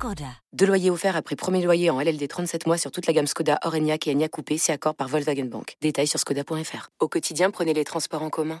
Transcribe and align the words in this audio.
Skoda. 0.00 0.32
Deux 0.54 0.64
loyers 0.64 0.88
offerts 0.88 1.14
après 1.14 1.36
premier 1.36 1.60
loyer 1.60 1.90
en 1.90 2.00
LLD 2.00 2.26
37 2.26 2.66
mois 2.66 2.78
sur 2.78 2.90
toute 2.90 3.06
la 3.06 3.12
gamme 3.12 3.26
Skoda, 3.26 3.58
Orenia 3.64 3.96
et 4.06 4.10
Enya 4.10 4.30
Coupé, 4.30 4.56
c'est 4.56 4.72
accord 4.72 4.94
par 4.94 5.08
Volkswagen 5.08 5.44
Bank. 5.44 5.76
Détails 5.82 6.06
sur 6.06 6.18
skoda.fr. 6.18 6.88
Au 7.00 7.08
quotidien, 7.08 7.50
prenez 7.50 7.74
les 7.74 7.84
transports 7.84 8.22
en 8.22 8.30
commun. 8.30 8.60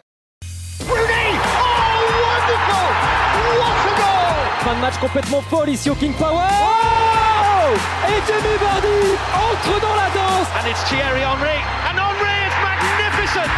Fin 4.60 4.74
de 4.74 4.80
match 4.82 4.98
complètement 5.00 5.40
folle 5.40 5.70
ici 5.70 5.88
au 5.88 5.94
King 5.94 6.12
Power. 6.12 6.44
Oh 6.44 7.72
Et 8.06 8.20
Jamie 8.28 8.58
Vardy 8.60 9.16
entre 9.32 9.80
dans 9.80 9.94
la 9.94 10.10
danse. 10.10 10.46
And 10.60 10.68
it's 10.68 10.84
Thierry 10.90 11.22
Henry. 11.22 11.56
And 11.88 11.96
Henry 11.96 12.36
is 12.44 12.54
magnificent. 12.60 13.48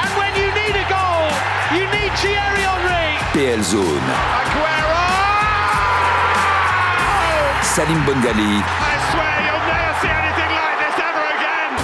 And 0.00 0.08
when 0.16 0.32
you 0.40 0.48
need 0.54 0.74
a 0.74 0.88
goal, 0.88 1.28
you 1.76 1.84
need 1.92 2.12
Thierry 2.16 2.62
Henry. 2.64 3.18
PL 3.34 3.62
Zone. 3.62 4.00
Aguero! 4.40 4.85
Ever 11.00 11.26
again. 11.38 11.76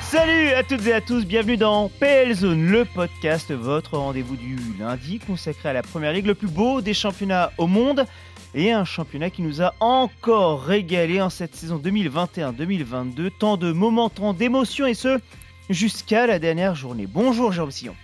Salut 0.00 0.52
à 0.54 0.62
toutes 0.62 0.86
et 0.86 0.92
à 0.92 1.00
tous, 1.00 1.24
bienvenue 1.24 1.56
dans 1.56 1.88
PL 1.88 2.34
Zone, 2.34 2.66
le 2.66 2.84
podcast, 2.84 3.52
votre 3.52 3.96
rendez-vous 3.96 4.36
du 4.36 4.56
lundi 4.78 5.18
consacré 5.18 5.68
à 5.68 5.72
la 5.72 5.82
Première 5.82 6.12
Ligue, 6.12 6.26
le 6.26 6.34
plus 6.34 6.48
beau 6.48 6.80
des 6.80 6.94
championnats 6.94 7.52
au 7.58 7.66
monde 7.66 8.06
et 8.54 8.72
un 8.72 8.84
championnat 8.84 9.30
qui 9.30 9.42
nous 9.42 9.62
a 9.62 9.74
encore 9.80 10.62
régalé 10.62 11.20
en 11.20 11.30
cette 11.30 11.54
saison 11.54 11.78
2021-2022. 11.78 13.30
Tant 13.38 13.56
de 13.56 13.72
moments, 13.72 14.08
tant 14.08 14.32
d'émotions 14.32 14.86
et 14.86 14.94
ce, 14.94 15.20
jusqu'à 15.68 16.26
la 16.26 16.38
dernière 16.38 16.74
journée. 16.74 17.06
Bonjour 17.06 17.52
Jérôme 17.52 17.70
Sillon. 17.70 17.94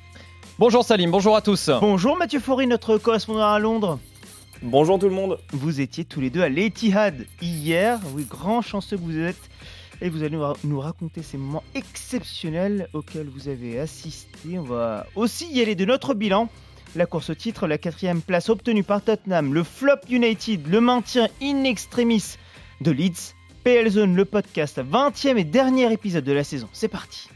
Bonjour 0.58 0.84
Salim, 0.84 1.10
bonjour 1.10 1.34
à 1.34 1.40
tous. 1.40 1.70
Bonjour 1.80 2.16
Mathieu 2.16 2.40
Faury, 2.40 2.66
notre 2.66 2.98
correspondant 2.98 3.50
à 3.50 3.58
Londres. 3.58 3.98
Bonjour 4.62 4.98
tout 4.98 5.08
le 5.08 5.14
monde. 5.14 5.38
Vous 5.52 5.80
étiez 5.80 6.04
tous 6.04 6.20
les 6.20 6.30
deux 6.30 6.42
à 6.42 6.48
l'Etihad 6.48 7.26
hier. 7.40 7.98
Oui, 8.14 8.24
grand 8.28 8.62
chanceux 8.62 8.96
que 8.96 9.02
vous 9.02 9.18
êtes. 9.18 9.50
Et 10.00 10.08
vous 10.08 10.22
allez 10.22 10.36
nous 10.36 10.42
ra- 10.42 10.56
nous 10.64 10.80
raconter 10.80 11.22
ces 11.22 11.36
moments 11.36 11.62
exceptionnels 11.74 12.88
auxquels 12.92 13.28
vous 13.28 13.48
avez 13.48 13.78
assisté. 13.78 14.58
On 14.58 14.62
va 14.62 15.06
aussi 15.14 15.46
y 15.52 15.60
aller 15.60 15.74
de 15.74 15.84
notre 15.84 16.14
bilan. 16.14 16.48
La 16.94 17.06
course 17.06 17.30
au 17.30 17.34
titre, 17.34 17.66
la 17.66 17.78
quatrième 17.78 18.20
place 18.20 18.48
obtenue 18.50 18.82
par 18.84 19.02
Tottenham, 19.02 19.54
le 19.54 19.62
flop 19.62 19.96
United, 20.10 20.66
le 20.68 20.80
maintien 20.80 21.28
in 21.42 21.64
extremis 21.64 22.34
de 22.80 22.90
Leeds. 22.90 23.34
PL 23.64 23.88
Zone, 23.90 24.16
le 24.16 24.24
podcast, 24.24 24.78
20e 24.78 25.36
et 25.38 25.44
dernier 25.44 25.90
épisode 25.92 26.24
de 26.24 26.32
la 26.32 26.42
saison. 26.42 26.68
C'est 26.72 26.88
parti. 26.88 27.28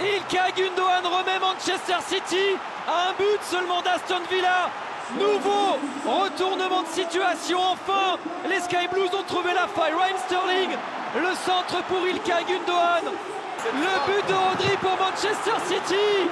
Ilkay 0.00 0.52
Gundogan 0.56 1.04
remet 1.06 1.40
Manchester 1.40 1.98
City 2.06 2.56
à 2.86 3.10
un 3.10 3.12
but 3.18 3.42
seulement 3.42 3.82
d'Aston 3.82 4.22
Villa. 4.30 4.70
Nouveau 5.18 5.78
retournement 6.06 6.82
de 6.82 6.88
situation. 6.88 7.58
Enfin, 7.72 8.16
les 8.48 8.60
Sky 8.60 8.86
Blues 8.92 9.10
ont 9.12 9.24
trouvé 9.24 9.52
la 9.54 9.66
faille. 9.66 9.92
Ryan 9.92 10.16
Sterling, 10.26 10.70
le 11.16 11.34
centre 11.34 11.82
pour 11.88 12.06
Ilkay 12.06 12.44
Gundogan. 12.46 13.10
Le 13.74 14.06
but 14.06 14.28
de 14.28 14.34
Rodri 14.34 14.76
pour 14.80 14.96
Manchester 15.00 15.58
City. 15.66 16.28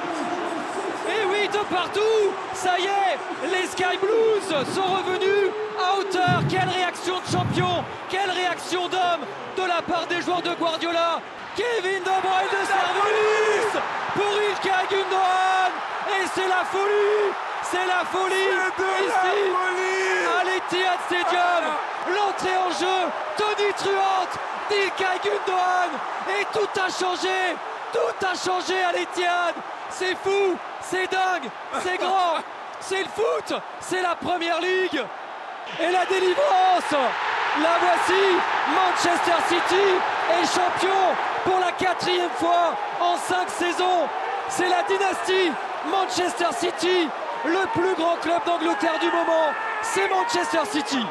Et 1.09 1.27
oui, 1.31 1.48
de 1.48 1.75
partout, 1.75 2.33
ça 2.55 2.78
y 2.78 2.84
est, 2.84 3.19
les 3.50 3.67
Sky 3.67 3.98
Blues 4.00 4.48
sont 4.75 4.94
revenus 4.94 5.50
à 5.78 5.98
hauteur. 5.98 6.42
Quelle 6.48 6.69
réaction 6.69 7.15
de 7.19 7.32
champion, 7.32 7.84
quelle 8.09 8.31
réaction 8.31 8.88
d'homme 8.88 9.26
de 9.56 9.62
la 9.62 9.82
part 9.82 10.06
des 10.06 10.22
joueurs 10.22 10.43
de 10.43 10.55
Guardiola. 10.55 11.21
Kevin 11.56 12.03
De 12.05 12.21
Bruyne 12.21 12.53
de 12.53 12.67
service 12.67 13.83
pour 14.12 14.31
Ilkay 14.31 14.84
Gundogan. 14.91 15.72
Et 16.12 16.27
c'est 16.34 16.49
la 16.49 16.65
folie, 16.67 17.33
c'est 17.62 17.87
la 17.87 18.05
folie 18.05 18.53
ici 19.06 19.39
à 20.39 20.44
l'Etihad 20.44 20.99
Stadium. 21.06 21.65
L'entrée 22.15 22.59
en 22.59 22.71
jeu, 22.78 22.99
Tony 23.39 23.72
Truant, 23.75 24.28
d'Ilkay 24.69 25.19
Gundogan. 25.25 25.93
Et 26.28 26.44
tout 26.53 26.69
a 26.78 26.91
changé, 26.91 27.56
tout 27.91 28.27
a 28.27 28.34
changé 28.34 28.83
à 28.83 28.93
l'Etihad. 28.93 29.55
C'est 29.88 30.15
fou, 30.17 30.59
c'est 30.83 31.11
dingue, 31.11 31.49
c'est 31.83 31.97
grand, 31.97 32.37
c'est 32.81 33.03
le 33.03 33.09
foot, 33.09 33.59
c'est 33.81 34.03
la 34.03 34.15
première 34.15 34.61
ligue. 34.61 35.03
Et 35.81 35.91
la 35.91 36.05
délivrance, 36.05 36.93
la 36.93 37.78
voici, 37.81 38.23
Manchester 38.69 39.41
City 39.49 39.87
est 40.38 40.47
champion 40.55 41.17
pour 41.46 41.60
la 41.60 41.72
quatrième 41.72 42.30
fois 42.30 42.76
en 43.00 43.16
cinq 43.16 43.48
saisons. 43.48 44.02
C'est 44.50 44.68
la 44.68 44.82
dynastie 44.82 45.50
Manchester 45.90 46.52
City, 46.58 47.08
le 47.44 47.64
plus 47.72 47.94
grand 47.94 48.16
club 48.16 48.42
d'Angleterre 48.44 48.98
du 49.00 49.06
moment. 49.06 49.54
C'est 49.82 50.08
Manchester 50.10 50.66
City. 50.70 51.04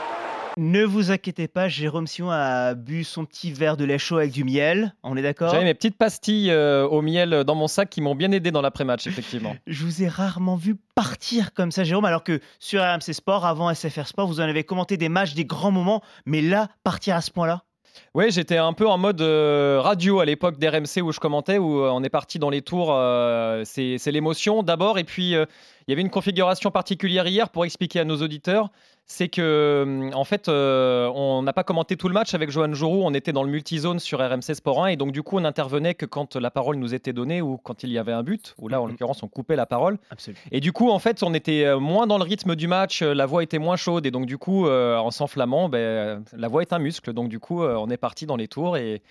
Ne 0.57 0.85
vous 0.85 1.11
inquiétez 1.11 1.49
pas, 1.49 1.67
Jérôme 1.67 2.07
Sion 2.07 2.31
a 2.31 2.75
bu 2.75 3.03
son 3.03 3.25
petit 3.25 3.51
verre 3.51 3.75
de 3.75 3.83
lait 3.83 3.97
chaud 3.97 4.17
avec 4.17 4.31
du 4.31 4.45
miel. 4.45 4.95
On 5.03 5.17
est 5.17 5.21
d'accord? 5.21 5.51
J'avais 5.51 5.65
mes 5.65 5.73
petites 5.73 5.97
pastilles 5.97 6.49
euh, 6.49 6.87
au 6.87 7.01
miel 7.01 7.43
dans 7.43 7.55
mon 7.55 7.67
sac 7.67 7.89
qui 7.89 7.99
m'ont 7.99 8.15
bien 8.15 8.31
aidé 8.31 8.51
dans 8.51 8.61
l'après-match, 8.61 9.05
effectivement. 9.05 9.53
Je 9.67 9.83
vous 9.83 10.01
ai 10.01 10.07
rarement 10.07 10.55
vu 10.55 10.77
partir 10.95 11.53
comme 11.53 11.71
ça, 11.71 11.83
Jérôme, 11.83 12.05
alors 12.05 12.23
que 12.23 12.39
sur 12.59 12.81
RMC 12.81 13.11
Sport, 13.11 13.45
avant 13.45 13.73
SFR 13.73 14.07
Sport, 14.07 14.27
vous 14.27 14.39
en 14.39 14.43
avez 14.43 14.63
commenté 14.63 14.95
des 14.95 15.09
matchs, 15.09 15.33
des 15.33 15.43
grands 15.43 15.71
moments, 15.71 16.01
mais 16.25 16.41
là, 16.41 16.69
partir 16.85 17.17
à 17.17 17.21
ce 17.21 17.31
point-là? 17.31 17.64
Oui, 18.13 18.31
j'étais 18.31 18.57
un 18.57 18.73
peu 18.73 18.87
en 18.87 18.97
mode 18.97 19.21
euh, 19.21 19.79
radio 19.81 20.19
à 20.19 20.25
l'époque 20.25 20.57
d'RMC 20.57 21.01
où 21.03 21.11
je 21.11 21.19
commentais, 21.19 21.57
où 21.57 21.81
euh, 21.81 21.89
on 21.91 22.03
est 22.03 22.09
parti 22.09 22.39
dans 22.39 22.49
les 22.49 22.61
tours. 22.61 22.93
euh, 22.93 23.63
c'est 23.65 24.11
l'émotion 24.11 24.63
d'abord, 24.63 24.97
et 24.97 25.03
puis 25.03 25.31
il 25.31 25.47
y 25.87 25.91
avait 25.91 26.01
une 26.01 26.09
configuration 26.09 26.71
particulière 26.71 27.27
hier 27.27 27.49
pour 27.49 27.65
expliquer 27.65 27.99
à 27.99 28.05
nos 28.05 28.21
auditeurs. 28.21 28.69
C'est 29.07 29.27
que, 29.27 29.83
hum, 29.85 30.09
en 30.15 30.23
fait, 30.23 30.49
euh, 30.49 31.11
on 31.13 31.43
n'a 31.43 31.53
pas 31.53 31.63
commenté 31.63 31.95
tout 31.95 32.07
le 32.07 32.15
match 32.15 32.33
avec 32.33 32.49
Johan 32.49 32.73
Jourou. 32.73 33.03
On 33.05 33.13
était 33.13 33.33
dans 33.33 33.43
le 33.43 33.51
multizone 33.51 33.99
sur 33.99 34.19
RMC 34.19 34.55
Sport 34.55 34.83
1 34.85 34.87
et 34.87 34.95
donc, 34.95 35.11
du 35.11 35.21
coup, 35.21 35.37
on 35.37 35.41
n'intervenait 35.41 35.93
que 35.93 36.07
quand 36.07 36.35
la 36.35 36.49
parole 36.49 36.77
nous 36.77 36.95
était 36.95 37.13
donnée 37.13 37.39
ou 37.39 37.57
quand 37.57 37.83
il 37.83 37.91
y 37.91 37.99
avait 37.99 38.13
un 38.13 38.23
but, 38.23 38.55
ou 38.59 38.67
là, 38.67 38.81
en 38.81 38.85
Mhm. 38.85 38.91
l'occurrence, 38.91 39.21
on 39.21 39.27
coupait 39.27 39.55
la 39.55 39.67
parole. 39.67 39.99
Absolument. 40.09 40.39
Et 40.51 40.59
du 40.59 40.71
coup, 40.71 40.89
en 40.89 40.97
fait, 40.97 41.21
on 41.21 41.35
était 41.35 41.65
euh, 41.65 41.77
moins 41.79 42.07
dans 42.07 42.17
le 42.17 42.23
rythme 42.23 42.55
du 42.55 42.67
match, 42.67 43.03
euh, 43.03 43.13
la 43.13 43.27
voix 43.27 43.43
était 43.43 43.59
moins 43.59 43.75
chaude, 43.75 44.07
et 44.07 44.11
donc 44.11 44.25
du 44.25 44.39
coup, 44.39 44.65
euh, 44.67 44.97
en 44.97 45.11
s'enflammant, 45.11 45.69
ben, 45.69 46.23
la 46.35 46.47
voix 46.47 46.63
est 46.63 46.73
un 46.73 46.79
muscle. 46.79 47.13
Donc 47.13 47.29
du 47.29 47.39
coup, 47.39 47.63
on 47.63 47.89
est 47.91 47.97
parti 47.97 48.25
dans 48.25 48.35
les 48.37 48.47
tours 48.47 48.75
et 48.75 49.03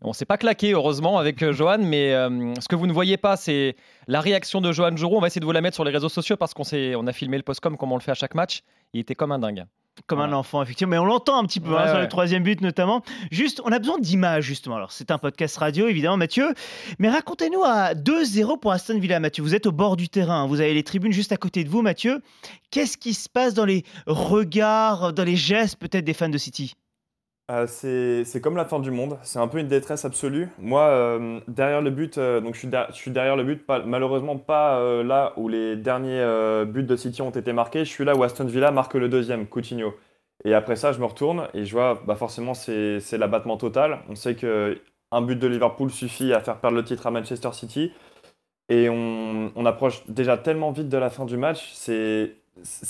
on 0.00 0.14
s'est 0.14 0.24
pas 0.24 0.38
claqué, 0.38 0.72
heureusement, 0.72 1.18
avec 1.18 1.50
Johan. 1.52 1.76
Mais 1.78 2.14
euh, 2.14 2.54
ce 2.58 2.68
que 2.68 2.74
vous 2.76 2.86
ne 2.86 2.92
voyez 2.92 3.18
pas, 3.18 3.36
c'est 3.36 3.76
la 4.06 4.20
réaction 4.20 4.60
de 4.60 4.72
Johan 4.72 4.96
Jourou. 4.96 5.16
On 5.16 5.20
va 5.20 5.26
essayer 5.28 5.40
de 5.40 5.46
vous 5.46 5.52
la 5.52 5.60
mettre 5.60 5.74
sur 5.74 5.84
les 5.84 5.90
réseaux 5.92 6.08
sociaux 6.08 6.36
parce 6.36 6.54
qu'on 6.54 6.64
on 6.72 7.06
a 7.06 7.12
filmé 7.12 7.36
le 7.36 7.42
postcom 7.42 7.76
comme 7.76 7.92
on 7.92 7.96
le 7.96 8.02
fait 8.02 8.10
à 8.10 8.14
chaque 8.14 8.34
match. 8.34 8.62
Il 8.92 9.00
était 9.00 9.14
comme 9.14 9.32
un 9.32 9.38
dingue. 9.38 9.64
Comme 10.06 10.20
un 10.20 10.32
enfant, 10.32 10.62
effectivement. 10.62 10.92
Mais 10.92 10.98
on 10.98 11.04
l'entend 11.04 11.38
un 11.38 11.44
petit 11.44 11.60
peu 11.60 11.76
hein, 11.76 11.84
Ouais, 11.84 11.90
sur 11.90 11.98
le 11.98 12.08
troisième 12.08 12.42
but, 12.42 12.62
notamment. 12.62 13.02
Juste, 13.30 13.60
on 13.64 13.72
a 13.72 13.78
besoin 13.78 13.98
d'images, 13.98 14.44
justement. 14.44 14.76
Alors, 14.76 14.90
c'est 14.90 15.10
un 15.10 15.18
podcast 15.18 15.58
radio, 15.58 15.86
évidemment, 15.86 16.16
Mathieu. 16.16 16.54
Mais 16.98 17.10
racontez-nous 17.10 17.62
à 17.62 17.92
2-0 17.92 18.58
pour 18.58 18.72
Aston 18.72 18.98
Villa, 18.98 19.20
Mathieu. 19.20 19.42
Vous 19.42 19.54
êtes 19.54 19.66
au 19.66 19.72
bord 19.72 19.96
du 19.96 20.08
terrain. 20.08 20.46
Vous 20.46 20.62
avez 20.62 20.72
les 20.72 20.82
tribunes 20.82 21.12
juste 21.12 21.32
à 21.32 21.36
côté 21.36 21.62
de 21.62 21.68
vous, 21.68 21.82
Mathieu. 21.82 22.22
Qu'est-ce 22.70 22.96
qui 22.96 23.12
se 23.12 23.28
passe 23.28 23.52
dans 23.52 23.66
les 23.66 23.84
regards, 24.06 25.12
dans 25.12 25.24
les 25.24 25.36
gestes, 25.36 25.76
peut-être, 25.76 26.06
des 26.06 26.14
fans 26.14 26.30
de 26.30 26.38
City? 26.38 26.74
Euh, 27.50 27.66
c'est 27.66 28.40
comme 28.40 28.56
la 28.56 28.64
fin 28.64 28.78
du 28.80 28.90
monde, 28.90 29.18
c'est 29.22 29.38
un 29.38 29.48
peu 29.48 29.58
une 29.58 29.68
détresse 29.68 30.04
absolue. 30.04 30.48
Moi, 30.58 30.82
euh, 30.82 31.40
derrière 31.48 31.82
le 31.82 31.90
but, 31.90 32.16
euh, 32.16 32.40
donc 32.40 32.54
je 32.54 32.60
suis, 32.92 33.10
derrière 33.10 33.36
le 33.36 33.44
but, 33.44 33.66
pas- 33.66 33.82
malheureusement 33.84 34.38
pas 34.38 35.02
là 35.02 35.32
où 35.36 35.48
les 35.48 35.76
derniers 35.76 36.24
buts 36.66 36.84
de 36.84 36.96
City 36.96 37.20
ont 37.22 37.30
été 37.30 37.52
marqués, 37.52 37.84
je 37.84 37.90
suis 37.90 38.04
là 38.04 38.16
où 38.16 38.22
Aston 38.22 38.44
Villa 38.46 38.70
marque 38.70 38.94
le 38.94 39.08
deuxième, 39.08 39.46
Coutinho. 39.46 39.94
Et 40.44 40.54
après 40.54 40.76
ça, 40.76 40.92
je 40.92 40.98
me 41.00 41.04
retourne 41.04 41.48
et 41.54 41.64
je 41.64 41.72
vois, 41.72 42.00
bah 42.06 42.16
forcément, 42.16 42.54
c'est 42.54 43.00
l'abattement 43.18 43.56
total. 43.56 44.00
On 44.08 44.14
sait 44.14 44.34
que 44.34 44.80
un 45.10 45.20
but 45.22 45.38
de 45.38 45.46
Liverpool 45.46 45.90
suffit 45.90 46.32
à 46.32 46.40
faire 46.40 46.58
perdre 46.58 46.76
le 46.76 46.84
titre 46.84 47.06
à 47.06 47.10
Manchester 47.10 47.50
City. 47.52 47.92
Et 48.68 48.88
on, 48.88 49.52
on 49.56 49.66
approche 49.66 50.06
déjà 50.08 50.38
tellement 50.38 50.72
vite 50.72 50.88
de 50.88 50.96
la 50.98 51.10
fin 51.10 51.24
du 51.26 51.36
match, 51.36 51.70
c'est 51.74 52.36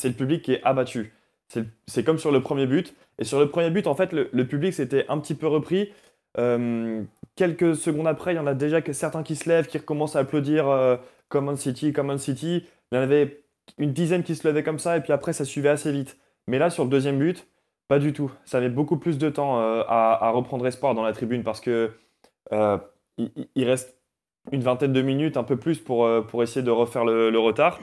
le 0.05 0.13
public 0.13 0.43
qui 0.43 0.53
est 0.55 0.63
abattu. 0.65 1.15
C'est 1.87 2.05
comme 2.05 2.19
sur 2.19 2.33
le 2.33 2.41
premier 2.43 2.67
but. 2.67 2.95
Et 3.23 3.25
sur 3.25 3.39
le 3.39 3.49
premier 3.49 3.71
but, 3.71 3.87
en 3.87 3.95
fait, 3.95 4.13
le, 4.13 4.47
public 4.49 4.75
s'était 4.75 5.07
un 5.09 5.17
petit 5.21 5.37
peu 5.37 5.47
repris. 5.47 5.93
Euh, 6.39 7.05
quelques 7.37 7.77
secondes 7.77 8.09
après, 8.09 8.33
il 8.33 8.37
y 8.37 8.41
en 8.41 8.49
a 8.49 8.55
déjà 8.55 8.83
que 8.83 8.93
certains 8.93 9.23
qui 9.23 9.37
se 9.37 9.49
lèvent, 9.49 9.69
qui 9.69 9.79
recommencent 9.79 10.17
à 10.17 10.19
applaudir 10.19 10.69
euh, 10.69 10.97
Common 11.29 11.55
City, 11.55 11.93
Common 11.93 12.19
City. 12.19 12.65
Il 12.91 12.97
y 12.97 12.99
en 12.99 13.03
avait 13.03 13.45
une 13.79 13.93
dizaine 13.93 14.25
qui 14.25 14.35
se 14.35 14.49
levaient 14.49 14.65
comme 14.65 14.81
ça, 14.81 14.97
et 14.97 15.03
puis 15.03 15.13
après, 15.13 15.33
ça 15.33 15.45
suivait 15.45 15.69
assez 15.69 15.93
vite. 15.93 16.19
Mais 16.49 16.59
là, 16.59 16.69
sur 16.69 16.83
le 16.83 16.91
deuxième 16.91 17.17
but, 17.17 17.47
pas 17.87 18.01
du 18.01 18.13
tout. 18.13 18.33
Ça 18.45 18.59
met 18.59 18.71
beaucoup 18.71 18.97
plus 18.97 19.19
de 19.19 19.31
temps 19.31 19.61
euh, 19.61 19.85
à, 19.87 20.31
reprendre 20.31 20.67
espoir 20.67 20.97
dans 20.97 21.05
la 21.05 21.13
tribune 21.13 21.45
parce 21.45 21.61
que 21.61 21.93
euh, 22.53 22.79
il, 23.55 23.65
reste 23.65 23.97
une 24.51 24.63
vingtaine 24.63 24.93
de 24.93 25.01
minutes, 25.01 25.37
un 25.37 25.45
peu 25.45 25.57
plus, 25.57 25.79
pour, 25.79 26.09
essayer 26.43 26.65
de 26.65 26.73
refaire 26.73 27.05
le, 27.05 27.39
retard. 27.39 27.79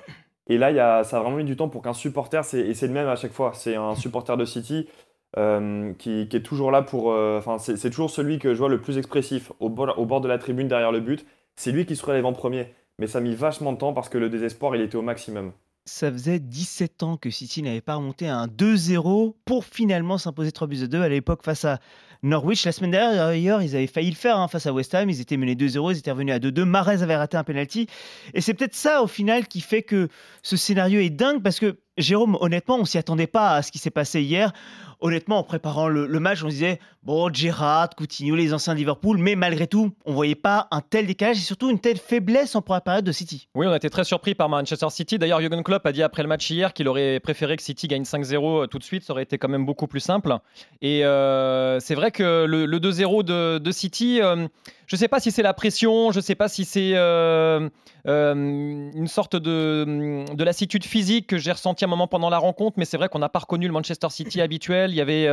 Et 0.47 0.57
là, 0.57 1.06
ça 1.06 1.19
a 1.19 1.21
vraiment 1.21 1.38
mis 1.38 1.45
du 1.45 1.56
temps 1.56 1.69
pour 1.69 1.81
qu'un 1.81 1.94
supporter, 1.94 2.41
et 2.56 2.74
c'est 2.74 2.88
le 2.88 2.94
même 2.94 3.07
à 3.07 3.15
chaque 3.15 3.31
fois, 3.31 3.53
c'est 3.53 3.77
un 3.77 3.95
supporter 3.95 4.36
de 4.36 4.44
City 4.44 4.89
euh, 5.37 5.93
qui, 5.93 6.21
est 6.21 6.45
toujours 6.45 6.71
là 6.71 6.81
pour. 6.81 7.11
euh, 7.11 7.37
Enfin, 7.37 7.57
c'est 7.57 7.89
toujours 7.89 8.09
celui 8.09 8.39
que 8.39 8.53
je 8.53 8.59
vois 8.59 8.69
le 8.69 8.81
plus 8.81 8.97
expressif 8.97 9.51
au 9.59 9.69
bord, 9.69 9.97
au 9.97 10.05
bord 10.05 10.21
de 10.21 10.27
la 10.27 10.37
tribune 10.37 10.67
derrière 10.67 10.91
le 10.91 10.99
but. 10.99 11.25
C'est 11.55 11.71
lui 11.71 11.85
qui 11.85 11.95
se 11.95 12.05
relève 12.05 12.25
en 12.25 12.33
premier. 12.33 12.73
Mais 12.99 13.07
ça 13.07 13.19
a 13.19 13.21
mis 13.21 13.35
vachement 13.35 13.71
de 13.73 13.77
temps 13.77 13.93
parce 13.93 14.09
que 14.09 14.17
le 14.17 14.29
désespoir, 14.29 14.75
il 14.75 14.81
était 14.81 14.97
au 14.97 15.01
maximum. 15.01 15.51
Ça 15.85 16.11
faisait 16.11 16.39
17 16.39 17.03
ans 17.03 17.17
que 17.17 17.29
City 17.29 17.63
n'avait 17.63 17.81
pas 17.81 17.95
remonté 17.95 18.27
à 18.27 18.37
un 18.37 18.47
2-0 18.47 19.33
pour 19.45 19.65
finalement 19.65 20.17
s'imposer 20.17 20.51
3 20.51 20.67
buts 20.67 20.83
à 20.83 20.87
2 20.87 21.01
à 21.01 21.09
l'époque 21.09 21.41
face 21.43 21.65
à 21.65 21.79
Norwich. 22.24 22.66
La 22.66 22.71
semaine 22.71 22.92
dernière, 22.92 23.62
ils 23.62 23.75
avaient 23.75 23.88
failli 23.88 24.10
le 24.10 24.16
faire 24.16 24.38
hein, 24.38 24.48
face 24.48 24.66
à 24.66 24.74
West 24.74 24.94
Ham. 24.95 25.10
Ils 25.10 25.21
étaient 25.21 25.38
menés 25.38 25.56
2-0, 25.56 25.94
ils 25.94 25.98
étaient 26.00 26.12
revenus 26.12 26.36
à 26.36 26.39
2-2. 26.39 26.63
Mahrez 26.63 27.01
avait 27.01 27.16
raté 27.16 27.38
un 27.38 27.44
penalty. 27.44 27.88
Et 28.33 28.42
c'est 28.42 28.54
peut-être 28.54 28.75
ça, 28.75 29.01
au 29.01 29.07
final, 29.07 29.48
qui 29.48 29.62
fait 29.62 29.83
que 29.83 30.10
ce 30.42 30.57
scénario 30.57 31.00
est 31.00 31.10
dingue 31.10 31.42
parce 31.42 31.60
que, 31.60 31.77
Jérôme, 31.98 32.38
honnêtement, 32.39 32.77
on 32.77 32.86
s'y 32.86 32.98
attendait 32.98 33.27
pas 33.27 33.56
à 33.56 33.62
ce 33.62 33.71
qui 33.71 33.77
s'est 33.77 33.89
passé 33.89 34.21
hier. 34.21 34.54
Honnêtement, 35.01 35.39
en 35.39 35.44
préparant 35.44 35.88
le, 35.88 36.07
match, 36.19 36.44
on 36.44 36.50
disait, 36.50 36.80
bon, 37.04 37.33
Gerrard, 37.33 37.92
Coutinho, 37.95 38.36
les 38.36 38.54
anciens 38.54 38.74
de 38.74 38.80
Liverpool, 38.80 39.18
mais 39.18 39.36
malgré 39.36 39.65
tout, 39.65 39.92
on 40.06 40.13
voyait 40.13 40.36
pas 40.36 40.68
un 40.72 40.81
tel 40.81 41.07
décalage 41.07 41.38
et 41.38 41.42
surtout 41.42 41.69
une 41.69 41.80
telle 41.80 41.98
faiblesse 41.98 42.54
en 42.56 42.62
première 42.62 42.81
période 42.81 43.06
de 43.06 43.13
City. 43.13 43.48
Oui, 43.56 43.65
on 43.65 43.72
a 43.72 43.77
été 43.77 43.89
très 43.89 44.04
surpris 44.04 44.36
par 44.36 44.50
Manchester 44.50 44.89
City. 44.89 45.18
D'ailleurs, 45.18 45.39
Jürgen 45.39 45.63
Klopp 45.63 45.86
a 45.86 45.94
dit 45.94 46.04
après 46.04 46.22
le 46.22 46.27
match 46.27 46.50
hier 46.50 46.74
qu'il 46.74 46.89
aurait 46.89 47.22
préféré 47.22 47.56
que 47.56 47.63
City 47.63 47.88
gagne 47.88 48.04
5-0 48.04 48.68
tout 48.68 48.77
de 48.77 48.83
suite. 48.83 49.04
Ça 49.06 49.13
aurait 49.13 49.24
été 49.24 49.38
quand 49.38 49.48
même 49.48 49.65
beaucoup 49.65 49.88
plus 49.88 50.01
simple. 50.01 50.36
Et 50.81 51.06
euh, 51.06 51.80
c'est 51.80 51.95
vrai 51.95 52.08
que 52.11 52.45
le, 52.45 52.65
le 52.65 52.79
2-0 52.79 53.23
de, 53.23 53.57
de 53.57 53.71
City, 53.71 54.21
euh, 54.21 54.47
je 54.88 54.95
ne 54.95 54.97
sais 54.97 55.07
pas 55.07 55.19
si 55.19 55.31
c'est 55.31 55.44
la 55.44 55.53
pression, 55.53 56.11
je 56.11 56.19
ne 56.19 56.23
sais 56.23 56.35
pas 56.35 56.47
si 56.47 56.65
c'est 56.65 56.91
euh, 56.95 57.69
euh, 58.07 58.33
une 58.33 59.07
sorte 59.07 59.35
de, 59.35 60.25
de 60.33 60.44
lassitude 60.44 60.83
physique 60.83 61.27
que 61.27 61.38
j'ai 61.38 61.51
ressenti 61.51 61.85
un 61.85 61.88
moment 61.88 62.07
pendant 62.07 62.29
la 62.29 62.38
rencontre, 62.38 62.77
mais 62.77 62.85
c'est 62.85 62.97
vrai 62.97 63.09
qu'on 63.09 63.19
n'a 63.19 63.29
pas 63.29 63.39
reconnu 63.39 63.67
le 63.67 63.73
Manchester 63.73 64.07
City 64.09 64.41
habituel. 64.41 64.91
Il 64.91 64.95
y 64.95 65.01
avait 65.01 65.27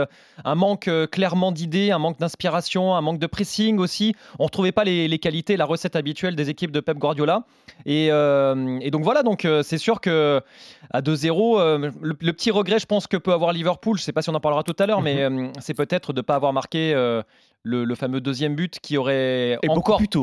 un 0.45 0.55
manque 0.55 0.91
clairement 1.11 1.53
d'idées, 1.53 1.91
un 1.91 1.99
manque 1.99 2.19
d'inspiration, 2.19 2.95
un 2.95 3.01
manque 3.01 3.19
de 3.19 3.27
pressing 3.27 3.79
aussi. 3.79 4.15
On 4.39 4.45
ne 4.45 4.49
retrouvait 4.49 4.73
pas 4.73 4.85
les, 4.85 5.09
les 5.09 5.19
qualités, 5.19 5.57
la 5.57 5.65
recette 5.65 5.97
habituelle 5.97 6.37
des 6.37 6.51
équipes 6.51 6.73
de 6.73 6.81
Pep 6.81 6.99
Guardiola. 6.99 7.45
Et, 7.85 8.07
et 8.07 8.91
donc 8.91 9.03
voilà, 9.03 9.23
donc 9.23 9.47
c'est 9.63 9.79
sûr 9.79 10.01
que 10.01 10.43
à 10.91 11.01
2-0, 11.01 11.59
euh, 11.59 11.91
le, 12.01 12.17
le 12.19 12.33
petit 12.33 12.51
regret, 12.51 12.79
je 12.79 12.87
pense 12.87 13.07
que 13.07 13.17
peut 13.17 13.33
avoir 13.33 13.53
Liverpool, 13.53 13.97
je 13.97 14.03
ne 14.03 14.05
sais 14.05 14.13
pas 14.13 14.23
si 14.23 14.31
on 14.31 14.35
en 14.35 14.41
parlera 14.41 14.63
tout 14.63 14.77
à 14.79 14.87
l'heure, 14.87 15.03
mais 15.03 15.23
euh, 15.23 15.49
c'est 15.61 15.75
peut-être 15.75 16.13
de 16.13 16.21
ne 16.21 16.23
pas 16.23 16.35
avoir 16.35 16.53
marqué 16.53 16.66
euh, 16.75 17.23
le, 17.63 17.85
le 17.85 17.95
fameux 17.95 18.21
deuxième 18.21 18.55
but 18.55 18.79
qui 18.81 18.97
aurait 18.97 19.59
Et 19.63 19.69
encore 19.69 19.99
plus 19.99 20.09
tôt, 20.09 20.23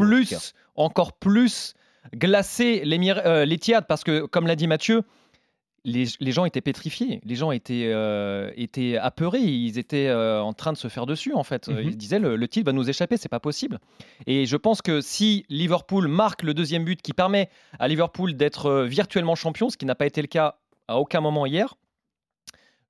encore 0.75 1.13
plus 1.13 1.74
glacé 2.16 2.81
l'Émir- 2.86 3.22
euh, 3.25 3.45
l'Etihad, 3.45 3.86
parce 3.88 4.04
que 4.04 4.25
comme 4.25 4.48
l'a 4.48 4.56
dit 4.56 4.68
Mathieu, 4.68 5.04
les, 5.86 6.06
les 6.22 6.31
gens 6.31 6.45
étaient 6.45 6.62
pétrifiés, 6.62 7.19
les 7.25 7.36
gens 7.36 7.51
étaient, 7.51 7.92
euh, 7.94 8.51
étaient 8.56 8.98
apeurés, 8.98 9.42
ils 9.42 9.78
étaient 9.78 10.07
euh, 10.07 10.42
en 10.42 10.54
train 10.54 10.72
de 10.72 10.78
se 10.78 10.88
faire 10.88 11.06
dessus 11.06 11.34
en 11.34 11.44
fait. 11.44 11.68
Mhm. 11.68 11.80
Ils 11.84 11.98
disaient 11.98 12.19
le, 12.19 12.38
le 12.38 12.48
titre 12.48 12.66
va 12.68 12.72
nous 12.72 12.90
échapper, 12.90 13.18
c'est 13.18 13.28
pas 13.30 13.42
possible. 13.42 13.80
Et 14.25 14.45
je 14.45 14.56
pense 14.56 14.81
que 14.81 15.01
si 15.01 15.45
Liverpool 15.50 16.07
marque 16.07 16.44
le 16.44 16.54
deuxième 16.54 16.86
but 16.86 17.01
qui 17.01 17.12
permet 17.12 17.50
à 17.80 17.90
Liverpool 17.90 18.36
d'être 18.36 18.84
virtuellement 18.84 19.36
champion, 19.36 19.69
ce 19.69 19.75
qui 19.75 19.86
n'a 19.86 19.95
pas 19.95 20.06
été 20.06 20.22
le 20.22 20.28
cas 20.28 20.56
à 20.88 21.00
aucun 21.00 21.19
moment 21.19 21.45
hier, 21.45 21.75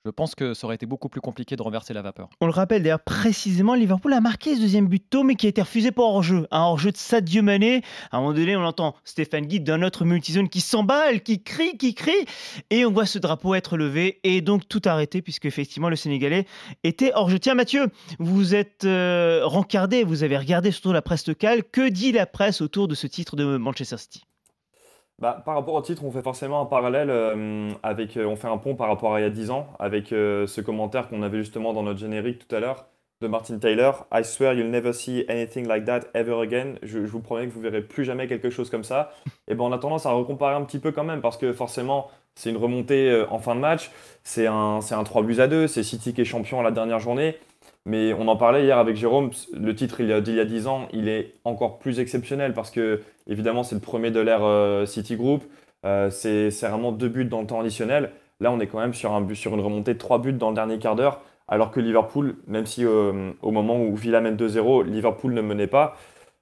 je 0.06 0.12
pense 0.12 0.36
que 0.36 0.54
ça 0.54 0.68
aurait 0.68 0.76
été 0.76 0.86
beaucoup 0.86 1.08
plus 1.08 1.22
compliqué 1.22 1.56
de 1.56 1.62
renverser 1.62 1.94
la 1.94 2.02
vapeur. 2.02 2.30
On 2.42 2.46
le 2.46 2.52
rappelle 2.52 2.84
d'ailleurs 2.84 3.00
précisément, 3.00 3.74
Liverpool 3.74 4.12
a 4.12 4.20
marqué 4.20 4.56
ce 4.56 4.60
deuxième 4.60 4.88
but 4.88 5.10
tôt, 5.10 5.24
mais 5.24 5.36
qui 5.36 5.46
a 5.46 5.50
été 5.50 5.62
refusé 5.62 5.92
pour 5.92 6.06
hors-jeu. 6.06 6.46
Un 6.52 6.62
hors-jeu 6.62 6.92
de 6.92 6.98
Sadio 6.98 7.42
Mané. 7.42 7.84
À 8.12 8.18
un 8.18 8.20
moment 8.20 8.34
donné, 8.34 8.58
on 8.58 8.66
entend 8.66 8.96
Stéphane 9.06 9.46
Guide 9.46 9.64
d'un 9.64 9.82
autre 9.82 10.04
multizone 10.04 10.50
qui 10.50 10.60
s'emballe, 10.60 11.22
qui 11.22 11.42
crie, 11.42 11.78
qui 11.78 11.96
crie. 11.96 12.26
Et 12.70 12.86
on 12.86 12.92
voit 12.92 13.06
ce 13.06 13.18
drapeau 13.18 13.56
être 13.56 13.78
levé 13.78 14.20
et 14.24 14.42
donc 14.42 14.68
tout 14.68 14.82
arrêté, 14.84 15.22
puisque 15.22 15.46
effectivement 15.46 15.88
le 15.88 15.96
Sénégalais 15.96 16.48
était 16.84 17.14
hors-jeu. 17.16 17.40
Tiens, 17.40 17.56
Mathieu, 17.56 17.88
vous 18.20 18.56
êtes 18.56 18.84
euh, 18.84 19.42
rencardé, 19.46 20.04
vous 20.04 20.24
avez 20.24 20.38
regardé 20.38 20.72
surtout 20.72 20.92
la 20.92 21.02
presse 21.02 21.28
locale. 21.28 21.64
Que 21.64 21.88
dit 21.88 22.12
la 22.12 22.26
presse 22.26 22.60
autour 22.60 22.90
de 22.90 22.96
ce 22.96 23.08
titre 23.08 23.38
de 23.38 23.56
Manchester 23.56 23.98
City? 23.98 24.24
Bah, 25.24 25.42
par 25.46 25.56
rapport 25.56 25.76
au 25.76 25.82
titre, 25.82 26.04
on 26.04 26.12
fait 26.12 26.22
forcément 26.22 26.60
un 26.60 26.66
parallèle 26.66 27.10
euh, 27.10 27.72
avec, 27.82 28.18
euh, 28.18 28.26
on 28.26 28.36
fait 28.36 28.50
un 28.50 28.58
pont 28.58 28.76
par 28.76 28.90
rapport 28.90 29.16
à 29.16 29.22
il 29.22 29.24
y 29.24 29.26
a 29.26 29.30
10 29.30 29.52
ans, 29.52 29.68
avec 29.80 30.12
euh, 30.12 30.48
ce 30.48 30.60
commentaire 30.60 31.08
qu'on 31.08 31.24
avait 31.24 31.38
justement 31.38 31.72
dans 31.72 31.82
notre 31.82 31.98
générique 31.98 32.46
tout 32.46 32.54
à 32.54 32.60
l'heure 32.60 32.88
de 33.22 33.30
Martin 33.30 33.58
Taylor. 33.58 34.06
I 34.14 34.26
swear 34.26 34.54
you'll 34.54 34.70
never 34.70 34.92
see 34.92 35.24
anything 35.30 35.66
like 35.66 35.86
that 35.86 36.02
ever 36.14 36.42
again. 36.42 36.74
Je, 36.84 37.00
vous 37.00 37.22
promets 37.22 37.48
que 37.48 37.54
vous 37.54 37.62
verrez 37.62 37.82
plus 37.82 38.04
jamais 38.04 38.28
quelque 38.28 38.50
chose 38.50 38.70
comme 38.70 38.84
ça. 38.84 39.14
Et 39.48 39.56
ben 39.56 39.64
on 39.64 39.72
a 39.72 39.78
tendance 39.78 40.06
à 40.06 40.12
recomparer 40.12 40.56
un 40.56 40.64
petit 40.64 40.80
peu 40.80 40.92
quand 40.92 41.06
même 41.06 41.22
parce 41.22 41.38
que 41.38 41.54
forcément 41.54 42.12
c'est 42.36 42.50
une 42.50 42.58
remontée 42.58 43.24
en 43.30 43.40
fin 43.40 43.56
de 43.56 43.62
match, 43.62 43.92
c'est 44.26 44.48
un, 44.48 44.80
un 44.92 45.04
3 45.06 45.24
buts 45.24 45.40
à 45.40 45.48
2, 45.48 45.68
c'est 45.68 45.84
City 45.84 46.14
qui 46.14 46.20
est 46.20 46.26
champion 46.26 46.60
à 46.60 46.64
la 46.64 46.72
dernière 46.72 47.00
journée. 47.00 47.38
Mais 47.86 48.14
on 48.14 48.28
en 48.30 48.38
parlait 48.38 48.64
hier 48.64 48.78
avec 48.78 48.96
Jérôme, 48.96 49.32
le 49.54 49.76
titre 49.76 49.98
d'il 49.98 50.36
y 50.36 50.40
a 50.40 50.46
10 50.46 50.68
ans, 50.68 50.88
il 50.94 51.10
est 51.10 51.36
encore 51.44 51.80
plus 51.80 52.00
exceptionnel 52.00 52.54
parce 52.54 52.72
que 52.72 53.02
évidemment 53.28 53.64
c'est 53.64 53.76
le 53.76 53.82
premier 53.82 54.10
de 54.10 54.22
l'ère 54.22 54.44
euh, 54.44 54.86
City 54.86 55.16
Group, 55.16 55.44
Euh, 55.86 56.10
c'est 56.10 56.48
vraiment 56.62 56.94
deux 56.94 57.10
buts 57.10 57.26
dans 57.26 57.42
le 57.42 57.48
temps 57.48 57.60
additionnel. 57.60 58.12
Là 58.40 58.52
on 58.54 58.60
est 58.62 58.68
quand 58.68 58.80
même 58.80 58.94
sur, 58.94 59.12
un 59.14 59.34
sur 59.34 59.54
une 59.54 59.60
remontée 59.60 59.94
de 59.96 60.00
trois 60.00 60.18
buts 60.20 60.32
dans 60.32 60.48
le 60.50 60.56
dernier 60.56 60.80
quart 60.80 60.96
d'heure, 60.96 61.20
alors 61.50 61.72
que 61.72 61.82
Liverpool, 61.82 62.38
même 62.48 62.66
si 62.66 62.86
euh, 62.86 63.32
au 63.42 63.52
moment 63.52 63.78
où 63.82 63.94
Villa 63.96 64.22
mène 64.22 64.38
2-0, 64.38 64.84
Liverpool 64.86 65.34
ne 65.34 65.42
menait 65.42 65.68
pas, 65.68 65.98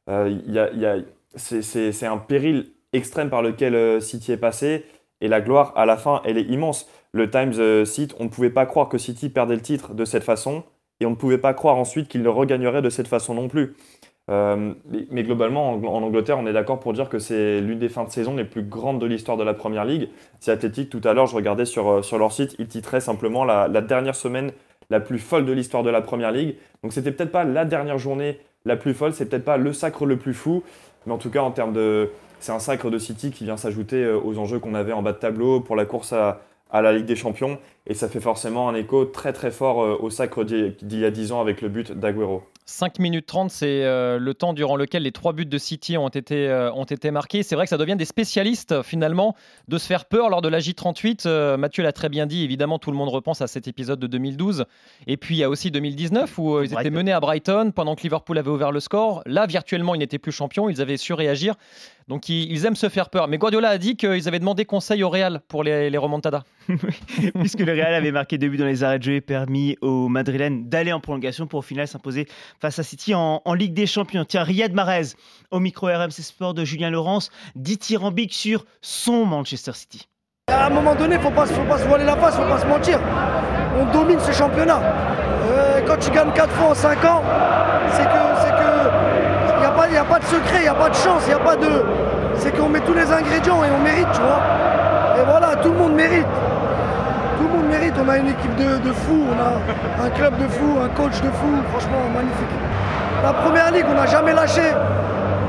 euh, 0.10 0.30
y 0.48 0.60
a- 0.60 0.72
il 0.74 0.80
y 0.80 0.86
a- 0.86 0.98
c'est- 1.36 2.06
un 2.06 2.18
péril 2.18 2.72
extrême 2.94 3.30
par 3.32 3.42
lequel 3.42 3.74
euh, 3.76 4.00
City 4.00 4.32
est 4.32 4.38
passé 4.38 4.86
et 5.22 5.28
la 5.28 5.42
gloire 5.42 5.74
à 5.76 5.86
la 5.88 5.98
fin 5.98 6.22
elle 6.26 6.38
est 6.38 6.44
immense. 6.44 6.88
Le 7.14 7.30
Times 7.32 7.54
euh, 7.58 7.86
cite 7.86 8.16
on 8.20 8.26
ne 8.26 8.30
pouvait 8.30 8.50
pas 8.52 8.66
croire 8.68 8.90
que 8.90 8.98
City 9.00 9.30
perdait 9.30 9.56
le 9.56 9.62
titre 9.62 9.94
de 9.96 10.06
cette 10.06 10.24
façon 10.24 10.64
et 11.02 11.06
on 11.06 11.10
ne 11.10 11.16
pouvait 11.16 11.40
pas 11.40 11.54
croire 11.54 11.78
ensuite 11.78 12.08
qu'il 12.08 12.22
le 12.22 12.30
regagnerait 12.30 12.82
de 12.82 12.90
cette 12.90 13.08
façon 13.08 13.34
non 13.34 13.48
plus. 13.48 13.76
Euh, 14.30 14.74
mais, 15.10 15.24
globalement, 15.24 15.74
en, 15.74 16.04
Angleterre, 16.04 16.38
on 16.40 16.46
est 16.46 16.54
d'accord 16.54 16.80
pour 16.80 16.94
dire 16.94 17.10
que 17.10 17.20
c'est 17.20 17.60
l'une 17.60 17.80
des 17.80 17.90
fins 17.90 18.04
de 18.06 18.12
saison 18.12 18.36
les 18.36 18.46
plus 18.46 18.62
grandes 18.62 19.00
de 19.00 19.08
l'histoire 19.08 19.36
de 19.36 19.44
la 19.44 19.54
Première 19.54 19.84
Ligue. 19.84 20.10
C'est 20.40 20.52
Athletic, 20.52 20.90
tout 20.90 21.02
à 21.04 21.14
l'heure, 21.14 21.26
je 21.26 21.36
regardais 21.36 21.66
sur, 21.66 21.90
euh, 21.90 22.02
sur 22.02 22.18
leur 22.20 22.32
site, 22.32 22.56
ils 22.60 22.68
titraient 22.68 23.02
simplement 23.02 23.44
la, 23.44 23.68
dernière 23.82 24.16
semaine 24.16 24.52
la 24.90 25.00
plus 25.00 25.20
folle 25.20 25.46
de 25.46 25.52
l'histoire 25.52 25.84
de 25.84 25.90
la 25.90 26.02
Première 26.02 26.32
Ligue. 26.32 26.56
Donc 26.84 26.94
c'était 26.94 27.12
peut-être 27.12 27.32
pas 27.32 27.44
la 27.44 27.66
dernière 27.66 27.98
journée 27.98 28.40
la 28.66 28.76
plus 28.76 28.94
folle, 28.94 29.14
c'est 29.14 29.26
peut-être 29.26 29.46
pas 29.46 29.58
le 29.58 29.74
sacre 29.74 30.06
le 30.06 30.18
plus 30.18 30.36
fou, 30.36 30.64
mais 31.06 31.14
en 31.14 31.18
tout 31.18 31.32
cas 31.32 31.42
en 31.42 31.52
termes 31.52 31.74
de... 31.74 32.10
C'est 32.40 32.52
un 32.52 32.60
sacre 32.60 32.90
de 32.90 32.98
City 32.98 33.32
qui 33.32 33.44
vient 33.44 33.58
s'ajouter 33.58 34.04
euh, 34.04 34.20
aux 34.20 34.38
enjeux 34.38 34.60
qu'on 34.60 34.76
avait 34.76 34.94
en 34.94 35.02
bas 35.02 35.14
de 35.14 35.18
tableau 35.18 35.62
pour 35.62 35.76
la 35.76 35.86
course 35.86 36.14
à 36.14 36.42
la 36.72 36.94
Ligue 36.94 37.06
des 37.06 37.16
Champions. 37.16 37.58
Et 37.88 37.94
ça 37.94 38.08
fait 38.08 38.20
forcément 38.20 38.70
un 38.70 38.76
écho 38.76 39.06
très 39.06 39.34
très 39.34 39.52
fort 39.52 39.82
euh, 39.82 39.98
au 40.00 40.10
sacre 40.10 40.44
d'il 40.44 41.00
y 41.00 41.06
a 41.06 41.12
10 41.12 41.32
ans 41.32 41.42
avec 41.42 41.62
le 41.62 41.70
but 41.70 41.92
d'Aguero. 41.92 42.44
5 42.72 43.00
minutes 43.00 43.26
30, 43.26 43.52
c'est 43.52 43.84
euh, 43.84 44.18
le 44.18 44.34
temps 44.34 44.54
durant 44.54 44.76
lequel 44.76 45.04
les 45.04 45.12
trois 45.12 45.34
buts 45.34 45.46
de 45.46 45.58
City 45.58 45.98
ont 45.98 46.08
été, 46.08 46.48
euh, 46.48 46.72
ont 46.72 46.86
été 46.86 47.12
marqués. 47.12 47.44
C'est 47.44 47.56
vrai 47.56 47.66
que 47.66 47.70
ça 47.70 47.78
devient 47.78 47.96
des 47.96 48.06
spécialistes 48.06 48.82
finalement 48.82 49.36
de 49.68 49.78
se 49.78 49.86
faire 49.88 50.06
peur 50.06 50.30
lors 50.30 50.42
de 50.42 50.48
la 50.48 50.60
J38. 50.60 51.24
Euh, 51.26 51.58
Mathieu 51.58 51.84
l'a 51.84 51.92
très 51.92 52.10
bien 52.10 52.26
dit, 52.26 52.44
évidemment 52.44 52.80
tout 52.80 52.92
le 52.92 52.98
monde 52.98 53.10
repense 53.10 53.42
à 53.42 53.48
cet 53.48 53.68
épisode 53.68 54.00
de 54.00 54.08
2012. 54.08 54.66
Et 55.08 55.18
puis 55.18 55.36
il 55.36 55.40
y 55.40 55.44
a 55.44 55.50
aussi 55.50 55.70
2019 55.70 56.38
où 56.38 56.60
ils 56.60 56.66
étaient 56.66 56.76
Brighton. 56.76 56.92
menés 56.92 57.12
à 57.12 57.20
Brighton 57.20 57.72
pendant 57.76 57.96
que 57.96 58.04
Liverpool 58.04 58.38
avait 58.38 58.50
ouvert 58.50 58.72
le 58.72 58.80
score. 58.80 59.22
Là, 59.26 59.46
virtuellement, 59.48 59.94
ils 59.96 60.00
n'étaient 60.00 60.20
plus 60.20 60.32
champions, 60.32 60.70
ils 60.70 60.82
avaient 60.82 60.98
su 60.98 61.14
réagir. 61.14 61.56
Donc 62.08 62.30
ils, 62.30 62.52
ils 62.52 62.66
aiment 62.66 62.76
se 62.76 62.90
faire 62.90 63.10
peur. 63.10 63.28
Mais 63.28 63.38
Guardiola 63.38 63.70
a 63.70 63.78
dit 63.78 63.98
qu'ils 63.98 64.28
avaient 64.28 64.40
demandé 64.40 64.66
conseil 64.66 65.04
au 65.04 65.10
Real 65.10 65.42
pour 65.48 65.64
les, 65.64 65.90
les 65.90 65.98
remontadas. 65.98 66.44
puisque 67.36 67.60
le 67.72 67.82
Real 67.82 67.94
avait 67.94 68.12
marqué 68.12 68.38
deux 68.38 68.50
buts 68.50 68.58
dans 68.58 68.66
les 68.66 68.84
arrêts 68.84 69.00
de 69.00 69.04
jeu 69.04 69.14
et 69.14 69.22
permis 69.22 69.78
aux 69.82 70.08
Madrilènes 70.08 70.68
d'aller 70.68 70.92
en 70.92 71.00
prolongation 71.00 71.48
pour 71.48 71.60
au 71.60 71.62
final 71.62 71.88
s'imposer 71.88 72.28
face 72.60 72.80
à 72.80 72.84
City 72.84 73.14
en, 73.16 73.42
Ligue 73.54 73.74
des 73.74 73.86
Champions. 73.86 74.26
Tiens, 74.26 74.44
Riyad 74.44 74.74
Mahrez, 74.74 75.14
au 75.52 75.60
micro 75.60 75.88
RMC 75.88 76.12
Sport 76.12 76.54
de 76.54 76.66
Julien 76.66 76.90
Laurence, 76.90 77.32
dithyrambique 77.56 78.34
sur 78.34 78.66
son 78.82 79.26
Manchester 79.26 79.72
City. 79.74 80.08
À 80.48 80.68
un 80.68 80.70
moment 80.70 80.96
donné, 80.96 81.18
faut 81.20 81.32
pas, 81.32 81.46
faut 81.46 81.64
pas 81.64 81.78
se 81.78 81.86
voiler 81.86 82.06
la 82.06 82.18
face, 82.18 82.36
faut 82.36 82.44
pas 82.44 82.60
se 82.60 82.66
mentir. 82.66 83.00
On 83.80 83.92
domine 83.92 84.20
ce 84.20 84.32
championnat. 84.32 84.82
Euh, 85.50 85.82
quand 85.86 85.98
tu 85.98 86.12
gagnes 86.12 86.32
4 86.34 86.50
fois 86.52 86.70
en 86.70 86.76
5 86.76 87.06
ans, 87.06 87.24
c'est 87.92 88.04
que, 88.04 88.32
il 89.88 89.92
n'y 89.92 89.98
a 89.98 90.06
pas 90.06 90.20
de 90.20 90.26
secret, 90.26 90.58
il 90.58 90.64
n'y 90.64 90.68
a 90.68 90.74
pas 90.74 90.90
de 90.90 90.96
chance, 90.96 91.24
il 91.26 91.30
n'y 91.30 91.34
a 91.34 91.40
pas 91.40 91.56
de. 91.56 91.84
C'est 92.36 92.56
qu'on 92.56 92.70
met 92.70 92.82
tous 92.82 92.94
les 92.94 93.12
ingrédients 93.12 93.64
et 93.64 93.70
on 93.72 93.80
mérite, 93.80 94.08
tu 94.14 94.22
vois. 94.22 94.42
Et 95.20 95.26
voilà, 95.26 95.56
tout 95.58 95.72
le 95.72 95.78
monde 95.78 95.94
mérite. 95.94 96.28
On 97.84 98.10
a 98.10 98.18
une 98.18 98.28
équipe 98.28 98.56
de, 98.58 98.78
de 98.88 98.94
fous, 98.94 99.24
on 99.28 99.40
a 99.40 100.06
un 100.06 100.10
club 100.12 100.38
de 100.38 100.48
fous, 100.48 100.78
un 100.84 100.90
coach 100.90 101.20
de 101.22 101.30
fous. 101.30 101.64
Franchement, 101.72 101.98
magnifique. 102.14 102.48
La 103.24 103.34
première 103.34 103.72
ligue, 103.72 103.86
on 103.90 103.96
n'a 103.96 104.06
jamais 104.06 104.34
lâché. 104.34 104.62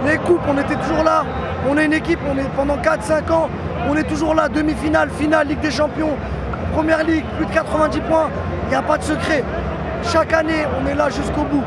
Les 0.06 0.16
coupes, 0.16 0.40
on 0.48 0.56
était 0.56 0.76
toujours 0.76 1.04
là. 1.04 1.24
On 1.68 1.76
est 1.76 1.84
une 1.84 1.92
équipe, 1.92 2.18
on 2.26 2.38
est 2.38 2.48
pendant 2.56 2.78
4-5 2.78 3.30
ans, 3.30 3.50
on 3.88 3.94
est 3.96 4.04
toujours 4.04 4.34
là. 4.34 4.48
Demi-finale, 4.48 5.10
finale, 5.10 5.48
Ligue 5.48 5.60
des 5.60 5.70
Champions, 5.70 6.16
Première 6.72 7.04
Ligue, 7.04 7.24
plus 7.36 7.44
de 7.44 7.52
90 7.52 8.00
points. 8.00 8.30
Il 8.64 8.68
n'y 8.70 8.76
a 8.76 8.82
pas 8.82 8.96
de 8.96 9.02
secret. 9.02 9.44
Chaque 10.02 10.32
année, 10.32 10.66
on 10.82 10.88
est 10.88 10.94
là 10.94 11.10
jusqu'au 11.10 11.42
bout. 11.42 11.64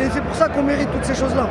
Et 0.00 0.08
c'est 0.10 0.22
pour 0.22 0.34
ça 0.34 0.48
qu'on 0.48 0.62
mérite 0.64 0.90
toutes 0.92 1.04
ces 1.04 1.14
choses-là. 1.14 1.46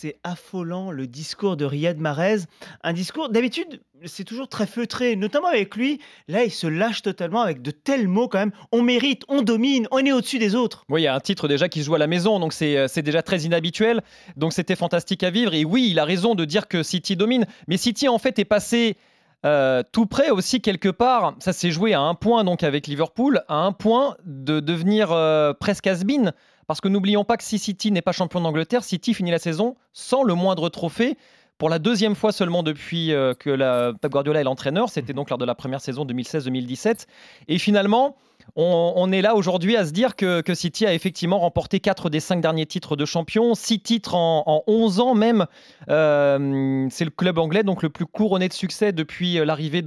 C'est 0.00 0.16
affolant 0.24 0.90
le 0.90 1.06
discours 1.06 1.58
de 1.58 1.66
Riyad 1.66 1.98
Mahrez. 1.98 2.38
Un 2.82 2.94
discours, 2.94 3.28
d'habitude, 3.28 3.82
c'est 4.06 4.24
toujours 4.24 4.48
très 4.48 4.66
feutré, 4.66 5.14
notamment 5.14 5.48
avec 5.48 5.76
lui. 5.76 6.00
Là, 6.26 6.42
il 6.42 6.50
se 6.50 6.66
lâche 6.66 7.02
totalement 7.02 7.42
avec 7.42 7.60
de 7.60 7.70
tels 7.70 8.08
mots 8.08 8.26
quand 8.26 8.38
même. 8.38 8.52
On 8.72 8.80
mérite, 8.80 9.24
on 9.28 9.42
domine, 9.42 9.86
on 9.90 9.98
est 9.98 10.12
au-dessus 10.12 10.38
des 10.38 10.54
autres. 10.54 10.86
Oui, 10.88 11.02
il 11.02 11.04
y 11.04 11.06
a 11.06 11.14
un 11.14 11.20
titre 11.20 11.48
déjà 11.48 11.68
qui 11.68 11.80
se 11.80 11.84
joue 11.84 11.96
à 11.96 11.98
la 11.98 12.06
maison, 12.06 12.40
donc 12.40 12.54
c'est 12.54 12.88
c'est 12.88 13.02
déjà 13.02 13.22
très 13.22 13.40
inhabituel. 13.40 14.00
Donc 14.38 14.54
c'était 14.54 14.74
fantastique 14.74 15.22
à 15.22 15.28
vivre. 15.28 15.52
Et 15.52 15.66
oui, 15.66 15.88
il 15.90 15.98
a 15.98 16.06
raison 16.06 16.34
de 16.34 16.46
dire 16.46 16.66
que 16.66 16.82
City 16.82 17.14
domine. 17.14 17.44
Mais 17.68 17.76
City, 17.76 18.08
en 18.08 18.16
fait, 18.16 18.38
est 18.38 18.46
passé 18.46 18.96
euh, 19.44 19.82
tout 19.92 20.06
près 20.06 20.30
aussi 20.30 20.62
quelque 20.62 20.88
part. 20.88 21.34
Ça 21.40 21.52
s'est 21.52 21.70
joué 21.70 21.92
à 21.92 22.00
un 22.00 22.14
point 22.14 22.42
donc 22.42 22.62
avec 22.62 22.86
Liverpool, 22.86 23.42
à 23.48 23.56
un 23.56 23.72
point 23.72 24.16
de 24.24 24.60
devenir 24.60 25.12
euh, 25.12 25.52
presque 25.52 25.86
has-been. 25.86 26.32
Parce 26.70 26.80
que 26.80 26.86
n'oublions 26.86 27.24
pas 27.24 27.36
que 27.36 27.42
si 27.42 27.58
City 27.58 27.90
n'est 27.90 28.00
pas 28.00 28.12
champion 28.12 28.40
d'Angleterre, 28.40 28.84
City 28.84 29.12
finit 29.12 29.32
la 29.32 29.40
saison 29.40 29.74
sans 29.92 30.22
le 30.22 30.34
moindre 30.34 30.68
trophée. 30.68 31.18
Pour 31.58 31.68
la 31.68 31.80
deuxième 31.80 32.14
fois 32.14 32.30
seulement 32.30 32.62
depuis 32.62 33.12
euh, 33.12 33.34
que 33.34 33.50
la, 33.50 33.92
Pep 34.00 34.12
Guardiola 34.12 34.40
est 34.40 34.44
l'entraîneur, 34.44 34.88
c'était 34.88 35.12
donc 35.12 35.30
lors 35.30 35.38
de 35.40 35.44
la 35.44 35.56
première 35.56 35.80
saison 35.80 36.04
2016-2017. 36.04 37.08
Et 37.48 37.58
finalement, 37.58 38.14
on, 38.54 39.10
est 39.10 39.20
là 39.20 39.34
aujourd'hui 39.34 39.76
à 39.76 39.84
se 39.84 39.90
dire 39.90 40.14
que, 40.14 40.44
City 40.54 40.86
a 40.86 40.94
effectivement 40.94 41.40
remporté 41.40 41.80
4 41.80 42.08
des 42.08 42.20
5 42.20 42.40
derniers 42.40 42.66
titres 42.66 42.94
de 42.94 43.04
champion, 43.04 43.56
6 43.56 43.80
titres 43.80 44.14
en, 44.14 44.62
11 44.68 45.00
ans 45.00 45.16
même. 45.16 45.46
Euh, 45.88 46.86
c'est 46.88 47.04
le 47.04 47.10
club 47.10 47.38
anglais 47.38 47.64
donc 47.64 47.82
le 47.82 47.90
plus 47.90 48.06
couronné 48.06 48.46
de 48.46 48.52
succès 48.52 48.92
depuis 48.92 49.40
euh, 49.40 49.44
l'arrivée 49.44 49.82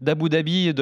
d'Abu 0.00 0.28
Dhabi 0.28 0.74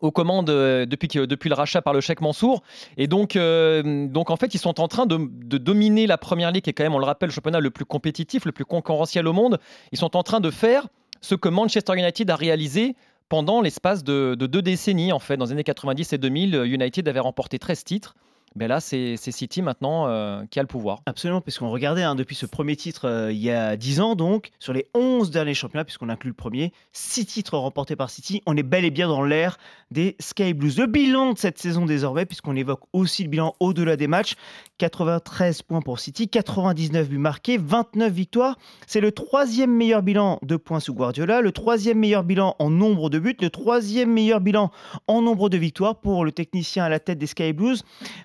aux 0.00 0.10
commandes 0.10 0.50
euh, 0.50 0.86
depuis, 0.86 1.08
le 1.18 1.54
rachat 1.54 1.82
par 1.82 1.92
le 1.92 2.00
Cheikh 2.00 2.20
Mansour. 2.20 2.62
Et 2.96 3.06
donc, 3.06 3.36
donc, 3.36 4.30
en 4.30 4.36
fait, 4.36 4.54
ils 4.54 4.58
sont 4.58 4.80
en 4.80 4.88
train 4.88 5.06
de, 5.06 5.18
de, 5.18 5.58
dominer 5.58 6.06
la 6.06 6.18
première 6.18 6.50
ligue, 6.50 6.64
qui 6.64 6.70
est 6.70 6.72
quand 6.72 6.84
même, 6.84 6.94
on 6.94 6.98
le 6.98 7.04
rappelle, 7.04 7.28
le 7.28 7.32
championnat 7.32 7.60
le 7.60 7.70
plus 7.70 7.84
compétitif, 7.84 8.44
le 8.44 8.52
plus 8.52 8.64
concurrentiel 8.64 9.26
au 9.26 9.32
monde. 9.32 9.58
Ils 9.92 9.98
sont 9.98 10.16
en 10.16 10.22
train 10.22 10.40
de 10.40 10.50
faire 10.50 10.88
ce 11.20 11.34
que 11.34 11.48
Manchester 11.48 11.94
United 11.96 12.30
a 12.30 12.36
réalisé 12.36 12.94
pendant 13.28 13.60
l'espace 13.60 14.04
de, 14.04 14.34
deux 14.34 14.62
décennies, 14.62 15.12
en 15.12 15.18
fait, 15.18 15.36
dans 15.36 15.46
les 15.46 15.52
années 15.52 15.64
90 15.64 16.12
et 16.12 16.18
2000, 16.18 16.62
United 16.64 17.08
avait 17.08 17.20
remporté 17.20 17.58
13 17.58 17.84
titres. 17.84 18.14
Mais 18.56 18.68
là, 18.68 18.80
c'est 18.80 19.16
City 19.16 19.60
maintenant 19.60 20.06
euh, 20.06 20.42
qui 20.50 20.58
a 20.58 20.62
le 20.62 20.66
pouvoir. 20.66 21.00
Absolument, 21.04 21.42
puisqu'on 21.42 21.70
regardait 21.70 22.02
hein, 22.02 22.14
depuis 22.14 22.34
ce 22.34 22.46
premier 22.46 22.74
titre 22.74 23.06
euh, 23.06 23.30
il 23.30 23.38
y 23.38 23.50
a 23.50 23.76
10 23.76 24.00
ans, 24.00 24.14
donc, 24.16 24.50
sur 24.58 24.72
les 24.72 24.86
11 24.94 25.30
derniers 25.30 25.54
championnats, 25.54 25.84
puisqu'on 25.84 26.08
inclut 26.08 26.30
le 26.30 26.34
premier, 26.34 26.72
6 26.92 27.26
titres 27.26 27.58
remportés 27.58 27.96
par 27.96 28.08
City. 28.08 28.42
On 28.46 28.56
est 28.56 28.62
bel 28.62 28.86
et 28.86 28.90
bien 28.90 29.08
dans 29.08 29.22
l'ère 29.22 29.58
des 29.90 30.16
Sky 30.20 30.54
Blues. 30.54 30.78
Le 30.78 30.86
bilan 30.86 31.34
de 31.34 31.38
cette 31.38 31.58
saison 31.58 31.84
désormais, 31.84 32.24
puisqu'on 32.24 32.56
évoque 32.56 32.80
aussi 32.94 33.22
le 33.24 33.28
bilan 33.28 33.54
au-delà 33.60 33.96
des 33.96 34.08
matchs 34.08 34.34
93 34.78 35.62
points 35.62 35.82
pour 35.82 36.00
City, 36.00 36.28
99 36.28 37.08
buts 37.08 37.18
marqués, 37.18 37.58
29 37.58 38.12
victoires. 38.12 38.58
C'est 38.86 39.00
le 39.00 39.12
troisième 39.12 39.74
meilleur 39.74 40.02
bilan 40.02 40.38
de 40.42 40.56
points 40.56 40.80
sous 40.80 40.94
Guardiola, 40.94 41.42
le 41.42 41.52
troisième 41.52 41.98
meilleur 41.98 42.24
bilan 42.24 42.56
en 42.58 42.70
nombre 42.70 43.10
de 43.10 43.18
buts, 43.18 43.36
le 43.40 43.50
troisième 43.50 44.12
meilleur 44.12 44.40
bilan 44.40 44.70
en 45.06 45.20
nombre 45.20 45.50
de 45.50 45.58
victoires 45.58 46.00
pour 46.00 46.24
le 46.24 46.32
technicien 46.32 46.84
à 46.84 46.88
la 46.88 47.00
tête 47.00 47.18
des 47.18 47.26
Sky 47.26 47.52
Blues. 47.52 47.82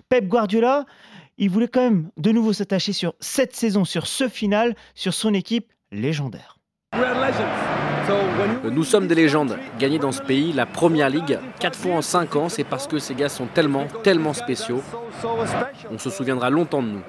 Pep 0.08 0.21
Guardiola, 0.28 0.86
il 1.38 1.50
voulait 1.50 1.68
quand 1.68 1.82
même 1.82 2.10
de 2.16 2.30
nouveau 2.30 2.52
s'attacher 2.52 2.92
sur 2.92 3.14
cette 3.20 3.54
saison, 3.54 3.84
sur 3.84 4.06
ce 4.06 4.28
final, 4.28 4.74
sur 4.94 5.14
son 5.14 5.34
équipe 5.34 5.72
légendaire. 5.90 6.58
Nous 8.64 8.84
sommes 8.84 9.06
des 9.06 9.14
légendes. 9.14 9.58
Gagner 9.78 9.98
dans 9.98 10.12
ce 10.12 10.22
pays 10.22 10.52
la 10.52 10.66
première 10.66 11.08
ligue, 11.08 11.38
quatre 11.58 11.78
fois 11.78 11.94
en 11.94 12.02
cinq 12.02 12.36
ans, 12.36 12.48
c'est 12.48 12.64
parce 12.64 12.86
que 12.86 12.98
ces 12.98 13.14
gars 13.14 13.28
sont 13.28 13.46
tellement, 13.46 13.86
tellement 14.02 14.32
spéciaux. 14.32 14.82
On 15.90 15.98
se 15.98 16.10
souviendra 16.10 16.50
longtemps 16.50 16.82
de 16.82 16.88
nous. 16.88 17.02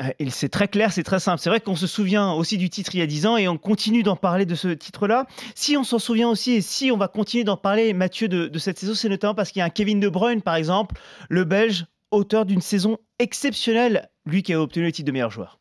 Euh, 0.00 0.04
c'est 0.30 0.48
très 0.48 0.68
clair, 0.68 0.92
c'est 0.92 1.02
très 1.02 1.20
simple. 1.20 1.38
C'est 1.40 1.50
vrai 1.50 1.60
qu'on 1.60 1.76
se 1.76 1.86
souvient 1.86 2.32
aussi 2.32 2.56
du 2.56 2.70
titre 2.70 2.94
il 2.94 2.98
y 2.98 3.02
a 3.02 3.06
10 3.06 3.26
ans 3.26 3.36
et 3.36 3.48
on 3.48 3.58
continue 3.58 4.02
d'en 4.02 4.16
parler 4.16 4.46
de 4.46 4.54
ce 4.54 4.68
titre-là. 4.68 5.26
Si 5.54 5.76
on 5.76 5.84
s'en 5.84 5.98
souvient 5.98 6.30
aussi 6.30 6.52
et 6.52 6.60
si 6.60 6.90
on 6.90 6.96
va 6.96 7.08
continuer 7.08 7.44
d'en 7.44 7.58
parler, 7.58 7.92
Mathieu, 7.92 8.28
de, 8.28 8.58
cette 8.58 8.78
saison, 8.78 8.94
c'est 8.94 9.08
notamment 9.08 9.34
parce 9.34 9.52
qu'il 9.52 9.60
y 9.60 9.62
a 9.62 9.66
un 9.66 9.70
Kevin 9.70 10.00
De 10.00 10.08
Bruyne, 10.08 10.40
par 10.40 10.54
exemple, 10.54 10.96
le 11.28 11.44
Belge, 11.44 11.86
auteur 12.10 12.46
d'une 12.46 12.62
saison 12.62 12.98
exceptionnelle, 13.18 14.08
lui 14.24 14.42
qui 14.42 14.54
a 14.54 14.60
obtenu 14.60 14.84
le 14.84 14.92
titre 14.92 15.06
de 15.06 15.12
meilleur 15.12 15.30
joueur. 15.30 15.58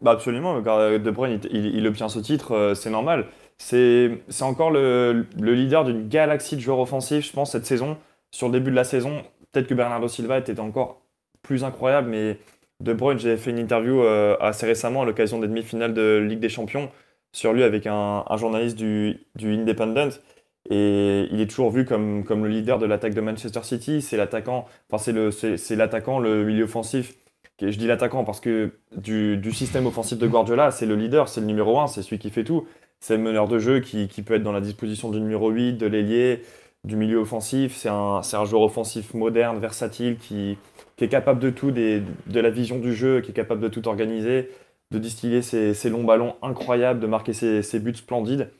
Bah 0.00 0.12
absolument, 0.12 0.60
De 0.60 1.10
Bruyne, 1.10 1.40
il, 1.50 1.86
obtient 1.86 2.08
ce 2.08 2.20
titre, 2.20 2.52
euh, 2.52 2.74
c'est 2.74 2.90
normal. 2.90 3.26
C'est 3.58 4.22
encore 4.40 4.70
le, 4.70 5.26
le 5.38 5.54
leader 5.54 5.84
d'une 5.84 6.08
galaxie 6.08 6.56
de 6.56 6.60
joueurs 6.60 6.78
offensifs, 6.78 7.26
je 7.26 7.32
pense, 7.32 7.52
cette 7.52 7.66
saison. 7.66 7.98
Sur 8.30 8.46
le 8.46 8.52
début 8.52 8.70
de 8.70 8.76
la 8.76 8.84
saison, 8.84 9.22
peut-être 9.52 9.66
que 9.66 9.74
Bernardo 9.74 10.08
Silva 10.08 10.38
était 10.38 10.58
encore 10.60 11.02
plus 11.42 11.64
incroyable, 11.64 12.08
mais 12.08 12.38
de 12.80 12.92
Bruyne, 12.92 13.18
j'ai 13.18 13.36
fait 13.36 13.50
une 13.50 13.58
interview 13.58 14.02
euh, 14.02 14.36
assez 14.40 14.66
récemment 14.66 15.02
à 15.02 15.04
l'occasion 15.04 15.38
des 15.38 15.48
demi-finales 15.48 15.94
de 15.94 16.24
Ligue 16.26 16.40
des 16.40 16.48
Champions 16.48 16.90
sur 17.32 17.52
lui 17.52 17.62
avec 17.62 17.86
un, 17.86 18.24
journaliste 18.36 18.76
du, 18.76 19.26
Independent. 19.42 20.20
Et 20.68 21.26
il 21.30 21.40
est 21.40 21.46
toujours 21.46 21.70
vu 21.70 21.84
comme, 21.84 22.24
comme 22.24 22.44
le 22.44 22.50
leader 22.50 22.78
de 22.78 22.86
l'attaque 22.86 23.14
de 23.14 23.20
Manchester 23.20 23.62
City. 23.62 24.02
C'est 24.02 24.16
l'attaquant, 24.16 24.66
enfin 24.90 25.02
c'est 25.02 25.12
le, 25.12 25.30
c'est, 25.30 25.76
l'attaquant, 25.76 26.18
le 26.18 26.44
milieu 26.44 26.64
offensif. 26.64 27.14
Je 27.60 27.76
dis 27.76 27.86
l'attaquant 27.86 28.24
parce 28.24 28.40
que 28.40 28.72
du, 28.96 29.36
du, 29.36 29.52
système 29.52 29.86
offensif 29.86 30.18
de 30.18 30.26
Guardiola, 30.26 30.70
c'est 30.70 30.86
le 30.86 30.96
leader, 30.96 31.28
c'est 31.28 31.40
le 31.40 31.46
numéro 31.46 31.78
1, 31.78 31.88
c'est 31.88 32.02
celui 32.02 32.18
qui 32.18 32.30
fait 32.30 32.44
tout. 32.44 32.66
C'est 33.00 33.16
le 33.16 33.22
meneur 33.22 33.48
de 33.48 33.58
jeu 33.58 33.80
qui, 33.80 34.08
qui, 34.08 34.22
peut 34.22 34.34
être 34.34 34.42
dans 34.42 34.52
la 34.52 34.60
disposition 34.60 35.10
du 35.10 35.20
numéro 35.20 35.50
8, 35.50 35.74
de 35.74 35.86
l'ailier, 35.86 36.42
du 36.84 36.96
milieu 36.96 37.18
offensif. 37.18 37.76
C'est 37.76 37.90
un, 37.90 38.22
c'est 38.22 38.36
un 38.36 38.44
joueur 38.46 38.62
offensif 38.62 39.12
moderne, 39.12 39.58
versatile, 39.58 40.16
qui, 40.16 40.56
qui 41.00 41.04
est 41.04 41.08
capable 41.08 41.40
de 41.40 41.48
tout, 41.48 41.70
de 41.70 42.02
la 42.26 42.50
vision 42.50 42.78
du 42.78 42.94
jeu, 42.94 43.22
qui 43.22 43.30
est 43.30 43.34
capable 43.34 43.62
de 43.62 43.68
tout 43.68 43.88
organiser, 43.88 44.50
de 44.90 44.98
distiller 44.98 45.40
ses, 45.40 45.88
longs 45.88 46.04
ballons 46.04 46.36
incroyables, 46.42 47.00
de 47.00 47.06
marquer 47.06 47.32
ses, 47.32 47.78
buts 47.78 47.94
splendides. 47.94 48.50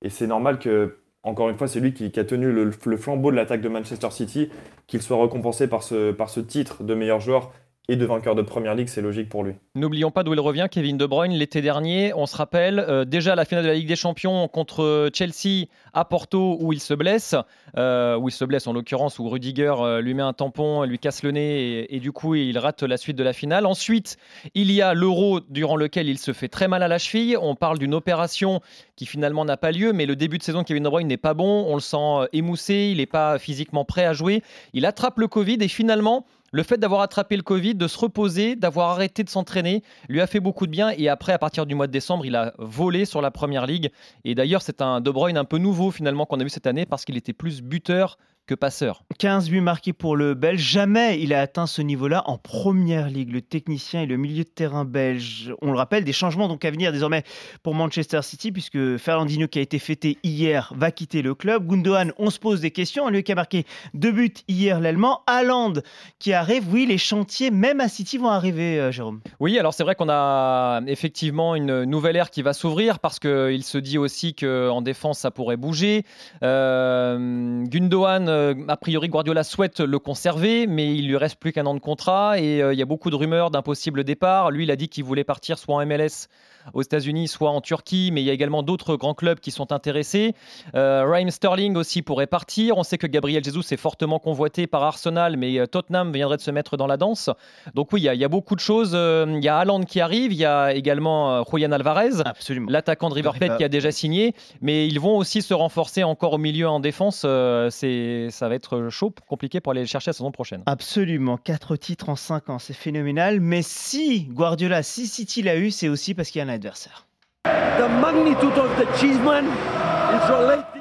Et 0.00 0.08
c'est 0.08 0.26
normal 0.26 0.58
que, 0.58 0.96
encore 1.24 1.50
une 1.50 1.58
fois, 1.58 1.68
c'est 1.68 1.78
lui 1.78 1.92
qui, 1.92 2.10
a 2.18 2.24
tenu 2.24 2.52
le, 2.52 2.70
flambeau 2.70 3.30
de 3.30 3.36
l'attaque 3.36 3.60
de 3.60 3.68
Manchester 3.68 4.10
City, 4.12 4.48
qu'il 4.86 5.02
soit 5.02 5.20
récompensé 5.20 5.68
par 5.68 5.82
ce, 5.82 6.10
par 6.10 6.30
ce 6.30 6.40
titre 6.40 6.84
de 6.84 6.94
meilleur 6.94 7.20
joueur 7.20 7.52
et 7.90 7.96
de 7.96 8.06
vainqueur 8.06 8.36
de 8.36 8.42
Première 8.42 8.76
Ligue, 8.76 8.86
c'est 8.86 9.00
logique 9.00 9.28
pour 9.28 9.42
lui. 9.42 9.54
N'oublions 9.74 10.12
pas 10.12 10.22
d'où 10.22 10.32
il 10.32 10.38
revient, 10.38 10.68
Kevin 10.70 10.96
De 10.96 11.06
Bruyne, 11.06 11.32
l'été 11.32 11.60
dernier, 11.60 12.14
on 12.14 12.26
se 12.26 12.36
rappelle, 12.36 12.78
euh, 12.78 13.04
déjà 13.04 13.34
la 13.34 13.44
finale 13.44 13.64
de 13.64 13.68
la 13.68 13.74
Ligue 13.74 13.88
des 13.88 13.96
Champions 13.96 14.46
contre 14.46 15.10
Chelsea 15.12 15.66
à 15.92 16.04
Porto 16.04 16.56
où 16.60 16.72
il 16.72 16.78
se 16.78 16.94
blesse, 16.94 17.34
euh, 17.76 18.16
où 18.16 18.28
il 18.28 18.32
se 18.32 18.44
blesse 18.44 18.68
en 18.68 18.74
l'occurrence, 18.74 19.18
où 19.18 19.28
Rudiger 19.28 19.74
euh, 19.80 20.00
lui 20.00 20.14
met 20.14 20.22
un 20.22 20.32
tampon, 20.32 20.84
lui 20.84 21.00
casse 21.00 21.24
le 21.24 21.32
nez 21.32 21.92
et, 21.92 21.98
du 21.98 22.12
coup 22.12 22.36
il 22.36 22.56
rate 22.58 22.84
la 22.84 22.96
suite 22.96 23.16
de 23.16 23.24
la 23.24 23.32
finale. 23.32 23.66
Ensuite, 23.66 24.18
il 24.54 24.70
y 24.70 24.82
a 24.82 24.94
l'Euro 24.94 25.40
durant 25.40 25.74
lequel 25.74 26.08
il 26.08 26.18
se 26.18 26.32
fait 26.32 26.48
très 26.48 26.68
mal 26.68 26.84
à 26.84 26.88
la 26.88 26.98
cheville. 26.98 27.36
On 27.36 27.56
parle 27.56 27.78
d'une 27.78 27.94
opération 27.94 28.60
qui 28.94 29.04
finalement 29.04 29.44
n'a 29.44 29.56
pas 29.56 29.72
lieu, 29.72 29.92
mais 29.92 30.06
le 30.06 30.14
début 30.14 30.38
de 30.38 30.44
saison 30.44 30.62
Kevin 30.62 30.84
De 30.84 30.88
Bruyne 30.88 31.08
n'est 31.08 31.16
pas 31.16 31.34
bon, 31.34 31.66
on 31.66 31.74
le 31.74 31.80
sent 31.80 32.28
émoussé, 32.32 32.90
il 32.92 32.98
n'est 32.98 33.06
pas 33.06 33.40
physiquement 33.40 33.84
prêt 33.84 34.04
à 34.04 34.12
jouer. 34.12 34.44
Il 34.74 34.86
attrape 34.86 35.18
le 35.18 35.26
Covid 35.26 35.58
et 35.60 35.68
finalement 35.68 36.24
le 36.52 36.62
fait 36.62 36.78
d'avoir 36.78 37.00
attrapé 37.00 37.36
le 37.36 37.42
Covid, 37.42 37.74
de 37.74 37.86
se 37.86 37.98
reposer, 37.98 38.56
d'avoir 38.56 38.90
arrêté 38.90 39.22
de 39.22 39.28
s'entraîner, 39.30 39.82
lui 40.08 40.20
a 40.20 40.26
fait 40.26 40.40
beaucoup 40.40 40.66
de 40.66 40.72
bien. 40.72 40.90
Et 40.96 41.08
après, 41.08 41.32
à 41.32 41.38
partir 41.38 41.66
du 41.66 41.74
mois 41.74 41.86
de 41.86 41.92
décembre, 41.92 42.26
il 42.26 42.34
a 42.34 42.54
volé 42.58 43.04
sur 43.04 43.22
la 43.22 43.30
première 43.30 43.66
ligue. 43.66 43.90
Et 44.24 44.34
d'ailleurs, 44.34 44.62
c'est 44.62 44.82
un 44.82 45.00
De 45.00 45.10
Bruyne 45.10 45.36
un 45.36 45.44
peu 45.44 45.58
nouveau 45.58 45.90
finalement 45.90 46.26
qu'on 46.26 46.40
a 46.40 46.44
vu 46.44 46.50
cette 46.50 46.66
année 46.66 46.86
parce 46.86 47.04
qu'il 47.04 47.16
était 47.16 47.32
plus 47.32 47.62
buteur 47.62 48.18
passeur. 48.54 49.04
15 49.18 49.50
buts 49.50 49.60
marqués 49.60 49.92
pour 49.92 50.16
le 50.16 50.34
Belge. 50.34 50.60
Jamais 50.60 51.20
il 51.20 51.34
a 51.34 51.40
atteint 51.40 51.66
ce 51.66 51.82
niveau-là 51.82 52.22
en 52.26 52.38
première 52.38 53.08
ligue. 53.08 53.32
Le 53.32 53.40
technicien 53.40 54.02
et 54.02 54.06
le 54.06 54.16
milieu 54.16 54.44
de 54.44 54.48
terrain 54.48 54.84
belge. 54.84 55.52
On 55.62 55.70
le 55.72 55.76
rappelle, 55.76 56.04
des 56.04 56.12
changements 56.12 56.48
donc 56.48 56.64
à 56.64 56.70
venir 56.70 56.92
désormais 56.92 57.24
pour 57.62 57.74
Manchester 57.74 58.20
City, 58.22 58.52
puisque 58.52 58.96
Fernandinho, 58.96 59.48
qui 59.48 59.58
a 59.58 59.62
été 59.62 59.78
fêté 59.78 60.18
hier, 60.22 60.72
va 60.76 60.90
quitter 60.90 61.22
le 61.22 61.34
club. 61.34 61.66
Gundogan, 61.66 62.12
on 62.18 62.30
se 62.30 62.38
pose 62.38 62.60
des 62.60 62.70
questions. 62.70 63.08
Lui 63.08 63.22
qui 63.22 63.32
a 63.32 63.34
marqué 63.34 63.64
deux 63.94 64.12
buts 64.12 64.34
hier, 64.48 64.80
l'Allemand. 64.80 65.22
Haaland 65.26 65.74
qui 66.18 66.32
arrive. 66.32 66.64
Oui, 66.72 66.86
les 66.86 66.98
chantiers, 66.98 67.50
même 67.50 67.80
à 67.80 67.88
City, 67.88 68.18
vont 68.18 68.28
arriver, 68.28 68.78
euh, 68.78 68.92
Jérôme. 68.92 69.20
Oui, 69.38 69.58
alors 69.58 69.74
c'est 69.74 69.84
vrai 69.84 69.94
qu'on 69.94 70.08
a 70.08 70.80
effectivement 70.86 71.54
une 71.54 71.84
nouvelle 71.84 72.16
ère 72.16 72.30
qui 72.30 72.42
va 72.42 72.52
s'ouvrir 72.52 72.98
parce 72.98 73.18
qu'il 73.18 73.64
se 73.64 73.78
dit 73.78 73.98
aussi 73.98 74.34
qu'en 74.34 74.82
défense, 74.82 75.18
ça 75.18 75.30
pourrait 75.30 75.56
bouger. 75.56 76.04
Euh, 76.42 77.64
Gundogan 77.66 78.28
euh, 78.40 78.54
a 78.68 78.76
priori, 78.76 79.08
Guardiola 79.08 79.44
souhaite 79.44 79.80
le 79.80 79.98
conserver, 79.98 80.66
mais 80.66 80.94
il 80.94 81.06
lui 81.06 81.16
reste 81.16 81.36
plus 81.36 81.52
qu'un 81.52 81.66
an 81.66 81.74
de 81.74 81.80
contrat 81.80 82.38
et 82.38 82.62
euh, 82.62 82.72
il 82.72 82.78
y 82.78 82.82
a 82.82 82.86
beaucoup 82.86 83.10
de 83.10 83.16
rumeurs 83.16 83.50
d'un 83.50 83.62
possible 83.62 84.04
départ. 84.04 84.50
Lui, 84.50 84.64
il 84.64 84.70
a 84.70 84.76
dit 84.76 84.88
qu'il 84.88 85.04
voulait 85.04 85.24
partir 85.24 85.58
soit 85.58 85.74
en 85.74 85.86
MLS 85.86 86.28
aux 86.74 86.82
États-Unis, 86.82 87.28
soit 87.28 87.50
en 87.50 87.60
Turquie, 87.60 88.10
mais 88.12 88.22
il 88.22 88.24
y 88.24 88.30
a 88.30 88.32
également 88.32 88.62
d'autres 88.62 88.96
grands 88.96 89.14
clubs 89.14 89.40
qui 89.40 89.50
sont 89.50 89.72
intéressés. 89.72 90.34
Euh, 90.74 91.04
Raheem 91.06 91.30
Sterling 91.30 91.76
aussi 91.76 92.02
pourrait 92.02 92.26
partir. 92.26 92.76
On 92.76 92.82
sait 92.82 92.98
que 92.98 93.06
Gabriel 93.06 93.42
Jesus 93.42 93.64
est 93.70 93.76
fortement 93.76 94.18
convoité 94.18 94.66
par 94.66 94.82
Arsenal, 94.82 95.36
mais 95.36 95.58
euh, 95.58 95.66
Tottenham 95.66 96.12
viendrait 96.12 96.36
de 96.36 96.42
se 96.42 96.50
mettre 96.50 96.76
dans 96.76 96.86
la 96.86 96.96
danse. 96.96 97.30
Donc 97.74 97.92
oui, 97.92 98.02
il 98.02 98.18
y 98.18 98.24
a, 98.24 98.28
beaucoup 98.28 98.54
de 98.54 98.60
choses. 98.60 98.92
Il 98.92 99.44
y 99.44 99.48
a 99.48 99.58
Haaland 99.58 99.82
qui 99.82 100.00
arrive, 100.00 100.32
il 100.32 100.38
y 100.38 100.44
a 100.44 100.72
également 100.72 101.44
Julian 101.50 101.72
Alvarez, 101.72 102.22
l'attaquant 102.68 103.08
de 103.08 103.14
River 103.14 103.30
Plate 103.36 103.56
qui 103.58 103.64
a 103.64 103.68
déjà 103.68 103.90
signé, 103.90 104.34
mais 104.60 104.86
ils 104.86 105.00
vont 105.00 105.16
aussi 105.16 105.42
se 105.42 105.52
renforcer 105.52 106.04
encore 106.04 106.34
au 106.34 106.38
milieu 106.38 106.68
en 106.68 106.80
défense. 106.80 107.26
c'est 107.70 108.28
ça 108.30 108.48
va 108.48 108.54
être 108.54 108.88
chaud, 108.90 109.12
compliqué 109.28 109.60
pour 109.60 109.72
aller 109.72 109.82
les 109.82 109.86
chercher 109.86 110.10
la 110.10 110.14
saison 110.14 110.30
prochaine. 110.30 110.62
Absolument, 110.66 111.36
4 111.36 111.76
titres 111.76 112.08
en 112.08 112.16
5 112.16 112.50
ans, 112.50 112.58
c'est 112.58 112.74
phénoménal. 112.74 113.40
Mais 113.40 113.62
si 113.62 114.24
Guardiola, 114.24 114.82
si 114.82 115.06
City 115.06 115.42
l'a 115.42 115.56
eu, 115.56 115.70
c'est 115.70 115.88
aussi 115.88 116.14
parce 116.14 116.30
qu'il 116.30 116.40
y 116.40 116.42
a 116.42 116.46
un 116.46 116.52
adversaire. 116.52 117.06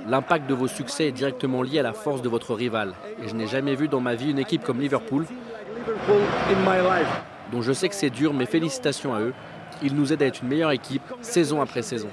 L'impact 0.07 0.49
de 0.49 0.53
vos 0.53 0.67
succès 0.67 1.07
est 1.07 1.11
directement 1.11 1.61
lié 1.61 1.79
à 1.79 1.83
la 1.83 1.93
force 1.93 2.21
de 2.21 2.29
votre 2.29 2.53
rival. 2.53 2.93
Et 3.23 3.27
je 3.29 3.35
n'ai 3.35 3.47
jamais 3.47 3.75
vu 3.75 3.87
dans 3.87 4.01
ma 4.01 4.15
vie 4.15 4.31
une 4.31 4.39
équipe 4.39 4.63
comme 4.63 4.79
Liverpool, 4.79 5.25
dont 7.51 7.61
je 7.61 7.71
sais 7.71 7.89
que 7.89 7.95
c'est 7.95 8.09
dur, 8.09 8.33
mais 8.33 8.45
félicitations 8.45 9.13
à 9.13 9.21
eux. 9.21 9.33
Ils 9.81 9.95
nous 9.95 10.11
aident 10.11 10.23
à 10.23 10.25
être 10.25 10.41
une 10.41 10.49
meilleure 10.49 10.71
équipe, 10.71 11.03
saison 11.21 11.61
après 11.61 11.83
saison. 11.83 12.09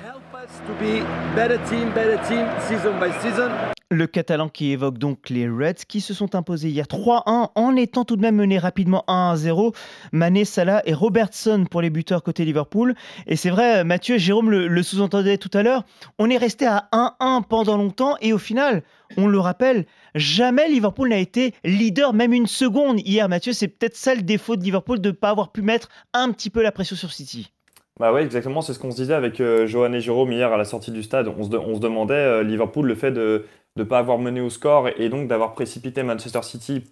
Le 3.93 4.09
Catalan 4.09 4.49
qui 4.49 4.73
évoque 4.73 4.99
donc 4.99 5.31
les 5.31 5.49
Reds 5.49 5.85
qui 5.87 6.01
se 6.01 6.13
sont 6.13 6.35
imposés 6.35 6.71
hier 6.71 6.87
3-1 6.87 7.51
en 7.55 7.77
étant 7.77 8.05
tout 8.05 8.17
de 8.17 8.21
même 8.21 8.35
menés 8.35 8.59
rapidement 8.59 9.05
1-0. 9.07 9.77
Mané, 10.11 10.45
Salah 10.45 10.83
et 10.87 10.93
Robertson 10.93 11.67
pour 11.71 11.83
les 11.83 11.91
buteurs 11.91 12.25
côté 12.25 12.45
Liverpool. 12.45 12.97
Et 13.29 13.37
c'est 13.37 13.51
vrai, 13.51 13.85
Mathieu, 13.85 14.19
Jérôme 14.19 14.51
le, 14.51 14.83
sous-entendait 14.83 15.39
tout 15.39 15.57
à 15.57 15.63
l'heure, 15.63 15.85
on 16.19 16.29
est 16.29 16.37
resté 16.37 16.67
à 16.67 16.89
1-1 16.91 17.45
pendant 17.45 17.77
longtemps 17.77 18.17
et 18.21 18.33
au 18.33 18.39
final, 18.39 18.83
on 19.17 19.29
le 19.29 19.39
rappelle, 19.39 19.87
jamais 20.17 20.69
Liverpool 20.69 21.11
n'a 21.11 21.19
été 21.19 21.55
leader 21.63 22.13
même 22.13 22.33
une 22.33 22.49
seconde 22.49 22.99
hier. 23.07 23.29
Mathieu, 23.29 23.53
c'est 23.53 23.69
peut-être 23.69 23.97
ça 23.97 24.17
le 24.17 24.23
défaut 24.23 24.57
de 24.57 24.65
Liverpool 24.65 25.01
de 25.01 25.11
ne 25.11 25.15
pas 25.15 25.31
avoir 25.31 25.53
pu 25.53 25.63
mettre 25.63 25.91
un 26.13 26.33
petit 26.33 26.51
peu 26.51 26.61
la 26.61 26.73
pression 26.73 26.97
sur 26.97 27.13
City. 27.13 27.53
Bah 27.99 28.13
ouais, 28.13 28.23
exactement, 28.25 28.61
c'est 28.61 28.75
ce 28.75 28.79
qu'on 28.79 28.91
se 28.91 28.97
disait 28.97 29.15
avec 29.15 29.41
euh, 29.41 29.67
Johan 29.67 29.93
et 29.95 30.01
Jérôme 30.01 30.31
hier 30.31 30.53
à 30.53 30.59
la 30.59 30.67
sortie 30.67 30.91
du 30.91 31.03
stade. 31.03 31.29
On 31.29 31.45
se, 31.45 31.81
demandait, 31.81 32.15
euh, 32.15 32.43
Liverpool, 32.43 32.87
le 32.87 32.95
fait 32.95 33.11
de 33.11 33.47
ne 33.77 33.85
pas 33.85 33.99
avoir 33.99 34.19
mené 34.19 34.43
au 34.43 34.51
score 34.51 34.89
et 34.89 35.09
donc 35.09 35.29
d'avoir 35.29 35.55
précipité 35.55 36.03
Manchester 36.03 36.43
City 36.43 36.85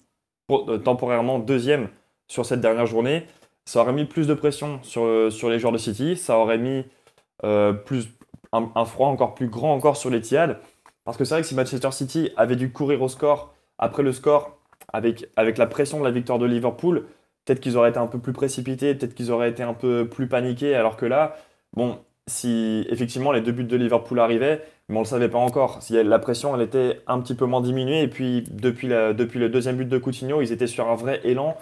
euh, 0.50 0.78
temporairement 0.78 1.38
deuxième 1.38 1.88
sur 2.28 2.46
cette 2.46 2.60
dernière 2.60 2.86
journée, 2.86 3.26
ça 3.66 3.80
aurait 3.82 3.92
mis 3.92 4.06
plus 4.06 4.26
de 4.26 4.32
pression 4.32 4.82
sur, 4.82 5.04
euh, 5.04 5.30
sur 5.30 5.50
les 5.50 5.58
joueurs 5.58 5.72
de 5.74 5.78
City, 5.78 6.16
ça 6.16 6.38
aurait 6.38 6.58
mis 6.58 6.84
plus, 7.84 8.08
un, 8.52 8.84
froid 8.86 9.08
encore 9.08 9.34
plus 9.34 9.48
grand 9.48 9.74
encore 9.74 9.98
sur 9.98 10.08
les 10.08 10.22
Tiades. 10.22 10.58
Parce 11.04 11.18
que 11.18 11.24
c'est 11.26 11.34
vrai 11.34 11.42
que 11.42 11.48
si 11.48 11.54
Manchester 11.54 11.90
City 11.92 12.30
avait 12.36 12.56
dû 12.56 12.72
courir 12.72 13.02
au 13.02 13.08
score 13.08 13.52
après 13.76 14.02
le 14.02 14.12
score, 14.12 14.56
avec, 14.92 15.26
avec 15.36 15.58
la 15.58 15.66
pression 15.66 15.98
de 15.98 16.04
la 16.04 16.10
victoire 16.10 16.38
de 16.38 16.46
Liverpool, 16.46 17.06
peut-être 17.44 17.60
qu'ils 17.60 17.76
auraient 17.76 17.90
été 17.90 17.98
un 17.98 18.06
peu 18.06 18.18
plus 18.18 18.32
précipités, 18.32 18.94
peut-être 18.94 19.14
qu'ils 19.14 19.30
auraient 19.32 19.50
été 19.50 19.62
un 19.62 19.74
peu 19.74 20.08
plus 20.08 20.28
paniqués, 20.28 20.74
alors 20.74 20.96
que 20.96 21.06
là, 21.06 21.36
bon, 21.74 21.98
si 22.26 22.86
effectivement 22.90 23.32
les 23.32 23.40
deux 23.40 23.52
buts 23.52 23.64
de 23.64 23.76
Liverpool 23.76 24.18
arrivaient, 24.20 24.62
mais 24.88 24.96
on 24.96 25.00
ne 25.00 25.04
le 25.04 25.08
savait 25.08 25.28
pas 25.28 25.38
encore. 25.38 25.82
Si 25.82 26.02
la 26.02 26.18
pression, 26.18 26.54
elle 26.54 26.62
était 26.62 27.00
un 27.06 27.20
petit 27.20 27.34
peu 27.34 27.46
moins 27.46 27.60
diminuée, 27.60 28.02
et 28.02 28.08
puis 28.08 28.44
depuis, 28.50 28.88
depuis 28.88 29.38
le 29.40 29.48
deuxième 29.48 29.76
but 29.76 29.88
de 29.88 29.98
Coutinho, 29.98 30.40
ils 30.42 30.52
étaient 30.52 30.66
sur 30.66 30.88
un 30.88 30.94
vrai 30.94 31.20
élan 31.24 31.56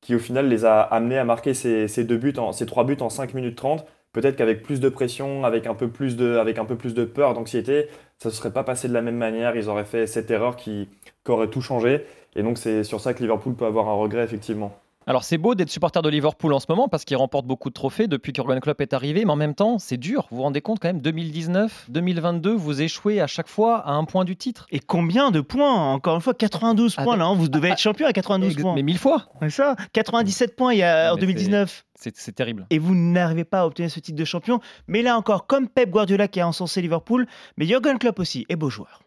qui 0.00 0.14
au 0.14 0.18
final 0.18 0.48
les 0.48 0.64
a 0.64 0.80
amenés 0.82 1.18
à 1.18 1.24
marquer 1.24 1.54
ces, 1.54 1.88
ces 1.88 2.04
deux 2.04 2.16
buts, 2.16 2.34
en, 2.38 2.52
ces 2.52 2.66
trois 2.66 2.84
buts 2.84 2.96
en 3.00 3.10
5 3.10 3.34
minutes 3.34 3.56
30. 3.56 3.84
Peut-être 4.12 4.36
qu'avec 4.36 4.62
plus 4.62 4.80
de 4.80 4.88
pression, 4.88 5.44
avec 5.44 5.66
un 5.66 5.74
peu 5.74 5.88
plus 5.88 6.16
de, 6.16 6.36
avec 6.36 6.58
un 6.58 6.64
peu 6.64 6.76
plus 6.76 6.94
de 6.94 7.04
peur, 7.04 7.34
d'anxiété, 7.34 7.88
ça 8.18 8.28
ne 8.28 8.32
se 8.32 8.38
serait 8.38 8.52
pas 8.52 8.64
passé 8.64 8.88
de 8.88 8.94
la 8.94 9.02
même 9.02 9.16
manière. 9.16 9.56
Ils 9.56 9.68
auraient 9.68 9.84
fait 9.84 10.06
cette 10.06 10.30
erreur 10.30 10.56
qui, 10.56 10.88
qui 11.24 11.30
aurait 11.30 11.48
tout 11.48 11.60
changé. 11.60 12.04
Et 12.36 12.42
donc 12.42 12.58
c'est 12.58 12.84
sur 12.84 13.00
ça 13.00 13.14
que 13.14 13.20
Liverpool 13.20 13.54
peut 13.54 13.66
avoir 13.66 13.88
un 13.88 13.94
regret, 13.94 14.22
effectivement. 14.24 14.78
Alors 15.08 15.22
c'est 15.22 15.38
beau 15.38 15.54
d'être 15.54 15.70
supporter 15.70 16.02
de 16.02 16.08
Liverpool 16.08 16.52
en 16.52 16.58
ce 16.58 16.66
moment 16.68 16.88
parce 16.88 17.04
qu'il 17.04 17.16
remporte 17.16 17.46
beaucoup 17.46 17.68
de 17.68 17.74
trophées 17.74 18.08
depuis 18.08 18.32
qu'Urban 18.32 18.58
Klopp 18.58 18.80
est 18.80 18.92
arrivé, 18.92 19.24
mais 19.24 19.30
en 19.30 19.36
même 19.36 19.54
temps 19.54 19.78
c'est 19.78 19.98
dur. 19.98 20.26
Vous 20.32 20.38
vous 20.38 20.42
rendez 20.42 20.60
compte 20.60 20.80
quand 20.80 20.88
même 20.88 21.00
2019, 21.00 21.86
2022, 21.90 22.52
vous 22.52 22.82
échouez 22.82 23.20
à 23.20 23.28
chaque 23.28 23.46
fois 23.46 23.78
à 23.86 23.92
un 23.92 24.02
point 24.04 24.24
du 24.24 24.34
titre. 24.34 24.66
Et 24.72 24.80
combien 24.80 25.30
de 25.30 25.40
points 25.40 25.92
Encore 25.92 26.16
une 26.16 26.20
fois, 26.20 26.34
92 26.34 26.96
points 26.96 27.04
Avec- 27.04 27.18
là, 27.20 27.26
hein, 27.26 27.34
vous 27.36 27.48
devez 27.48 27.68
être 27.68 27.78
champion 27.78 28.08
à 28.08 28.12
92 28.12 28.52
Ex- 28.54 28.60
points. 28.62 28.74
Mais 28.74 28.82
mille 28.82 28.98
fois. 28.98 29.26
C'est 29.42 29.50
ça, 29.50 29.76
97 29.92 30.56
points 30.56 30.72
il 30.74 30.78
y 30.78 30.82
a, 30.82 31.12
en 31.12 31.14
mais 31.14 31.20
2019. 31.20 31.84
C'est 31.94 32.16
c'est 32.16 32.32
terrible. 32.32 32.66
Et 32.70 32.80
vous 32.80 32.96
n'arrivez 32.96 33.44
pas 33.44 33.60
à 33.60 33.66
obtenir 33.66 33.92
ce 33.92 34.00
titre 34.00 34.18
de 34.18 34.24
champion. 34.24 34.58
Mais 34.88 35.02
là 35.02 35.16
encore, 35.16 35.46
comme 35.46 35.68
Pep 35.68 35.88
Guardiola 35.88 36.26
qui 36.26 36.40
a 36.40 36.48
encensé 36.48 36.82
Liverpool, 36.82 37.28
mais 37.56 37.64
Jurgen 37.66 37.98
Klopp 37.98 38.18
aussi 38.18 38.44
est 38.48 38.56
beau 38.56 38.70
joueur. 38.70 39.02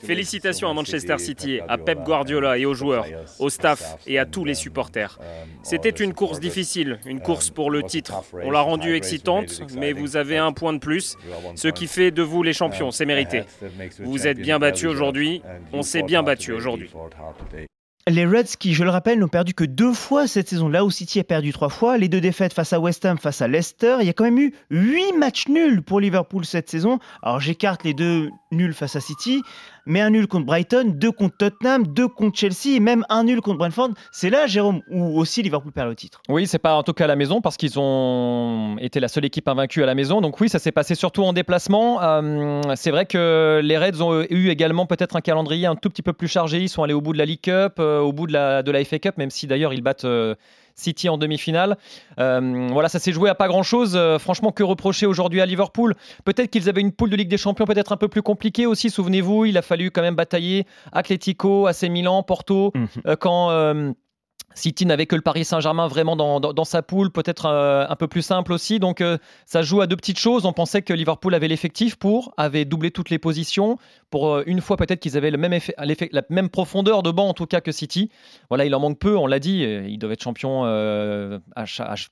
Félicitations 0.00 0.68
à 0.68 0.74
Manchester 0.74 1.18
City, 1.18 1.60
à 1.68 1.78
Pep 1.78 2.00
Guardiola 2.04 2.58
et 2.58 2.66
aux 2.66 2.74
joueurs, 2.74 3.06
au 3.38 3.50
staff 3.50 3.96
et 4.06 4.18
à 4.18 4.26
tous 4.26 4.44
les 4.44 4.54
supporters. 4.54 5.18
C'était 5.62 5.90
une 5.90 6.14
course 6.14 6.40
difficile, 6.40 6.98
une 7.06 7.20
course 7.20 7.50
pour 7.50 7.70
le 7.70 7.82
titre. 7.82 8.22
On 8.42 8.50
l'a 8.50 8.60
rendue 8.60 8.94
excitante, 8.94 9.62
mais 9.76 9.92
vous 9.92 10.16
avez 10.16 10.36
un 10.36 10.52
point 10.52 10.72
de 10.72 10.78
plus. 10.78 11.16
Ce 11.54 11.68
qui 11.68 11.86
fait 11.86 12.10
de 12.10 12.22
vous 12.22 12.42
les 12.42 12.52
champions, 12.52 12.90
c'est 12.90 13.06
mérité. 13.06 13.42
Vous 14.00 14.26
êtes 14.26 14.38
bien 14.38 14.58
battus 14.58 14.88
aujourd'hui, 14.88 15.42
on 15.72 15.82
s'est 15.82 16.02
bien 16.02 16.22
battu 16.22 16.52
aujourd'hui. 16.52 16.90
Les 18.06 18.26
Reds, 18.26 18.58
qui, 18.58 18.74
je 18.74 18.84
le 18.84 18.90
rappelle, 18.90 19.18
n'ont 19.18 19.28
perdu 19.28 19.54
que 19.54 19.64
deux 19.64 19.94
fois 19.94 20.26
cette 20.26 20.50
saison, 20.50 20.68
là 20.68 20.84
où 20.84 20.90
City 20.90 21.20
a 21.20 21.24
perdu 21.24 21.54
trois 21.54 21.70
fois. 21.70 21.96
Les 21.96 22.08
deux 22.08 22.20
défaites 22.20 22.52
face 22.52 22.74
à 22.74 22.78
West 22.78 23.02
Ham, 23.06 23.16
face 23.16 23.40
à 23.40 23.48
Leicester. 23.48 23.96
Il 24.00 24.06
y 24.06 24.10
a 24.10 24.12
quand 24.12 24.24
même 24.24 24.38
eu 24.38 24.52
huit 24.68 25.14
matchs 25.16 25.48
nuls 25.48 25.80
pour 25.80 26.00
Liverpool 26.00 26.44
cette 26.44 26.68
saison. 26.68 26.98
Alors 27.22 27.40
j'écarte 27.40 27.82
les 27.82 27.94
deux 27.94 28.28
nuls 28.52 28.74
face 28.74 28.96
à 28.96 29.00
City, 29.00 29.40
mais 29.86 30.00
un 30.00 30.10
nul 30.10 30.26
contre 30.26 30.46
Brighton, 30.46 30.92
deux 30.94 31.12
contre 31.12 31.36
Tottenham, 31.36 31.86
deux 31.86 32.08
contre 32.08 32.38
Chelsea, 32.38 32.76
et 32.76 32.80
même 32.80 33.04
un 33.08 33.24
nul 33.24 33.40
contre 33.40 33.58
Brentford. 33.58 33.90
C'est 34.12 34.30
là, 34.30 34.46
Jérôme, 34.46 34.82
où 34.90 35.18
aussi 35.18 35.42
Liverpool 35.42 35.72
perd 35.72 35.88
le 35.88 35.94
titre. 35.94 36.22
Oui, 36.28 36.46
c'est 36.46 36.58
pas 36.58 36.74
en 36.74 36.82
tout 36.82 36.92
cas 36.92 37.04
à 37.04 37.08
la 37.08 37.16
maison 37.16 37.40
parce 37.40 37.56
qu'ils 37.56 37.78
ont 37.78 38.76
été 38.78 39.00
la 39.00 39.08
seule 39.08 39.24
équipe 39.24 39.48
invaincue 39.48 39.82
à 39.82 39.86
la 39.86 39.94
maison. 39.94 40.20
Donc 40.20 40.40
oui, 40.40 40.48
ça 40.48 40.58
s'est 40.58 40.72
passé 40.72 40.94
surtout 40.94 41.22
en 41.22 41.32
déplacement. 41.32 42.02
Euh, 42.02 42.62
c'est 42.76 42.90
vrai 42.90 43.06
que 43.06 43.60
les 43.62 43.78
Reds 43.78 44.02
ont 44.02 44.24
eu 44.28 44.48
également 44.48 44.86
peut-être 44.86 45.16
un 45.16 45.20
calendrier 45.20 45.66
un 45.66 45.76
tout 45.76 45.90
petit 45.90 46.02
peu 46.02 46.12
plus 46.12 46.28
chargé. 46.28 46.60
Ils 46.60 46.68
sont 46.68 46.82
allés 46.82 46.94
au 46.94 47.00
bout 47.00 47.12
de 47.12 47.18
la 47.18 47.24
League 47.24 47.40
Cup, 47.42 47.74
euh, 47.78 48.00
au 48.00 48.12
bout 48.12 48.26
de 48.26 48.32
la, 48.32 48.84
FA 48.84 48.98
Cup, 48.98 49.18
même 49.18 49.30
si 49.30 49.46
d'ailleurs 49.46 49.72
ils 49.72 49.82
battent 49.82 50.04
euh, 50.04 50.34
City 50.74 51.08
en 51.08 51.18
demi-finale. 51.18 51.76
Euh, 52.18 52.68
voilà, 52.72 52.88
ça 52.88 52.98
s'est 52.98 53.12
joué 53.12 53.30
à 53.30 53.34
pas 53.34 53.48
grand-chose. 53.48 53.94
Euh, 53.94 54.18
franchement, 54.18 54.52
que 54.52 54.62
reprocher 54.62 55.06
aujourd'hui 55.06 55.40
à 55.40 55.46
Liverpool 55.46 55.94
Peut-être 56.24 56.50
qu'ils 56.50 56.68
avaient 56.68 56.80
une 56.80 56.92
poule 56.92 57.10
de 57.10 57.16
Ligue 57.16 57.28
des 57.28 57.38
Champions 57.38 57.64
peut-être 57.64 57.92
un 57.92 57.96
peu 57.96 58.08
plus 58.08 58.22
compliquée 58.22 58.66
aussi. 58.66 58.90
Souvenez-vous, 58.90 59.46
il 59.46 59.58
a 59.58 59.62
fallu 59.62 59.90
quand 59.90 60.02
même 60.02 60.14
batailler 60.14 60.66
Atlético, 60.92 61.66
AC 61.66 61.84
Milan, 61.84 62.22
Porto, 62.22 62.72
euh, 63.06 63.16
quand... 63.16 63.94
City 64.54 64.86
n'avait 64.86 65.06
que 65.06 65.16
le 65.16 65.22
Paris 65.22 65.44
Saint-Germain 65.44 65.88
vraiment 65.88 66.16
dans, 66.16 66.64
sa 66.64 66.82
poule, 66.82 67.10
peut-être 67.10 67.46
euh, 67.46 67.86
un 67.88 67.96
peu 67.96 68.08
plus 68.08 68.22
simple 68.22 68.52
aussi. 68.52 68.78
Donc 68.78 69.00
euh, 69.00 69.18
ça 69.46 69.62
joue 69.62 69.80
à 69.80 69.86
deux 69.86 69.96
petites 69.96 70.18
choses. 70.18 70.46
On 70.46 70.52
pensait 70.52 70.82
que 70.82 70.92
Liverpool 70.92 71.34
avait 71.34 71.48
l'effectif 71.48 71.96
pour, 71.96 72.32
avait 72.36 72.64
doublé 72.64 72.90
toutes 72.90 73.10
les 73.10 73.18
positions. 73.18 73.78
Pour 74.10 74.32
euh, 74.32 74.42
une 74.46 74.60
fois 74.60 74.76
peut-être 74.76 75.00
qu'ils 75.00 75.16
avaient 75.16 75.30
la 75.30 76.22
même 76.30 76.48
profondeur 76.48 77.02
de 77.02 77.10
banc 77.10 77.28
en 77.28 77.34
tout 77.34 77.46
cas 77.46 77.60
que 77.60 77.72
City. 77.72 78.10
Voilà, 78.48 78.64
il 78.64 78.74
en 78.74 78.80
manque 78.80 78.98
peu, 78.98 79.16
on 79.16 79.26
l'a 79.26 79.38
dit. 79.38 79.62
Ils 79.62 79.98
doivent 79.98 80.12
être 80.12 80.22
champions 80.22 80.64
à, 80.64 81.64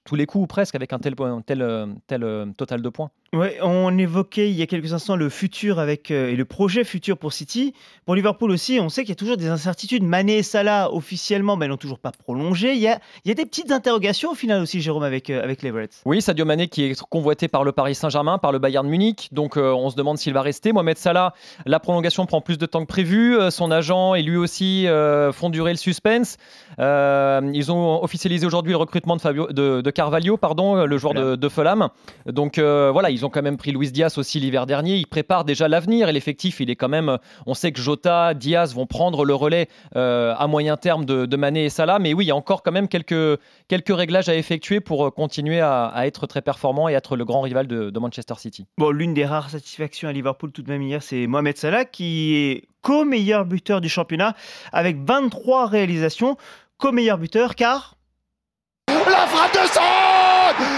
tous 0.05 0.14
les 0.14 0.26
coups 0.26 0.44
ou 0.44 0.46
presque 0.46 0.74
avec 0.74 0.92
un 0.92 0.98
tel, 0.98 1.14
tel, 1.46 1.96
tel 2.07 2.52
total 2.57 2.83
de 2.83 2.88
points. 2.88 3.11
Ouais, 3.35 3.57
on 3.62 3.97
évoquait 3.97 4.51
il 4.51 4.57
y 4.57 4.61
a 4.61 4.66
quelques 4.66 4.92
instants 4.92 5.16
le 5.16 5.31
futur 5.31 5.79
avec 5.79 6.11
euh, 6.11 6.29
et 6.29 6.37
le 6.37 6.45
projet 6.45 6.85
futur 6.85 7.16
pour 7.16 7.33
City. 7.33 7.73
Pour 8.05 8.14
Liverpool 8.14 8.51
aussi, 8.51 8.79
on 8.79 8.90
sait 8.90 9.05
qu'il 9.05 9.09
y 9.09 9.12
a 9.12 9.16
toujours 9.16 9.38
des 9.38 9.49
incertitudes. 9.49 10.03
Mané 10.03 10.37
et 10.37 10.42
Salah, 10.42 10.92
officiellement, 10.92 11.57
ben, 11.57 11.68
n'ont 11.68 11.79
toujours 11.79 11.99
pas 11.99 12.12
prolongé. 12.12 12.75
Il 12.75 12.81
y, 12.81 12.88
a, 12.88 12.99
il 13.25 13.29
y 13.29 13.31
a 13.31 13.35
des 13.35 13.47
petites 13.47 13.73
interrogations 13.73 14.33
au 14.33 14.35
final 14.35 14.61
aussi, 14.61 14.83
Jérôme, 14.83 15.03
avec, 15.03 15.31
euh, 15.31 15.42
avec 15.42 15.62
les 15.62 15.71
Reds. 15.71 16.03
Oui, 16.05 16.21
Sadio 16.21 16.45
Mané 16.45 16.68
qui 16.68 16.85
est 16.85 17.03
convoité 17.05 17.49
par 17.49 17.64
le 17.64 17.73
Paris 17.73 17.95
Saint-Germain, 17.95 18.37
par 18.37 18.53
le 18.53 18.59
Bayern 18.59 18.87
Munich. 18.87 19.31
Donc 19.33 19.57
euh, 19.57 19.73
on 19.73 19.88
se 19.88 19.97
demande 19.97 20.18
s'il 20.18 20.35
va 20.35 20.42
rester. 20.42 20.75
Mohamed 20.75 20.99
Salah, 20.99 21.33
la 21.64 21.81
prolongation 21.81 22.27
prend 22.27 22.42
plus 22.42 22.59
de 22.59 22.66
temps 22.66 22.83
que 22.83 22.87
prévu. 22.87 23.38
Euh, 23.38 23.51
son 23.51 23.71
agent 23.71 24.14
et 24.14 24.23
lui 24.23 24.37
aussi 24.37 24.87
font 25.33 25.49
durer 25.49 25.71
le 25.71 25.79
suspense. 25.79 26.37
Ils 26.79 27.73
ont 27.73 28.05
officialisé 28.05 28.45
aujourd'hui 28.45 28.73
le 28.73 28.79
recrutement 28.79 29.16
de, 29.16 29.23
Fabio, 29.23 29.47
de, 29.51 29.81
de 29.81 29.90
Carvalho, 29.90 30.37
pardon, 30.37 30.85
le 30.85 30.99
joueur 30.99 31.14
de, 31.14 31.35
de 31.35 31.49
Fulham. 31.49 31.88
Donc 32.27 32.59
voilà, 32.59 33.09
ils 33.09 33.22
ont 33.25 33.31
quand 33.31 33.43
même 33.43 33.57
pris 33.57 33.73
Luis 33.73 33.91
Diaz 33.91 34.19
aussi 34.19 34.41
l'hiver 34.41 34.67
dernier. 34.67 34.97
Ils 34.97 35.07
préparent 35.07 35.45
déjà 35.45 35.69
l'avenir 35.69 36.09
et 36.09 36.13
l'effectif, 36.13 36.61
il 36.61 36.71
est 36.71 36.77
quand 36.77 36.89
même. 36.89 37.19
On 37.47 37.55
sait 37.55 37.73
que 37.73 37.81
Jota, 37.81 38.35
Diaz 38.35 38.75
vont 38.75 38.87
prendre 38.87 39.25
le 39.25 39.35
relais 39.35 39.69
euh, 39.97 40.35
à 40.39 40.47
moyen 40.47 40.77
terme 40.77 41.05
de, 41.05 41.27
de 41.27 41.37
Mané 41.37 41.65
et 41.67 41.71
Salah. 41.71 41.99
Mais 41.99 42.15
oui, 42.15 42.25
il 42.25 42.29
y 42.29 42.31
a 42.31 42.37
encore 42.37 42.63
quand 42.63 42.73
même 42.73 42.89
quelques, 42.89 43.41
quelques 43.69 43.97
réglages 43.97 44.29
à 44.29 44.35
effectuer 44.35 44.81
pour 44.81 45.07
euh, 45.07 45.11
continuer 45.11 45.61
à, 45.61 45.87
à 45.87 46.07
être 46.07 46.27
très 46.27 46.43
performant 46.43 46.89
et 46.89 46.93
être 46.93 47.17
le 47.17 47.25
grand 47.25 47.41
rival 47.41 47.67
de, 47.67 47.91
de 47.91 47.99
Manchester 47.99 48.35
City. 48.39 48.67
Bon, 48.79 48.91
l'une 48.91 49.15
des 49.15 49.25
rares 49.25 49.51
satisfactions 49.51 50.09
à 50.09 50.13
Liverpool 50.13 50.53
tout 50.53 50.63
de 50.63 50.71
même 50.71 50.83
hier, 50.83 51.03
c'est 51.03 51.27
Mohamed 51.27 51.57
Salah 51.57 51.85
qui 51.85 52.35
est 52.35 52.65
co-meilleur 52.83 53.45
buteur 53.45 53.81
du 53.81 53.89
championnat 53.89 54.35
avec 54.73 54.97
23 54.99 55.67
réalisations. 55.67 56.37
Co-meilleur 56.79 57.19
buteur 57.19 57.55
car 57.55 57.97
La 58.89 59.27
frappe 59.27 59.53
de 59.53 59.69
Son 59.69 60.02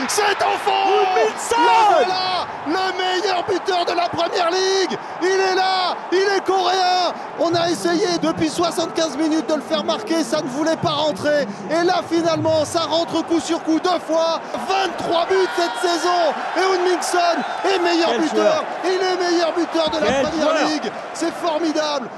C'est 0.09 0.43
en 0.43 0.57
fond 0.59 0.91
Le 1.21 1.57
voilà 1.57 2.47
Le 2.67 2.99
meilleur 2.99 3.45
buteur 3.45 3.85
de 3.85 3.93
la 3.93 4.09
première 4.09 4.51
ligue 4.51 4.97
Il 5.23 5.29
est 5.29 5.55
là 5.55 5.97
Il 6.13 6.19
est 6.19 6.45
coréen 6.45 7.13
On 7.39 7.55
a 7.55 7.69
essayé 7.69 8.19
depuis 8.23 8.49
75 8.49 9.17
minutes 9.17 9.49
de 9.49 9.55
le 9.55 9.61
faire 9.61 9.85
marquer, 9.85 10.23
ça 10.23 10.41
ne 10.41 10.49
voulait 10.49 10.77
pas 10.77 10.91
rentrer. 10.91 11.47
Et 11.71 11.83
là 11.85 12.01
finalement, 12.09 12.65
ça 12.65 12.81
rentre 12.81 13.25
coup 13.27 13.41
sur 13.41 13.63
coup 13.63 13.81
deux 13.81 14.01
fois. 14.07 14.41
23 14.69 15.27
buts 15.27 15.49
cette 15.57 15.91
saison 15.91 16.33
Et 16.57 16.89
Mingson 16.89 17.19
est 17.65 17.79
meilleur 17.79 18.11
Quel 18.11 18.21
buteur 18.21 18.37
joueur. 18.37 18.65
Il 18.85 18.91
est 18.93 19.31
meilleur 19.31 19.53
buteur 19.53 19.91
de 19.91 19.99
la 19.99 20.07
Quel 20.07 20.23
première 20.23 20.57
joueur. 20.57 20.69
ligue 20.69 20.93
C'est 21.13 21.33
formidable 21.35 22.09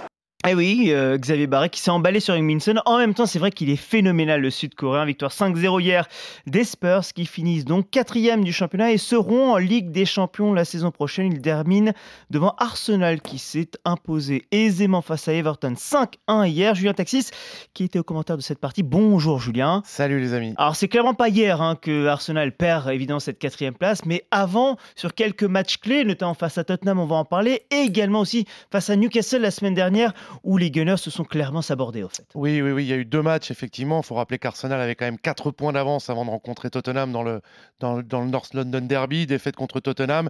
Eh 0.49 0.55
oui, 0.55 0.91
euh, 0.91 1.19
Xavier 1.19 1.49
Barret 1.49 1.71
qui 1.71 1.81
s'est 1.81 1.91
emballé 1.91 2.21
sur 2.21 2.41
Minson. 2.41 2.77
En 2.85 2.99
même 2.99 3.15
temps, 3.15 3.27
c'est 3.27 3.41
vrai 3.41 3.51
qu'il 3.51 3.69
est 3.69 3.75
phénoménal, 3.75 4.41
le 4.41 4.51
Sud-Coréen. 4.51 5.05
Victoire 5.05 5.33
5-0 5.33 5.81
hier 5.81 6.07
des 6.47 6.63
Spurs 6.63 7.03
qui 7.17 7.27
finissent 7.27 7.65
donc 7.65 7.91
quatrième 7.91 8.45
du 8.45 8.53
championnat 8.53 8.93
et 8.93 8.97
seront 8.97 9.55
en 9.55 9.57
Ligue 9.57 9.91
des 9.91 10.05
Champions 10.05 10.53
la 10.53 10.65
saison 10.65 10.93
prochaine. 10.93 11.33
Ils 11.33 11.41
terminent 11.41 11.93
devant 12.31 12.55
Arsenal 12.59 13.23
qui 13.23 13.39
s'est 13.39 13.71
imposé 13.85 14.45
aisément 14.53 15.03
face 15.03 15.27
à 15.27 15.33
Everton 15.33 15.73
5-1 15.73 16.47
hier. 16.47 16.77
Julien 16.77 16.95
Taxis 16.95 17.31
qui 17.75 17.83
était 17.83 17.99
au 17.99 18.05
commentaire 18.05 18.37
de 18.37 18.43
cette 18.43 18.61
partie. 18.61 18.85
Bonjour 18.85 19.41
Julien. 19.41 19.83
Salut 19.85 20.21
les 20.21 20.33
amis. 20.33 20.55
Alors 20.59 20.77
c'est 20.77 20.87
clairement 20.87 21.15
pas 21.15 21.29
hier 21.29 21.61
hein, 21.61 21.75
que 21.75 22.07
Arsenal 22.07 22.53
perd 22.53 22.89
évidemment 22.91 23.19
cette 23.19 23.41
quatrième 23.41 23.75
place, 23.75 24.05
mais 24.05 24.23
avant, 24.31 24.77
sur 24.95 25.13
quelques 25.13 25.43
matchs 25.43 25.79
clés, 25.79 26.05
notamment 26.05 26.35
face 26.35 26.57
à 26.57 26.63
Tottenham, 26.63 27.01
on 27.01 27.07
va 27.07 27.17
en 27.17 27.25
parler, 27.25 27.63
et 27.73 27.81
également 27.81 28.21
aussi 28.21 28.47
face 28.71 28.91
à 28.91 28.95
Newcastle 28.95 29.43
la 29.43 29.51
semaine 29.51 29.75
dernière 29.75 30.13
où 30.43 30.57
les 30.57 30.71
Gunners 30.71 30.97
se 30.97 31.11
sont 31.11 31.25
clairement 31.25 31.63
sabordés 31.63 32.03
au 32.03 32.09
fait. 32.09 32.27
Oui, 32.35 32.61
oui, 32.63 32.73
oui, 32.73 32.85
il 32.85 32.89
y 32.89 32.93
a 32.93 32.97
eu 32.97 33.05
deux 33.05 33.23
matchs 33.23 33.51
effectivement. 33.51 34.01
Il 34.01 34.07
faut 34.07 34.15
rappeler 34.15 34.39
qu'Arsenal 34.39 34.81
avait 34.81 34.95
quand 34.95 35.05
même 35.05 35.19
4 35.19 35.51
points 35.51 35.73
d'avance 35.73 36.11
avant 36.11 36.25
de 36.25 36.31
rencontrer 36.31 36.71
Tottenham 36.71 37.13
dans 37.13 37.23
le, 37.23 37.41
dans, 37.81 38.03
dans, 38.03 38.21
le 38.21 38.29
North 38.29 38.55
London 38.55 38.81
Derby, 38.83 39.27
défaite 39.27 39.57
contre 39.57 39.81
Tottenham. 39.81 40.29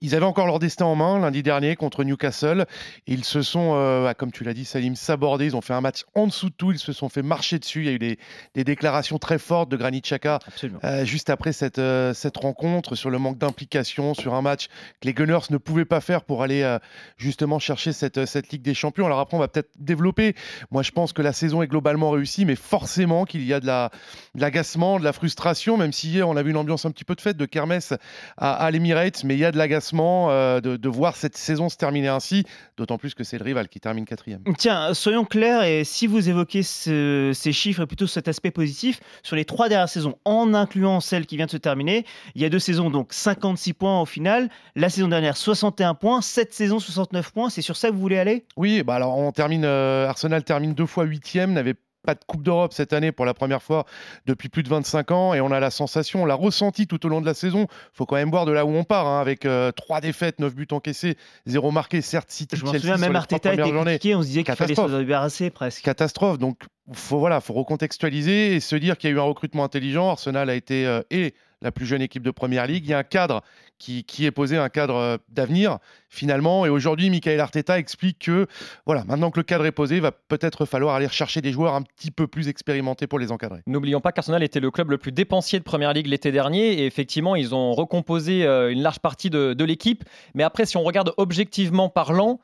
Ils 0.00 0.14
avaient 0.14 0.24
encore 0.24 0.46
leur 0.46 0.58
destin 0.58 0.86
en 0.86 0.94
main 0.94 1.18
lundi 1.18 1.42
dernier 1.42 1.76
contre 1.76 2.04
Newcastle. 2.04 2.66
Ils 3.06 3.24
se 3.24 3.42
sont, 3.42 3.72
euh, 3.74 4.04
bah, 4.04 4.14
comme 4.14 4.32
tu 4.32 4.44
l'as 4.44 4.54
dit 4.54 4.64
Salim, 4.64 4.96
sabordés. 4.96 5.46
Ils 5.46 5.56
ont 5.56 5.60
fait 5.60 5.74
un 5.74 5.80
match 5.80 6.04
en 6.14 6.26
dessous 6.26 6.50
de 6.50 6.54
tout. 6.54 6.72
Ils 6.72 6.78
se 6.78 6.92
sont 6.92 7.08
fait 7.08 7.22
marcher 7.22 7.58
dessus. 7.58 7.80
Il 7.82 7.86
y 7.86 7.90
a 7.90 7.92
eu 7.92 7.98
des, 7.98 8.18
des 8.54 8.64
déclarations 8.64 9.18
très 9.18 9.38
fortes 9.38 9.70
de 9.70 9.76
Granit 9.76 10.00
Xhaka 10.00 10.38
euh, 10.84 11.04
juste 11.04 11.30
après 11.30 11.52
cette, 11.52 11.78
euh, 11.78 12.14
cette 12.14 12.36
rencontre 12.36 12.94
sur 12.94 13.10
le 13.10 13.18
manque 13.18 13.38
d'implication, 13.38 14.14
sur 14.14 14.34
un 14.34 14.42
match 14.42 14.68
que 15.00 15.06
les 15.06 15.14
Gunners 15.14 15.38
ne 15.50 15.58
pouvaient 15.58 15.84
pas 15.84 16.00
faire 16.00 16.22
pour 16.24 16.42
aller 16.42 16.78
justement 17.16 17.58
chercher 17.58 17.92
cette, 17.92 18.26
cette 18.26 18.50
Ligue 18.50 18.62
des 18.62 18.74
Champions. 18.74 19.06
Alors 19.06 19.20
après, 19.20 19.36
on 19.36 19.40
va 19.40 19.47
peut-être 19.48 19.70
développer. 19.78 20.34
Moi, 20.70 20.82
je 20.82 20.90
pense 20.90 21.12
que 21.12 21.22
la 21.22 21.32
saison 21.32 21.62
est 21.62 21.66
globalement 21.66 22.10
réussie, 22.10 22.44
mais 22.44 22.56
forcément 22.56 23.24
qu'il 23.24 23.44
y 23.44 23.52
a 23.52 23.60
de 23.60 23.66
la 23.66 23.90
de 24.34 24.40
l'agacement, 24.40 24.98
de 24.98 25.04
la 25.04 25.12
frustration, 25.12 25.76
même 25.76 25.92
si 25.92 26.08
hier 26.08 26.28
on 26.28 26.36
a 26.36 26.42
vu 26.42 26.50
une 26.50 26.56
ambiance 26.56 26.84
un 26.84 26.90
petit 26.90 27.04
peu 27.04 27.14
de 27.14 27.20
fête, 27.20 27.36
de 27.36 27.46
kermesse 27.46 27.92
à, 28.36 28.54
à 28.54 28.70
l'Emirates, 28.70 29.24
mais 29.24 29.34
il 29.34 29.40
y 29.40 29.44
a 29.44 29.52
de 29.52 29.58
l'agacement 29.58 30.30
euh, 30.30 30.60
de, 30.60 30.76
de, 30.76 30.88
voir 30.88 31.16
cette 31.16 31.36
saison 31.36 31.68
se 31.68 31.76
terminer 31.76 32.08
ainsi, 32.08 32.44
d'autant 32.76 32.98
plus 32.98 33.14
que 33.14 33.24
c'est 33.24 33.38
le 33.38 33.44
rival 33.44 33.68
qui 33.68 33.80
termine 33.80 34.04
quatrième. 34.04 34.42
Tiens, 34.58 34.94
soyons 34.94 35.24
clairs, 35.24 35.64
et 35.64 35.84
si 35.84 36.06
vous 36.06 36.28
évoquez 36.28 36.62
ce, 36.62 37.32
ces 37.34 37.52
chiffres 37.52 37.82
et 37.82 37.86
plutôt 37.86 38.06
cet 38.06 38.28
aspect 38.28 38.50
positif, 38.50 39.00
sur 39.22 39.36
les 39.36 39.44
trois 39.44 39.68
dernières 39.68 39.88
saisons, 39.88 40.16
en 40.24 40.54
incluant 40.54 41.00
celle 41.00 41.26
qui 41.26 41.36
vient 41.36 41.46
de 41.46 41.50
se 41.50 41.56
terminer, 41.56 42.04
il 42.34 42.42
y 42.42 42.44
a 42.44 42.48
deux 42.48 42.58
saisons, 42.58 42.90
donc 42.90 43.12
56 43.12 43.74
points 43.74 44.00
au 44.00 44.06
final, 44.06 44.48
la 44.76 44.88
saison 44.88 45.08
dernière 45.08 45.36
61 45.36 45.94
points, 45.94 46.20
cette 46.22 46.54
saison 46.54 46.78
69 46.78 47.32
points, 47.32 47.50
c'est 47.50 47.62
sur 47.62 47.76
ça 47.76 47.88
que 47.88 47.94
vous 47.94 48.00
voulez 48.00 48.18
aller? 48.18 48.44
Oui, 48.56 48.82
bah 48.82 48.94
alors 48.94 49.16
on 49.16 49.27
termine, 49.32 49.64
euh, 49.64 50.08
Arsenal 50.08 50.44
termine 50.44 50.74
deux 50.74 50.86
fois 50.86 51.04
huitième, 51.04 51.52
n'avait 51.52 51.74
pas 52.04 52.14
de 52.14 52.20
Coupe 52.26 52.42
d'Europe 52.42 52.72
cette 52.72 52.92
année 52.92 53.12
pour 53.12 53.26
la 53.26 53.34
première 53.34 53.62
fois 53.62 53.84
depuis 54.26 54.48
plus 54.48 54.62
de 54.62 54.68
25 54.68 55.10
ans 55.10 55.34
et 55.34 55.40
on 55.40 55.50
a 55.50 55.60
la 55.60 55.70
sensation, 55.70 56.22
on 56.22 56.26
l'a 56.26 56.34
ressenti 56.34 56.86
tout 56.86 57.04
au 57.04 57.08
long 57.08 57.20
de 57.20 57.26
la 57.26 57.34
saison. 57.34 57.66
faut 57.92 58.06
quand 58.06 58.16
même 58.16 58.30
voir 58.30 58.46
de 58.46 58.52
là 58.52 58.64
où 58.64 58.70
on 58.70 58.84
part 58.84 59.06
hein, 59.06 59.20
avec 59.20 59.44
euh, 59.44 59.72
trois 59.72 60.00
défaites, 60.00 60.38
9 60.38 60.54
buts 60.54 60.68
encaissés, 60.70 61.16
0 61.46 61.70
marqué. 61.70 62.00
Certes, 62.00 62.30
City, 62.30 62.56
Je 62.56 62.64
me 62.64 62.72
souviens 62.72 62.96
même 62.96 63.16
Arteta 63.16 63.52
était 63.52 63.62
critiqué, 63.62 64.14
on 64.14 64.22
se 64.22 64.28
disait 64.28 64.44
qu'il 64.44 64.54
fallait 64.54 64.74
se 64.74 64.98
débarrasser 64.98 65.50
presque. 65.50 65.82
Catastrophe. 65.82 66.38
Donc 66.38 66.62
faut 66.92 67.18
voilà, 67.18 67.40
faut 67.40 67.52
recontextualiser 67.52 68.54
et 68.54 68.60
se 68.60 68.76
dire 68.76 68.96
qu'il 68.96 69.10
y 69.10 69.12
a 69.12 69.16
eu 69.16 69.20
un 69.20 69.24
recrutement 69.24 69.64
intelligent. 69.64 70.08
Arsenal 70.08 70.48
a 70.48 70.54
été 70.54 70.86
euh, 70.86 71.02
et 71.10 71.34
la 71.60 71.72
plus 71.72 71.86
jeune 71.86 72.02
équipe 72.02 72.22
de 72.22 72.30
Première 72.30 72.66
Ligue. 72.66 72.86
Il 72.86 72.90
y 72.90 72.94
a 72.94 72.98
un 72.98 73.02
cadre 73.02 73.42
qui, 73.78 74.04
qui 74.04 74.26
est 74.26 74.30
posé, 74.30 74.56
un 74.56 74.68
cadre 74.68 74.96
euh, 74.96 75.16
d'avenir 75.28 75.78
finalement. 76.08 76.66
Et 76.66 76.68
aujourd'hui, 76.68 77.10
Michael 77.10 77.40
Arteta 77.40 77.78
explique 77.78 78.18
que 78.20 78.46
voilà, 78.86 79.04
maintenant 79.04 79.30
que 79.30 79.38
le 79.38 79.44
cadre 79.44 79.66
est 79.66 79.72
posé, 79.72 79.96
il 79.96 80.02
va 80.02 80.12
peut-être 80.12 80.64
falloir 80.66 80.94
aller 80.94 81.08
chercher 81.08 81.40
des 81.40 81.52
joueurs 81.52 81.74
un 81.74 81.82
petit 81.82 82.10
peu 82.10 82.26
plus 82.26 82.48
expérimentés 82.48 83.06
pour 83.06 83.18
les 83.18 83.32
encadrer. 83.32 83.60
N'oublions 83.66 84.00
pas 84.00 84.12
qu'Arsenal 84.12 84.42
était 84.42 84.60
le 84.60 84.70
club 84.70 84.90
le 84.90 84.98
plus 84.98 85.12
dépensier 85.12 85.58
de 85.58 85.64
Première 85.64 85.92
Ligue 85.92 86.06
l'été 86.06 86.32
dernier 86.32 86.72
et 86.74 86.86
effectivement, 86.86 87.36
ils 87.36 87.54
ont 87.54 87.72
recomposé 87.72 88.44
euh, 88.44 88.70
une 88.70 88.82
large 88.82 89.00
partie 89.00 89.30
de, 89.30 89.54
de 89.54 89.64
l'équipe. 89.64 90.04
Mais 90.34 90.42
après, 90.42 90.66
si 90.66 90.76
on 90.76 90.82
regarde 90.82 91.12
objectivement 91.16 91.88
parlant, 91.88 92.40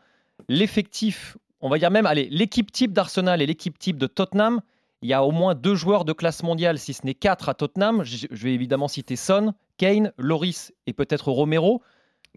l'effectif, 0.49 1.37
on 1.61 1.68
va 1.68 1.79
dire 1.79 1.90
même, 1.90 2.07
allez, 2.07 2.29
l'équipe 2.31 2.70
type 2.70 2.92
d'Arsenal 2.92 3.42
et 3.42 3.47
l'équipe 3.47 3.79
type 3.79 3.99
de 3.99 4.07
Tottenham, 4.07 4.61
il 5.05 5.11
y 5.11 5.12
a 5.12 5.23
au 5.23 5.33
moins 5.33 5.55
deux 5.55 5.75
joueurs 5.75 6.07
de 6.07 6.14
classe 6.14 6.43
mondiale, 6.43 6.79
si 6.79 6.95
ce 6.95 7.05
n'est 7.05 7.12
quatre 7.12 7.51
à 7.51 7.55
Tottenham. 7.55 8.03
Je 8.05 8.27
vais 8.43 8.55
évidemment 8.55 8.88
citer 8.88 9.17
Son, 9.17 9.53
Kane, 9.77 10.12
Loris 10.17 10.73
et 10.87 10.95
peut-être 10.95 11.31
Romero. 11.31 11.83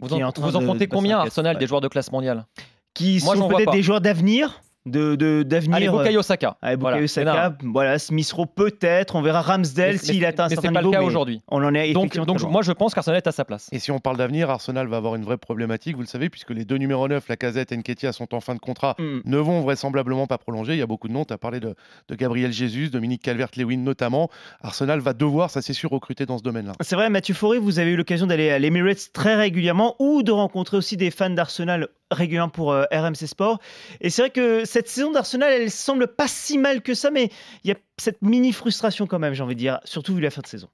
Vous 0.02 0.14
en, 0.14 0.32
vous 0.36 0.56
en 0.58 0.66
comptez 0.66 0.88
combien, 0.88 1.18
Arsenal, 1.20 1.58
des 1.58 1.66
joueurs 1.66 1.80
de 1.80 1.88
classe 1.88 2.12
mondiale? 2.12 2.46
Qui 2.94 3.22
Moi, 3.24 3.38
sont 3.38 3.48
peut-être 3.48 3.72
des 3.72 3.82
joueurs 3.82 4.02
d'avenir 4.02 4.62
de 4.88 5.43
d'avenir. 5.43 5.76
Allez, 5.76 5.89
Bukayo 5.89 6.21
Saka. 6.21 6.58
Allez, 6.62 6.78
Bukayo 6.78 6.95
voilà. 6.95 7.08
Saka. 7.08 7.58
Voilà, 7.63 8.00
Smith 8.00 8.32
Rowe 8.32 8.45
peut-être. 8.45 9.15
On 9.15 9.21
verra 9.21 9.41
Ramsdale 9.41 10.00
s'il 10.00 10.26
atteint 10.26 10.45
un 10.45 10.50
certain 10.50 10.69
niveau. 10.69 10.73
Mais 10.73 10.88
c'est 10.88 10.91
pas 10.91 11.00
le 11.00 11.04
cas 11.04 11.08
aujourd'hui. 11.08 11.41
On 11.47 11.63
en 11.63 11.73
est 11.73 11.93
donc, 11.93 12.17
donc 12.17 12.41
moi 12.43 12.62
je 12.62 12.71
pense 12.71 12.93
qu'Arsenal 12.93 13.17
est 13.17 13.28
à 13.28 13.32
sa 13.32 13.45
place. 13.45 13.69
Et 13.71 13.80
si 13.80 13.91
on 13.91 14.00
parle 14.00 14.17
d'avenir, 14.17 14.50
Arsenal 14.50 14.88
va 14.88 14.97
avoir 14.97 15.15
une 15.15 15.23
vraie 15.23 15.38
problématique, 15.38 15.95
vous 15.95 16.02
le 16.02 16.08
savez, 16.08 16.30
puisque 16.30 16.52
les 16.52 16.65
deux 16.65 16.78
numéros 16.78 17.08
9, 17.08 17.28
Lacazette 17.28 17.71
et 17.71 17.78
Nketiah, 17.78 18.12
sont 18.12 18.34
en 18.34 18.39
fin 18.39 18.56
de 18.56 18.60
contrat, 18.60 18.95
mm. 19.00 19.19
ne 19.26 19.38
vont 19.38 19.62
vraisemblablement 19.62 20.28
pas 20.28 20.38
prolonger. 20.38 20.73
Il 20.73 20.80
y 20.80 20.84
a 20.84 20.88
beaucoup 20.88 21.08
de 21.08 21.13
noms. 21.13 21.26
Tu 21.26 21.34
as 21.34 21.38
parlé 21.38 21.60
de, 21.60 21.76
de 22.08 22.15
Gabriel 22.15 22.52
Jesus, 22.52 22.89
Dominique 22.89 23.21
Calvert-Lewin 23.21 23.78
notamment. 23.78 24.30
Arsenal 24.62 25.00
va 25.00 25.13
devoir, 25.13 25.50
ça 25.50 25.62
c'est 25.62 25.73
sûr, 25.73 25.89
recruter 25.89 26.26
dans 26.26 26.38
ce 26.38 26.43
domaine-là. 26.43 26.73
C'est 26.82 26.95
vrai, 26.95 27.10
Mathieu 27.10 27.34
Fauré, 27.34 27.60
vous 27.60 27.80
avez 27.80 27.91
eu 27.91 27.95
l'occasion 27.95 28.28
d'aller 28.28 28.50
à 28.50 28.60
l'Emirates 28.60 29.10
très 29.13 29.36
régulièrement 29.36 29.95
ou 30.00 30.23
de 30.23 30.32
rencontrer 30.32 30.78
aussi 30.78 30.97
des 30.97 31.12
fans 31.12 31.30
d'Arsenal 31.30 31.88
régulièrement 32.12 32.50
pour 32.50 32.71
euh, 32.71 32.86
RMC 32.91 33.28
Sport. 33.28 33.60
Et 34.02 34.10
c'est 34.10 34.21
vrai 34.21 34.30
que 34.30 34.65
cette 34.78 34.90
saison 34.90 35.12
d'Arsenal, 35.12 35.52
elle 35.52 35.72
semble 35.72 36.06
pas 36.06 36.28
si 36.28 36.60
mal 36.60 36.84
que 36.84 36.94
ça, 36.94 37.10
mais 37.10 37.30
il 37.63 37.70
y 37.70 37.72
a 37.72 37.76
cette 37.98 38.22
mini 38.22 38.54
frustration 38.54 39.08
quand 39.08 39.18
même, 39.18 39.34
j'ai 39.34 39.42
envie 39.42 39.56
de 39.56 39.60
dire, 39.60 39.80
surtout 39.86 40.13
vu 40.13 40.22
la 40.22 40.30
fin 40.30 40.42
de 40.42 40.46
saison. 40.46 40.68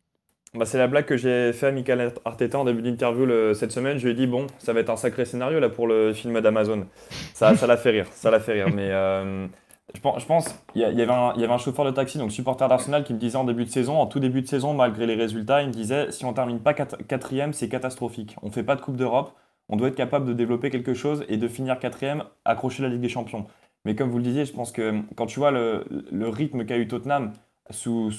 Bah, 0.54 0.66
c'est 0.66 0.78
la 0.78 0.88
blague 0.88 1.06
que 1.06 1.16
j'ai 1.16 1.54
fait 1.54 1.68
à 1.68 1.72
Michael 1.72 2.12
Arteta 2.26 2.60
en 2.60 2.66
début 2.66 2.82
d'interview 2.82 3.54
cette 3.54 3.72
semaine. 3.72 3.98
Je 4.00 4.04
lui 4.04 4.12
ai 4.12 4.14
dit 4.14 4.28
bon, 4.28 4.48
ça 4.60 4.74
va 4.74 4.82
être 4.82 4.90
un 4.90 4.98
sacré 4.98 5.24
scénario 5.24 5.62
là 5.62 5.70
pour 5.70 5.88
le 5.88 6.12
film 6.12 6.42
d'Amazon. 6.42 6.86
Ça, 7.34 7.56
ça 7.56 7.66
l'a 7.66 7.78
fait 7.78 7.92
rire, 7.92 8.08
ça 8.12 8.30
l'a 8.30 8.42
fait 8.42 8.52
rire. 8.52 8.68
Mais 8.76 8.90
euh, 8.92 9.48
je 9.96 10.02
pense, 10.02 10.54
il 10.76 10.82
y 10.82 11.02
avait 11.02 11.54
un 11.54 11.58
chauffeur 11.58 11.86
de 11.86 11.92
taxi, 11.92 12.18
donc 12.18 12.34
supporter 12.34 12.68
d'Arsenal, 12.68 13.06
qui 13.06 13.14
me 13.14 13.20
disait 13.20 13.38
en 13.38 13.46
début 13.46 13.64
de 13.64 13.70
saison, 13.70 14.02
en 14.02 14.06
tout 14.06 14.20
début 14.20 14.42
de 14.42 14.48
saison, 14.48 14.74
malgré 14.74 15.08
les 15.08 15.16
résultats, 15.16 15.62
il 15.62 15.70
me 15.70 15.74
disait 15.74 16.12
si 16.12 16.26
on 16.26 16.34
termine 16.34 16.60
pas 16.60 16.74
quatrième, 16.74 17.54
c'est 17.54 17.70
catastrophique. 17.70 18.36
On 18.44 18.52
fait 18.52 18.64
pas 18.64 18.76
de 18.76 18.82
Coupe 18.82 18.98
d'Europe 18.98 19.34
on 19.70 19.78
doit 19.78 19.88
être 19.88 19.96
capable 19.96 20.26
de 20.26 20.34
développer 20.34 20.70
quelque 20.70 20.94
chose 20.94 21.24
et 21.30 21.38
de 21.38 21.48
finir 21.48 21.80
quatrième, 21.80 22.24
accrocher 22.46 22.84
la 22.84 22.90
Ligue 22.90 23.02
des 23.02 23.10
Champions. 23.10 23.48
Mais 23.86 23.96
comme 23.96 24.10
vous 24.10 24.18
le 24.18 24.24
disiez, 24.24 24.46
je 24.46 24.54
pense 24.54 24.72
que 24.72 25.02
quand 25.16 25.26
tu 25.26 25.40
vois 25.40 25.52
le, 25.52 25.86
rythme 26.30 26.66
qu'a 26.66 26.78
eu 26.78 26.88
Tottenham 26.88 27.34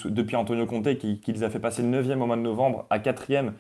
depuis 0.05 0.37
Antonio 0.37 0.67
Conte, 0.67 0.97
qui, 0.99 1.21
les 1.27 1.43
a 1.43 1.51
fait 1.51 1.59
passer 1.61 1.83
9e 1.83 2.21
au 2.21 2.27
mois 2.27 2.37
de 2.37 2.43
novembre 2.43 2.87
à 2.91 2.99
4e 2.99 3.53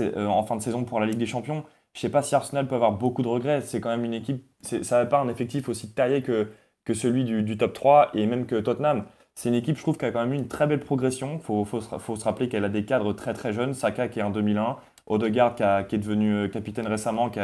euh, 0.00 0.26
en 0.26 0.42
fin 0.44 0.56
de 0.56 0.62
saison 0.62 0.84
pour 0.84 1.00
la 1.00 1.06
Ligue 1.06 1.18
des 1.18 1.26
Champions, 1.26 1.64
je 1.94 1.98
ne 1.98 2.00
sais 2.02 2.10
pas 2.10 2.22
si 2.22 2.34
Arsenal 2.34 2.68
peut 2.68 2.74
avoir 2.74 2.92
beaucoup 2.92 3.22
de 3.22 3.28
regrets. 3.28 3.60
C'est 3.62 3.80
quand 3.80 3.88
même 3.88 4.04
une 4.04 4.14
équipe, 4.14 4.44
ça 4.62 4.98
n'a 4.98 5.06
pas 5.06 5.18
un 5.18 5.28
effectif 5.28 5.68
aussi 5.68 5.90
taillé 5.90 6.22
que, 6.22 6.48
que 6.84 6.94
celui 6.94 7.24
du, 7.24 7.56
top 7.56 7.72
3 7.72 8.10
et 8.14 8.26
même 8.26 8.46
que 8.46 8.56
Tottenham. 8.56 9.04
C'est 9.34 9.48
une 9.48 9.54
équipe, 9.54 9.76
je 9.76 9.82
trouve, 9.82 9.98
qui 9.98 10.04
a 10.04 10.10
quand 10.10 10.20
même 10.20 10.32
eu 10.32 10.36
une 10.36 10.48
très 10.48 10.66
belle 10.66 10.80
progression. 10.80 11.36
Il 11.38 11.64
faut, 11.64 11.80
se 11.80 12.24
rappeler 12.24 12.48
qu'elle 12.48 12.64
a 12.64 12.68
des 12.68 12.84
cadres 12.84 13.12
très 13.12 13.34
très 13.34 13.52
jeunes. 13.52 13.74
Saka 13.74 14.08
qui 14.08 14.20
est 14.20 14.22
en 14.22 14.30
2001, 14.30 14.76
Odegaard 15.06 15.54
qui, 15.54 15.62
est 15.62 15.98
devenu 15.98 16.34
euh, 16.34 16.48
capitaine 16.48 16.86
récemment, 16.86 17.30
qui, 17.30 17.40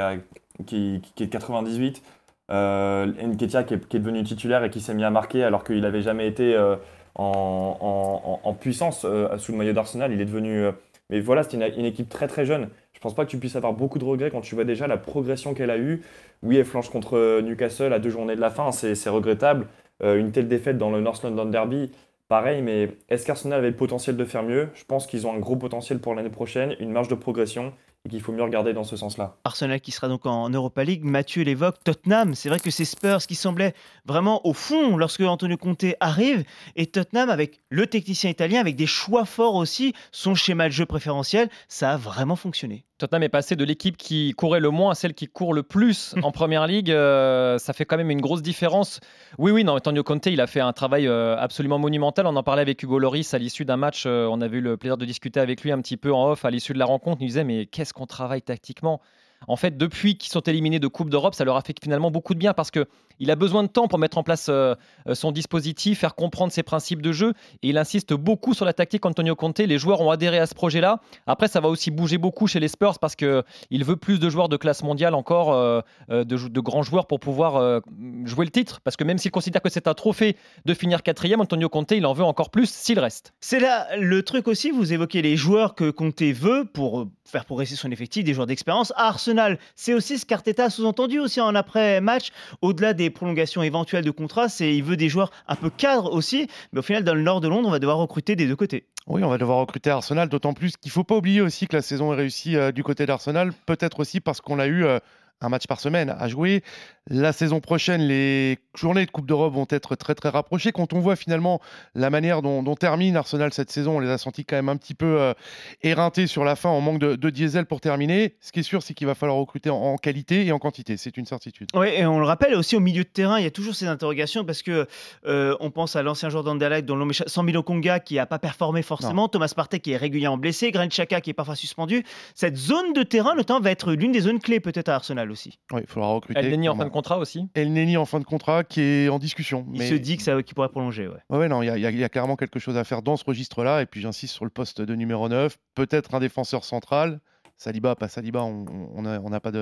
qui, 0.66 1.22
est 1.22 1.26
de 1.26 1.30
98. 1.30 2.02
Euh, 2.50 3.06
Nketiah 3.06 3.64
qui 3.64 3.74
est, 3.74 3.88
qui 3.88 3.98
devenu 3.98 4.22
titulaire 4.22 4.64
et 4.64 4.70
qui 4.70 4.80
s'est 4.80 4.94
mis 4.94 5.04
à 5.04 5.10
marquer 5.10 5.44
alors 5.44 5.64
qu'il 5.64 5.80
n'avait 5.80 6.02
jamais 6.02 6.26
été 6.26 6.54
euh, 6.54 6.76
en, 7.14 8.56
puissance 8.60 9.04
euh, 9.04 9.36
sous 9.38 9.52
le 9.52 9.58
maillot 9.58 9.72
d'Arsenal. 9.72 10.12
Il 10.12 10.20
est 10.20 10.26
devenu. 10.26 10.64
Euh, 10.64 10.72
mais 11.10 11.20
voilà, 11.20 11.42
c'est 11.42 11.54
une, 11.54 11.84
équipe 11.84 12.08
très 12.08 12.28
très 12.28 12.46
jeune. 12.46 12.68
Je 12.92 13.00
pense 13.00 13.14
pas 13.14 13.24
que 13.24 13.30
tu 13.30 13.38
puisses 13.38 13.56
avoir 13.56 13.74
beaucoup 13.74 13.98
de 13.98 14.04
regrets 14.04 14.30
quand 14.30 14.40
tu 14.40 14.54
vois 14.54 14.64
déjà 14.64 14.86
la 14.86 14.96
progression 14.96 15.54
qu'elle 15.54 15.70
a 15.70 15.78
eue. 15.78 16.02
Oui, 16.42 16.56
elle 16.56 16.64
flanche 16.64 16.90
contre 16.90 17.40
Newcastle 17.42 17.92
à 17.92 17.98
deux 17.98 18.10
journées 18.10 18.36
de 18.36 18.40
la 18.40 18.50
fin, 18.50 18.72
c'est 18.72 19.10
regrettable. 19.10 19.66
une 20.02 20.32
telle 20.32 20.48
défaite 20.48 20.78
dans 20.78 20.90
le 20.90 21.02
North 21.02 21.22
London 21.22 21.44
Derby, 21.44 21.90
Pareil, 22.28 22.62
mais 22.62 22.88
est-ce 23.10 23.26
qu'Arsenal 23.26 23.58
avait 23.58 23.70
le 23.70 23.76
potentiel 23.76 24.16
de 24.16 24.24
faire 24.24 24.42
mieux? 24.42 24.68
Je 24.74 24.84
pense 24.84 25.06
qu'ils 25.06 25.26
ont 25.26 25.34
un 25.34 25.38
gros 25.38 25.56
potentiel 25.56 25.98
pour 25.98 26.14
l'année 26.14 26.30
prochaine, 26.30 26.74
une 26.80 26.90
marge 26.90 27.08
de 27.08 27.14
progression 27.14 27.74
et 28.06 28.10
qu'il 28.10 28.20
faut 28.20 28.32
mieux 28.32 28.42
regarder 28.42 28.74
dans 28.74 28.84
ce 28.84 28.96
sens-là. 28.96 29.36
Arsenal 29.44 29.80
qui 29.80 29.90
sera 29.90 30.08
donc 30.08 30.26
en 30.26 30.50
Europa 30.50 30.84
League, 30.84 31.04
Mathieu 31.04 31.42
l'évoque, 31.42 31.82
Tottenham, 31.84 32.34
c'est 32.34 32.50
vrai 32.50 32.60
que 32.60 32.70
c'est 32.70 32.84
Spurs 32.84 33.26
qui 33.26 33.34
semblait 33.34 33.72
vraiment 34.04 34.46
au 34.46 34.52
fond 34.52 34.98
lorsque 34.98 35.22
Antonio 35.22 35.56
Conte 35.56 35.86
arrive, 36.00 36.44
et 36.76 36.86
Tottenham 36.86 37.30
avec 37.30 37.60
le 37.70 37.86
technicien 37.86 38.28
italien, 38.28 38.60
avec 38.60 38.76
des 38.76 38.86
choix 38.86 39.24
forts 39.24 39.54
aussi, 39.54 39.94
son 40.12 40.34
schéma 40.34 40.68
de 40.68 40.74
jeu 40.74 40.84
préférentiel, 40.84 41.48
ça 41.68 41.92
a 41.92 41.96
vraiment 41.96 42.36
fonctionné. 42.36 42.84
Tottenham 42.98 43.24
est 43.24 43.28
passé 43.28 43.56
de 43.56 43.64
l'équipe 43.64 43.96
qui 43.96 44.32
courait 44.34 44.60
le 44.60 44.70
moins 44.70 44.92
à 44.92 44.94
celle 44.94 45.14
qui 45.14 45.26
court 45.26 45.52
le 45.52 45.64
plus 45.64 46.14
en 46.22 46.30
première 46.30 46.66
ligue. 46.66 46.92
Euh, 46.92 47.58
ça 47.58 47.72
fait 47.72 47.84
quand 47.84 47.96
même 47.96 48.10
une 48.10 48.20
grosse 48.20 48.42
différence. 48.42 49.00
Oui, 49.38 49.50
oui, 49.50 49.64
non, 49.64 49.74
Antonio 49.74 50.04
Conte, 50.04 50.26
il 50.26 50.40
a 50.40 50.46
fait 50.46 50.60
un 50.60 50.72
travail 50.72 51.08
euh, 51.08 51.36
absolument 51.36 51.78
monumental. 51.78 52.26
On 52.26 52.36
en 52.36 52.42
parlait 52.44 52.62
avec 52.62 52.80
Hugo 52.82 53.00
Loris 53.00 53.34
à 53.34 53.38
l'issue 53.38 53.64
d'un 53.64 53.76
match. 53.76 54.04
Euh, 54.06 54.28
on 54.30 54.40
avait 54.40 54.58
eu 54.58 54.60
le 54.60 54.76
plaisir 54.76 54.96
de 54.96 55.04
discuter 55.04 55.40
avec 55.40 55.62
lui 55.62 55.72
un 55.72 55.80
petit 55.80 55.96
peu 55.96 56.12
en 56.12 56.30
off 56.30 56.44
à 56.44 56.50
l'issue 56.50 56.72
de 56.72 56.78
la 56.78 56.84
rencontre. 56.84 57.20
Il 57.20 57.24
nous 57.24 57.28
disait 57.28 57.44
Mais 57.44 57.66
qu'est-ce 57.66 57.92
qu'on 57.92 58.06
travaille 58.06 58.42
tactiquement? 58.42 59.00
En 59.48 59.56
fait, 59.56 59.76
depuis 59.76 60.16
qu'ils 60.16 60.32
sont 60.32 60.40
éliminés 60.40 60.78
de 60.78 60.88
Coupe 60.88 61.10
d'Europe, 61.10 61.34
ça 61.34 61.44
leur 61.44 61.56
a 61.56 61.62
fait 61.62 61.74
finalement 61.82 62.10
beaucoup 62.10 62.34
de 62.34 62.38
bien 62.38 62.54
parce 62.54 62.70
que 62.70 62.86
il 63.20 63.30
a 63.30 63.36
besoin 63.36 63.62
de 63.62 63.68
temps 63.68 63.88
pour 63.88 63.98
mettre 63.98 64.18
en 64.18 64.22
place 64.22 64.48
euh, 64.48 64.74
euh, 65.08 65.14
son 65.14 65.32
dispositif, 65.32 66.00
faire 66.00 66.14
comprendre 66.14 66.52
ses 66.52 66.62
principes 66.62 67.02
de 67.02 67.12
jeu. 67.12 67.34
Et 67.62 67.68
il 67.68 67.78
insiste 67.78 68.12
beaucoup 68.12 68.54
sur 68.54 68.64
la 68.64 68.72
tactique 68.72 69.06
Antonio 69.06 69.36
Conte. 69.36 69.60
Les 69.60 69.78
joueurs 69.78 70.00
ont 70.00 70.10
adhéré 70.10 70.38
à 70.38 70.46
ce 70.46 70.54
projet-là. 70.54 71.00
Après, 71.26 71.48
ça 71.48 71.60
va 71.60 71.68
aussi 71.68 71.90
bouger 71.90 72.18
beaucoup 72.18 72.46
chez 72.46 72.60
les 72.60 72.68
Spurs 72.68 72.98
parce 72.98 73.14
qu'il 73.14 73.84
veut 73.84 73.96
plus 73.96 74.18
de 74.18 74.28
joueurs 74.28 74.48
de 74.48 74.56
classe 74.56 74.82
mondiale 74.82 75.14
encore, 75.14 75.52
euh, 75.52 75.80
de, 76.08 76.60
grands 76.60 76.82
joueurs 76.82 77.06
pour 77.06 77.20
pouvoir 77.20 77.82
jouer 78.24 78.46
le 78.46 78.50
titre. 78.50 78.80
Parce 78.82 78.96
que 78.96 79.04
même 79.04 79.18
s'il 79.18 79.30
considère 79.30 79.62
que 79.62 79.68
c'est 79.68 79.86
un 79.86 79.94
trophée 79.94 80.36
de 80.64 80.74
finir 80.74 81.02
quatrième, 81.02 81.40
Antonio 81.40 81.68
Conte, 81.68 81.92
il 81.92 82.06
en 82.06 82.14
veut 82.14 82.24
encore 82.24 82.50
plus 82.50 82.70
s'il 82.70 82.98
reste. 82.98 83.34
C'est 83.40 83.60
là 83.60 83.86
le 83.96 84.22
truc 84.22 84.48
aussi. 84.48 84.70
Vous 84.70 84.92
évoquez 84.92 85.22
les 85.22 85.36
joueurs 85.36 85.74
que 85.74 85.90
Conte 85.90 86.22
veut 86.22 86.64
pour 86.64 87.06
faire 87.24 87.44
progresser 87.44 87.76
son 87.76 87.90
effectif, 87.90 88.24
des 88.24 88.34
joueurs 88.34 88.46
d'expérience. 88.46 88.92
Arsenal, 88.96 89.33
c'est 89.76 89.94
aussi 89.94 90.18
ce 90.18 90.26
qu'Arteta 90.26 90.64
a 90.64 90.70
sous-entendu 90.70 91.18
aussi 91.18 91.40
en 91.40 91.54
après-match, 91.54 92.28
au-delà 92.62 92.94
des 92.94 93.10
prolongations 93.10 93.62
éventuelles 93.62 94.04
de 94.04 94.10
contrats, 94.10 94.46
il 94.60 94.82
veut 94.82 94.96
des 94.96 95.08
joueurs 95.08 95.30
un 95.48 95.56
peu 95.56 95.70
cadres 95.70 96.12
aussi, 96.12 96.48
mais 96.72 96.80
au 96.80 96.82
final 96.82 97.04
dans 97.04 97.14
le 97.14 97.22
nord 97.22 97.40
de 97.40 97.48
Londres, 97.48 97.68
on 97.68 97.72
va 97.72 97.78
devoir 97.78 97.98
recruter 97.98 98.36
des 98.36 98.46
deux 98.46 98.56
côtés. 98.56 98.84
Oui, 99.06 99.22
on 99.22 99.28
va 99.28 99.36
devoir 99.36 99.58
recruter 99.58 99.90
Arsenal, 99.90 100.28
d'autant 100.28 100.54
plus 100.54 100.76
qu'il 100.78 100.88
ne 100.88 100.92
faut 100.92 101.04
pas 101.04 101.16
oublier 101.16 101.42
aussi 101.42 101.66
que 101.66 101.76
la 101.76 101.82
saison 101.82 102.12
est 102.14 102.16
réussie 102.16 102.56
euh, 102.56 102.72
du 102.72 102.82
côté 102.82 103.04
d'Arsenal, 103.04 103.52
peut-être 103.66 104.00
aussi 104.00 104.20
parce 104.20 104.40
qu'on 104.40 104.58
a 104.58 104.66
eu 104.66 104.84
euh, 104.84 104.98
un 105.40 105.48
match 105.48 105.66
par 105.66 105.80
semaine 105.80 106.14
à 106.18 106.28
jouer. 106.28 106.62
La 107.10 107.34
saison 107.34 107.60
prochaine, 107.60 108.00
les 108.00 108.58
journées 108.74 109.04
de 109.04 109.10
Coupe 109.10 109.26
d'Europe 109.26 109.52
vont 109.52 109.66
être 109.68 109.94
très 109.94 110.14
très 110.14 110.30
rapprochées. 110.30 110.72
Quand 110.72 110.94
on 110.94 111.00
voit 111.00 111.16
finalement 111.16 111.60
la 111.94 112.08
manière 112.08 112.40
dont, 112.40 112.74
termine 112.76 113.14
Arsenal 113.14 113.52
cette 113.52 113.70
saison, 113.70 113.98
on 113.98 114.00
les 114.00 114.08
a 114.08 114.16
sentis 114.16 114.46
quand 114.46 114.56
même 114.56 114.70
un 114.70 114.78
petit 114.78 114.94
peu 114.94 115.20
euh, 115.20 115.34
éreintés 115.82 116.26
sur 116.26 116.44
la 116.44 116.56
fin 116.56 116.70
en 116.70 116.80
manque 116.80 116.98
de, 116.98 117.30
diesel 117.30 117.66
pour 117.66 117.82
terminer. 117.82 118.36
Ce 118.40 118.52
qui 118.52 118.60
est 118.60 118.64
sûr, 118.64 118.82
c'est 118.82 118.94
qu'il 118.94 119.06
va 119.06 119.14
falloir 119.14 119.36
recruter 119.36 119.68
en, 119.68 119.96
qualité 119.96 120.46
et 120.46 120.52
en 120.52 120.58
quantité. 120.58 120.96
C'est 120.96 121.18
une 121.18 121.26
certitude. 121.26 121.68
Oui, 121.74 121.88
et 121.88 122.06
on 122.06 122.18
le 122.20 122.24
rappelle 122.24 122.54
aussi 122.54 122.74
au 122.74 122.80
milieu 122.80 123.04
de 123.04 123.08
terrain, 123.08 123.38
il 123.38 123.44
y 123.44 123.46
a 123.46 123.50
toujours 123.50 123.74
ces 123.74 123.86
interrogations 123.86 124.46
parce 124.46 124.62
que 124.62 124.86
euh, 125.26 125.54
on 125.60 125.70
pense 125.70 125.96
à 125.96 126.02
l'ancien 126.02 126.30
joueur 126.30 126.42
d'Anderlecht, 126.42 126.86
dont 126.86 127.06
Sambilo 127.26 127.62
Konga 127.62 128.00
qui 128.00 128.14
n'a 128.14 128.24
pas 128.24 128.38
performé 128.38 128.80
forcément, 128.80 129.28
Thomas 129.28 129.52
Partey 129.54 129.80
qui 129.80 129.92
est 129.92 129.98
régulièrement 129.98 130.38
blessé, 130.38 130.70
Granit 130.70 130.88
Xhaka 130.88 131.20
qui 131.20 131.30
est 131.30 131.34
parfois 131.34 131.56
suspendu. 131.56 132.02
Cette 132.34 132.56
zone 132.56 132.94
de 132.94 133.02
terrain, 133.02 133.34
notamment, 133.34 133.60
va 133.60 133.70
être 133.70 133.92
l'une 133.92 134.12
des 134.12 134.20
zones 134.20 134.40
clés 134.40 134.60
peut-être 134.60 134.88
à 134.88 134.94
Arsenal 134.94 135.23
aussi. 135.30 135.58
Oui, 135.72 135.80
il 135.82 135.86
faudra 135.86 136.08
recruter. 136.08 136.40
El 136.40 136.50
Neni 136.50 136.68
en 136.68 136.76
fin 136.76 136.84
de 136.84 136.90
contrat 136.90 137.18
aussi. 137.18 137.48
El 137.54 137.72
Neni 137.72 137.96
en 137.96 138.04
fin 138.04 138.18
de 138.18 138.24
contrat 138.24 138.64
qui 138.64 138.80
est 138.80 139.08
en 139.08 139.18
discussion. 139.18 139.66
Il 139.72 139.82
se 139.82 139.94
dit 139.94 140.16
que 140.16 140.22
ça, 140.22 140.42
qu'il 140.42 140.54
pourrait 140.54 140.68
prolonger. 140.68 141.08
Ouais, 141.08 141.38
ouais, 141.38 141.48
non, 141.48 141.62
il 141.62 141.76
y, 141.76 141.80
y, 141.80 142.04
a 142.04 142.08
carrément 142.08 142.36
quelque 142.36 142.58
chose 142.58 142.76
à 142.76 142.84
faire 142.84 143.02
dans 143.02 143.16
ce 143.16 143.24
registre-là. 143.24 143.82
Et 143.82 143.86
puis 143.86 144.00
j'insiste 144.00 144.34
sur 144.34 144.44
le 144.44 144.50
poste 144.50 144.80
de 144.80 144.94
numéro 144.94 145.28
9, 145.28 145.56
peut-être 145.74 146.14
un 146.14 146.20
défenseur 146.20 146.64
central. 146.64 147.20
Saliba, 147.56 147.94
pas 147.94 148.08
Saliba, 148.08 148.42
on 148.42 149.02
n'a 149.02 149.20
on 149.20 149.30
pas 149.30 149.52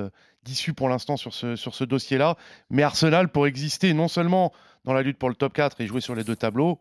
d'issue 0.45 0.73
pour 0.73 0.89
l'instant 0.89 1.17
sur 1.17 1.35
ce, 1.35 1.57
sur 1.57 1.75
ce 1.75 1.85
dossier-là. 1.85 2.37
Mais 2.71 2.83
Arsenal, 2.83 3.29
pour 3.29 3.47
exister 3.47 3.93
non 3.93 4.09
seulement 4.09 4.53
dans 4.85 4.95
la 4.95 5.03
lutte 5.03 5.19
pour 5.19 5.29
le 5.29 5.35
top 5.35 5.53
4 5.53 5.81
et 5.81 5.87
jouer 5.87 6.01
sur 6.01 6.15
les 6.15 6.25
deux 6.25 6.37
tableaux, 6.37 6.79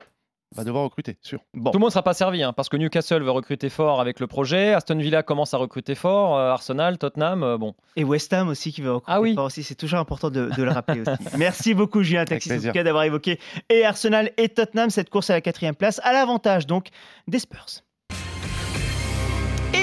va 0.55 0.63
devoir 0.63 0.83
recruter, 0.83 1.17
sûr. 1.21 1.39
Bon. 1.53 1.71
Tout 1.71 1.77
le 1.77 1.81
monde 1.81 1.89
ne 1.89 1.93
sera 1.93 2.03
pas 2.03 2.13
servi, 2.13 2.43
hein, 2.43 2.53
parce 2.53 2.69
que 2.69 2.77
Newcastle 2.77 3.23
veut 3.23 3.31
recruter 3.31 3.69
fort 3.69 4.01
avec 4.01 4.19
le 4.19 4.27
projet, 4.27 4.73
Aston 4.73 4.97
Villa 4.97 5.23
commence 5.23 5.53
à 5.53 5.57
recruter 5.57 5.95
fort, 5.95 6.37
euh, 6.37 6.51
Arsenal, 6.51 6.97
Tottenham, 6.97 7.43
euh, 7.43 7.57
bon. 7.57 7.73
Et 7.95 8.03
West 8.03 8.33
Ham 8.33 8.49
aussi 8.49 8.71
qui 8.71 8.81
veut 8.81 8.93
recruter 8.93 9.13
ah 9.13 9.21
oui. 9.21 9.35
fort 9.35 9.45
aussi, 9.45 9.63
c'est 9.63 9.75
toujours 9.75 9.99
important 9.99 10.29
de, 10.29 10.49
le 10.55 10.69
rappeler 10.69 11.01
aussi. 11.01 11.23
Merci 11.37 11.73
beaucoup 11.73 12.03
Julien 12.03 12.25
Taxis 12.25 12.59
d'avoir 12.59 13.03
évoqué 13.03 13.39
et 13.69 13.85
Arsenal 13.85 14.31
et 14.37 14.49
Tottenham, 14.49 14.89
cette 14.89 15.09
course 15.09 15.29
à 15.29 15.33
la 15.33 15.41
quatrième 15.41 15.75
place, 15.75 16.01
à 16.03 16.13
l'avantage 16.13 16.67
donc 16.67 16.89
des 17.27 17.39
Spurs. 17.39 17.83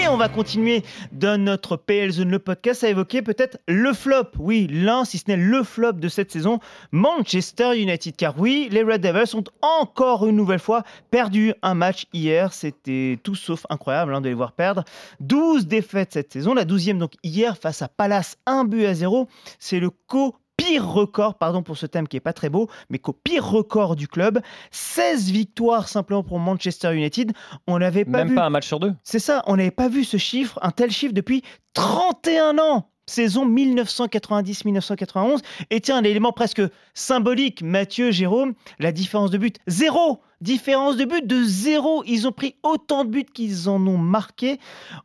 On 0.07 0.17
va 0.17 0.29
continuer 0.29 0.85
dans 1.13 1.41
notre 1.41 1.77
PL 1.77 2.11
Zone, 2.11 2.31
le 2.31 2.39
podcast, 2.39 2.83
à 2.83 2.89
évoquer 2.89 3.21
peut-être 3.21 3.59
le 3.69 3.93
flop. 3.93 4.31
Oui, 4.39 4.67
l'un, 4.71 5.05
si 5.05 5.19
ce 5.19 5.25
n'est 5.29 5.37
le 5.37 5.63
flop 5.63 5.93
de 5.93 6.09
cette 6.09 6.33
saison, 6.33 6.61
Manchester 6.93 7.79
United. 7.79 8.17
Car 8.17 8.39
oui, 8.39 8.69
les 8.71 8.83
Red 8.83 9.03
Devils 9.03 9.37
ont 9.37 9.45
encore 9.61 10.27
une 10.27 10.37
nouvelle 10.37 10.61
fois 10.61 10.83
perdu 11.11 11.53
un 11.63 11.75
match 11.75 12.07
hier. 12.13 12.53
C'était 12.53 13.19
tout 13.23 13.35
sauf 13.35 13.67
incroyable 13.71 14.15
hein, 14.15 14.21
de 14.21 14.29
les 14.29 14.35
voir 14.35 14.53
perdre. 14.53 14.85
12 15.21 15.67
défaites 15.67 16.13
cette 16.13 16.33
saison. 16.33 16.55
La 16.55 16.65
12e 16.65 16.99
donc 16.99 17.13
hier 17.23 17.57
face 17.59 17.83
à 17.83 17.89
Palace, 17.89 18.39
un 18.47 18.65
but 18.65 18.87
à 18.87 18.95
zéro. 18.95 19.29
C'est 19.59 19.81
le 19.81 19.91
co 19.91 20.35
pire 20.59 20.87
record, 20.87 21.39
pardon 21.39 21.63
pour 21.63 21.79
ce 21.79 21.87
thème 21.87 22.07
qui 22.07 22.19
est 22.19 22.21
pas 22.21 22.35
très 22.35 22.51
beau, 22.51 22.69
mais 22.91 22.99
qu'au 22.99 23.15
pire 23.15 23.49
record 23.49 23.97
du 23.97 24.09
club, 24.09 24.41
16 24.73 25.31
victoires 25.31 25.89
simplement 25.89 26.23
pour 26.23 26.39
Manchester 26.39 26.95
United. 26.95 27.33
On 27.67 27.79
n'avait 27.79 28.05
pas 28.05 28.25
Même 28.25 28.35
pas 28.35 28.45
un 28.45 28.51
match 28.51 28.67
sur 28.67 28.79
deux. 28.79 28.93
C'est 29.05 29.19
ça, 29.19 29.43
on 29.47 29.57
n'avait 29.57 29.71
pas 29.71 29.89
vu 29.89 30.05
ce 30.05 30.19
chiffre, 30.19 30.59
un 30.61 30.71
tel 30.71 30.91
chiffre 30.91 31.15
depuis 31.15 31.43
31 31.73 32.59
ans 32.59 32.91
saison 33.09 33.49
1990-1991. 33.49 35.41
Et 35.71 35.81
tiens, 35.81 35.97
un 35.97 36.05
élément 36.05 36.33
presque 36.33 36.61
symbolique, 36.93 37.63
Mathieu, 37.63 38.11
Jérôme, 38.11 38.53
la 38.79 38.93
différence 38.93 39.31
de 39.31 39.39
but, 39.39 39.57
zéro 39.67 40.21
Différence 40.41 40.97
de 40.97 41.05
but 41.05 41.27
de 41.27 41.43
zéro. 41.43 42.05
Ils 42.07 42.29
ont 42.29 42.33
pris 42.33 42.55
autant 42.63 43.05
de 43.05 43.11
buts 43.11 43.25
qu'ils 43.25 43.69
en 43.69 43.85
ont 43.89 43.99
marqué. 43.99 44.61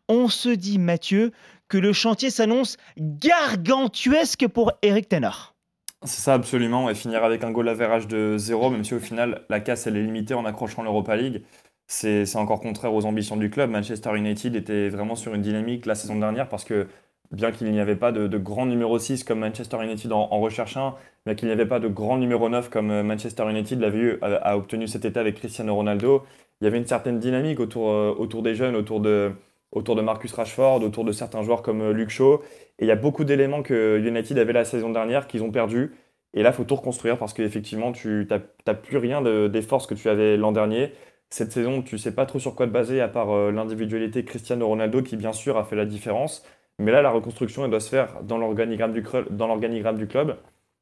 On 0.07 0.27
se 0.27 0.49
dit, 0.49 0.77
Mathieu, 0.77 1.31
que 1.73 1.79
le 1.79 1.91
chantier 1.91 2.29
s'annonce 2.29 2.77
gargantuesque 2.99 4.47
pour 4.47 4.73
Eric 4.83 5.09
Tenor. 5.09 5.55
C'est 6.03 6.21
ça 6.21 6.35
absolument, 6.35 6.87
et 6.87 6.93
finir 6.93 7.23
avec 7.23 7.43
un 7.43 7.49
goal 7.49 7.67
average 7.67 8.07
de 8.07 8.37
zéro, 8.37 8.69
même 8.69 8.83
si 8.83 8.93
au 8.93 8.99
final 8.99 9.41
la 9.49 9.59
casse 9.59 9.87
elle 9.87 9.97
est 9.97 10.03
limitée 10.03 10.35
en 10.35 10.45
accrochant 10.45 10.83
l'Europa 10.83 11.15
League, 11.15 11.41
c'est 11.87 12.35
encore 12.35 12.59
contraire 12.59 12.93
aux 12.93 13.05
ambitions 13.05 13.37
du 13.37 13.49
club. 13.49 13.71
Manchester 13.71 14.15
United 14.15 14.55
était 14.55 14.89
vraiment 14.89 15.15
sur 15.15 15.33
une 15.33 15.41
dynamique 15.41 15.87
la 15.87 15.95
saison 15.95 16.15
dernière 16.15 16.47
parce 16.47 16.63
que 16.63 16.85
bien 17.31 17.51
qu'il 17.51 17.71
n'y 17.71 17.79
avait 17.79 17.95
pas 17.95 18.11
de, 18.11 18.37
grand 18.37 18.67
numéro 18.67 18.99
6 18.99 19.23
comme 19.23 19.39
Manchester 19.39 19.83
United 19.83 20.11
en, 20.11 20.27
recherche 20.39 20.77
un, 20.77 20.93
mais 21.25 21.35
qu'il 21.35 21.47
n'y 21.47 21.53
avait 21.53 21.65
pas 21.65 21.79
de 21.79 21.87
grand 21.87 22.17
numéro 22.17 22.49
9 22.49 22.69
comme 22.69 22.91
euh, 22.91 23.01
Manchester 23.01 23.49
United 23.49 23.79
l'avait 23.79 23.97
eu, 23.97 24.19
a, 24.21 24.55
obtenu 24.55 24.87
cet 24.87 25.05
été 25.05 25.19
avec 25.19 25.37
Cristiano 25.37 25.73
Ronaldo, 25.73 26.23
il 26.61 26.65
y 26.65 26.67
avait 26.67 26.77
une 26.77 26.85
certaine 26.85 27.17
dynamique 27.17 27.59
autour, 27.59 27.89
euh, 27.89 28.13
autour 28.15 28.43
des 28.43 28.53
jeunes, 28.53 28.75
autour 28.75 28.99
de, 28.99 29.31
autour 29.73 29.95
de 29.95 30.01
Marcus 30.01 30.31
Rashford, 30.31 30.83
autour 30.83 31.03
de 31.03 31.11
certains 31.11 31.41
joueurs 31.41 31.61
comme 31.61 31.81
euh, 31.81 31.93
Luke 31.93 32.09
Shaw. 32.09 32.41
Et 32.79 32.85
il 32.85 32.87
y 32.87 32.91
a 32.91 32.95
beaucoup 32.95 33.23
d'éléments 33.23 33.63
que 33.63 33.99
United 33.99 34.37
avait 34.37 34.53
la 34.53 34.65
saison 34.65 34.89
dernière 34.91 35.27
qu'ils 35.27 35.43
ont 35.43 35.51
perdu. 35.51 35.91
Et 36.33 36.41
là, 36.43 36.49
il 36.49 36.55
faut 36.55 36.63
tout 36.63 36.75
reconstruire 36.75 37.17
parce 37.17 37.33
qu'effectivement, 37.33 37.91
tu 37.91 38.27
n'as 38.29 38.73
plus 38.73 38.97
rien 38.97 39.21
des 39.21 39.61
forces 39.61 39.85
que 39.85 39.93
tu 39.93 40.09
avais 40.09 40.37
l'an 40.37 40.51
dernier. 40.51 40.91
Cette 41.29 41.51
saison, 41.51 41.81
tu 41.81 41.97
sais 41.97 42.13
pas 42.13 42.25
trop 42.25 42.39
sur 42.39 42.55
quoi 42.55 42.67
te 42.67 42.71
baser, 42.71 43.01
à 43.01 43.07
part 43.07 43.31
euh, 43.31 43.51
l'individualité 43.51 44.23
Cristiano 44.23 44.67
Ronaldo, 44.67 45.01
qui 45.01 45.17
bien 45.17 45.33
sûr 45.33 45.57
a 45.57 45.63
fait 45.63 45.75
la 45.75 45.85
différence. 45.85 46.45
Mais 46.79 46.91
là, 46.91 47.01
la 47.01 47.11
reconstruction, 47.11 47.63
elle 47.65 47.71
doit 47.71 47.79
se 47.79 47.89
faire 47.89 48.21
dans 48.23 48.37
l'organigramme 48.37 48.93
du, 48.93 49.01
du, 49.01 50.07
club. 50.07 50.37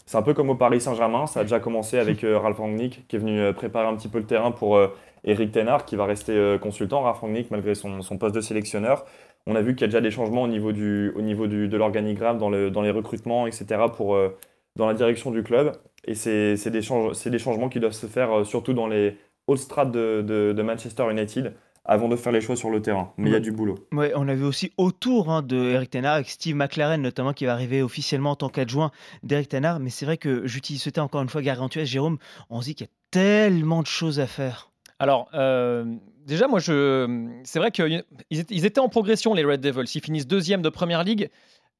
C'est 0.05 0.17
un 0.17 0.21
peu 0.21 0.33
comme 0.33 0.49
au 0.49 0.55
Paris 0.55 0.81
Saint-Germain. 0.81 1.25
Ça 1.27 1.41
a 1.41 1.43
déjà 1.43 1.59
commencé 1.59 1.97
avec 1.97 2.23
euh, 2.23 2.37
Ralph 2.37 2.57
Rangnick, 2.57 3.07
qui 3.07 3.15
est 3.17 3.19
venu 3.19 3.53
préparer 3.53 3.87
un 3.87 3.95
petit 3.95 4.09
peu 4.09 4.19
le 4.19 4.25
terrain 4.25 4.51
pour 4.51 4.77
Eric 5.23 5.51
Tenard 5.51 5.85
qui 5.85 5.95
va 5.95 6.05
rester 6.05 6.33
euh, 6.33 6.57
consultant, 6.57 7.01
Ralph 7.01 7.19
Rangnick 7.19 7.51
malgré 7.51 7.75
son, 7.75 8.01
poste 8.19 8.35
de 8.35 8.41
sélectionneur. 8.41 9.05
On 9.47 9.55
a 9.55 9.61
vu 9.61 9.73
qu'il 9.73 9.81
y 9.81 9.85
a 9.85 9.87
déjà 9.87 10.01
des 10.01 10.11
changements 10.11 10.43
au 10.43 10.47
niveau, 10.47 10.71
du, 10.71 11.11
au 11.15 11.21
niveau 11.21 11.47
du, 11.47 11.67
de 11.67 11.77
l'organigramme, 11.77 12.37
dans, 12.37 12.49
le, 12.49 12.69
dans 12.69 12.81
les 12.81 12.91
recrutements, 12.91 13.47
etc. 13.47 13.85
Pour, 13.95 14.15
euh, 14.15 14.37
dans 14.75 14.87
la 14.87 14.93
direction 14.93 15.31
du 15.31 15.43
club. 15.43 15.73
Et 16.05 16.15
c'est 16.15 16.55
des, 16.55 16.81
des, 17.29 17.39
changements 17.39 17.69
qui 17.69 17.79
doivent 17.79 17.91
se 17.91 18.07
faire 18.07 18.39
euh, 18.39 18.43
surtout 18.43 18.73
dans 18.73 18.87
les 18.87 19.17
hautes 19.47 19.59
strates 19.59 19.91
de, 19.91 20.21
de, 20.21 20.61
Manchester 20.61 21.09
United 21.11 21.53
avant 21.83 22.07
de 22.07 22.15
faire 22.15 22.31
les 22.31 22.41
choix 22.41 22.55
sur 22.55 22.69
le 22.69 22.81
terrain. 22.81 23.11
Mais 23.17 23.29
il 23.29 23.33
y 23.33 23.35
a 23.35 23.39
du 23.39 23.51
boulot. 23.51 23.87
Ouais, 23.91 24.13
on 24.15 24.27
a 24.27 24.35
vu 24.35 24.43
aussi 24.43 24.71
autour 24.77 25.29
hein, 25.29 25.41
de 25.41 25.57
Eric 25.57 25.89
Tenard, 25.89 26.15
avec 26.15 26.29
Steve 26.29 26.55
McLaren 26.55 27.01
notamment, 27.01 27.33
qui 27.33 27.45
va 27.45 27.53
arriver 27.53 27.81
officiellement 27.81 28.31
en 28.31 28.35
tant 28.35 28.49
qu'adjoint 28.49 28.91
d'Eric 29.23 29.49
Tenard. 29.49 29.79
Mais 29.79 29.89
c'est 29.89 30.05
vrai 30.05 30.17
que 30.17 30.45
j'utilise 30.45 30.81
ce 30.81 30.89
terme 30.89 31.05
encore 31.05 31.23
une 31.23 31.29
fois, 31.29 31.41
Garantuez, 31.41 31.85
Jérôme, 31.85 32.17
on 32.49 32.61
se 32.61 32.65
dit 32.65 32.75
qu'il 32.75 32.85
y 32.85 32.89
a 32.89 32.93
tellement 33.09 33.81
de 33.81 33.87
choses 33.87 34.19
à 34.19 34.27
faire. 34.27 34.70
Alors, 35.01 35.29
euh, 35.33 35.83
déjà, 36.27 36.47
moi, 36.47 36.59
je, 36.59 37.27
c'est 37.43 37.57
vrai 37.57 37.71
qu'ils 37.71 38.03
ils 38.29 38.65
étaient 38.65 38.79
en 38.79 38.87
progression, 38.87 39.33
les 39.33 39.43
Red 39.43 39.59
Devils. 39.59 39.91
Ils 39.95 40.01
finissent 40.01 40.27
deuxième 40.27 40.61
de 40.61 40.69
première 40.69 41.03
ligue. 41.03 41.31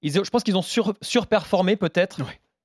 Je 0.02 0.28
pense 0.32 0.42
qu'ils 0.42 0.58
ont 0.58 0.64
sur, 0.64 0.96
surperformé 1.02 1.76
peut-être 1.76 2.20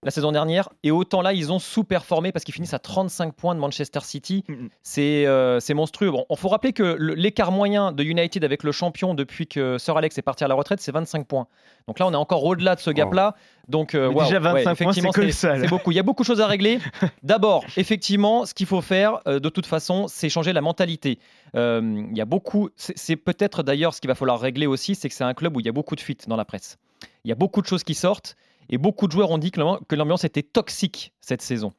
la 0.07 0.13
saison 0.13 0.31
dernière. 0.31 0.69
Et 0.85 0.93
autant 0.93 1.21
là, 1.21 1.33
ils 1.33 1.53
ont 1.53 1.59
sous-performé 1.59 2.31
parce 2.31 2.45
qu'ils 2.45 2.55
finissent 2.55 2.75
à 2.75 2.79
35 2.79 3.35
points 3.35 3.57
de 3.57 3.61
Manchester 3.61 3.99
City. 4.05 4.45
Mm, 4.49 4.53
mm. 4.53 4.69
euh, 4.99 5.59
C'est 5.59 5.75
monstrueux. 5.75 6.13
Bon, 6.13 6.25
il 6.31 6.37
faut 6.37 6.49
rappeler 6.49 6.73
que 6.73 6.97
l'écart 6.97 7.51
moyen 7.51 7.91
de 7.91 8.05
United 8.05 8.45
avec 8.45 8.63
le 8.63 8.71
champion 8.71 9.15
depuis 9.15 9.49
que 9.49 9.79
Sir 9.79 9.97
Alex 9.97 10.17
est 10.17 10.23
parti 10.23 10.45
à 10.45 10.49
la 10.49 10.55
retraite, 10.55 10.81
c'est 10.81 10.93
25 10.93 11.27
points. 11.27 11.49
Donc 11.89 11.99
là, 11.99 12.07
on 12.07 12.13
est 12.13 12.17
encore 12.17 12.45
au-delà 12.45 12.77
de 12.77 12.81
ce 12.81 12.91
gap-là. 12.91 13.35
Donc, 13.69 13.97
euh, 13.97 14.13
déjà 14.13 14.39
25 14.39 14.79
points, 14.79 14.93
c'est 14.93 15.33
C'est 15.33 15.69
beaucoup. 15.69 15.91
Il 15.91 15.97
y 15.97 16.01
a 16.01 16.05
beaucoup 16.05 16.23
de 16.23 16.27
choses 16.27 16.41
à 16.41 16.47
régler. 16.47 16.79
D'abord, 17.25 17.65
effectivement, 17.77 18.47
ce 18.47 18.55
qu'il 18.55 18.67
faut 18.67 18.83
faire, 18.83 19.19
euh, 19.27 19.41
de 19.41 19.49
toute 19.49 19.67
façon, 19.67 20.07
c'est 20.07 20.29
changer 20.29 20.53
la 20.53 20.61
mentalité. 20.61 21.19
il 21.55 22.13
y 22.15 22.21
a 22.21 22.25
beaucoup. 22.27 22.71
C'est 22.77 23.17
peut-être 23.17 23.65
d'ailleurs 23.65 23.93
ce 23.93 24.01
qu'il 24.01 24.09
va 24.09 24.15
falloir 24.15 24.39
régler 24.39 24.69
aussi, 24.69 24.95
c'est 24.95 25.09
que 25.09 25.15
c'est 25.17 25.25
un 25.25 25.35
club 25.35 25.57
où 25.57 25.61
il 25.61 25.67
y 25.67 25.69
a 25.69 25.73
beaucoup 25.73 25.97
de 25.97 26.01
fuites 26.01 26.29
dans 26.29 26.37
la 26.37 26.45
presse. 26.45 26.79
Il 27.25 27.29
y 27.29 27.33
a 27.33 27.35
beaucoup 27.35 27.61
de 27.61 27.67
choses 27.67 27.83
qui 27.83 27.95
sortent. 27.95 28.37
Et 28.71 28.79
beaucoup 28.79 29.07
de 29.07 29.13
joueurs 29.13 29.31
ont 29.31 29.39
dit 29.39 29.51
que 29.51 29.95
l'ambiance 29.95 30.25
était 30.25 30.43
toxique 30.43 31.13
cette 31.21 31.43
saison. 31.43 31.73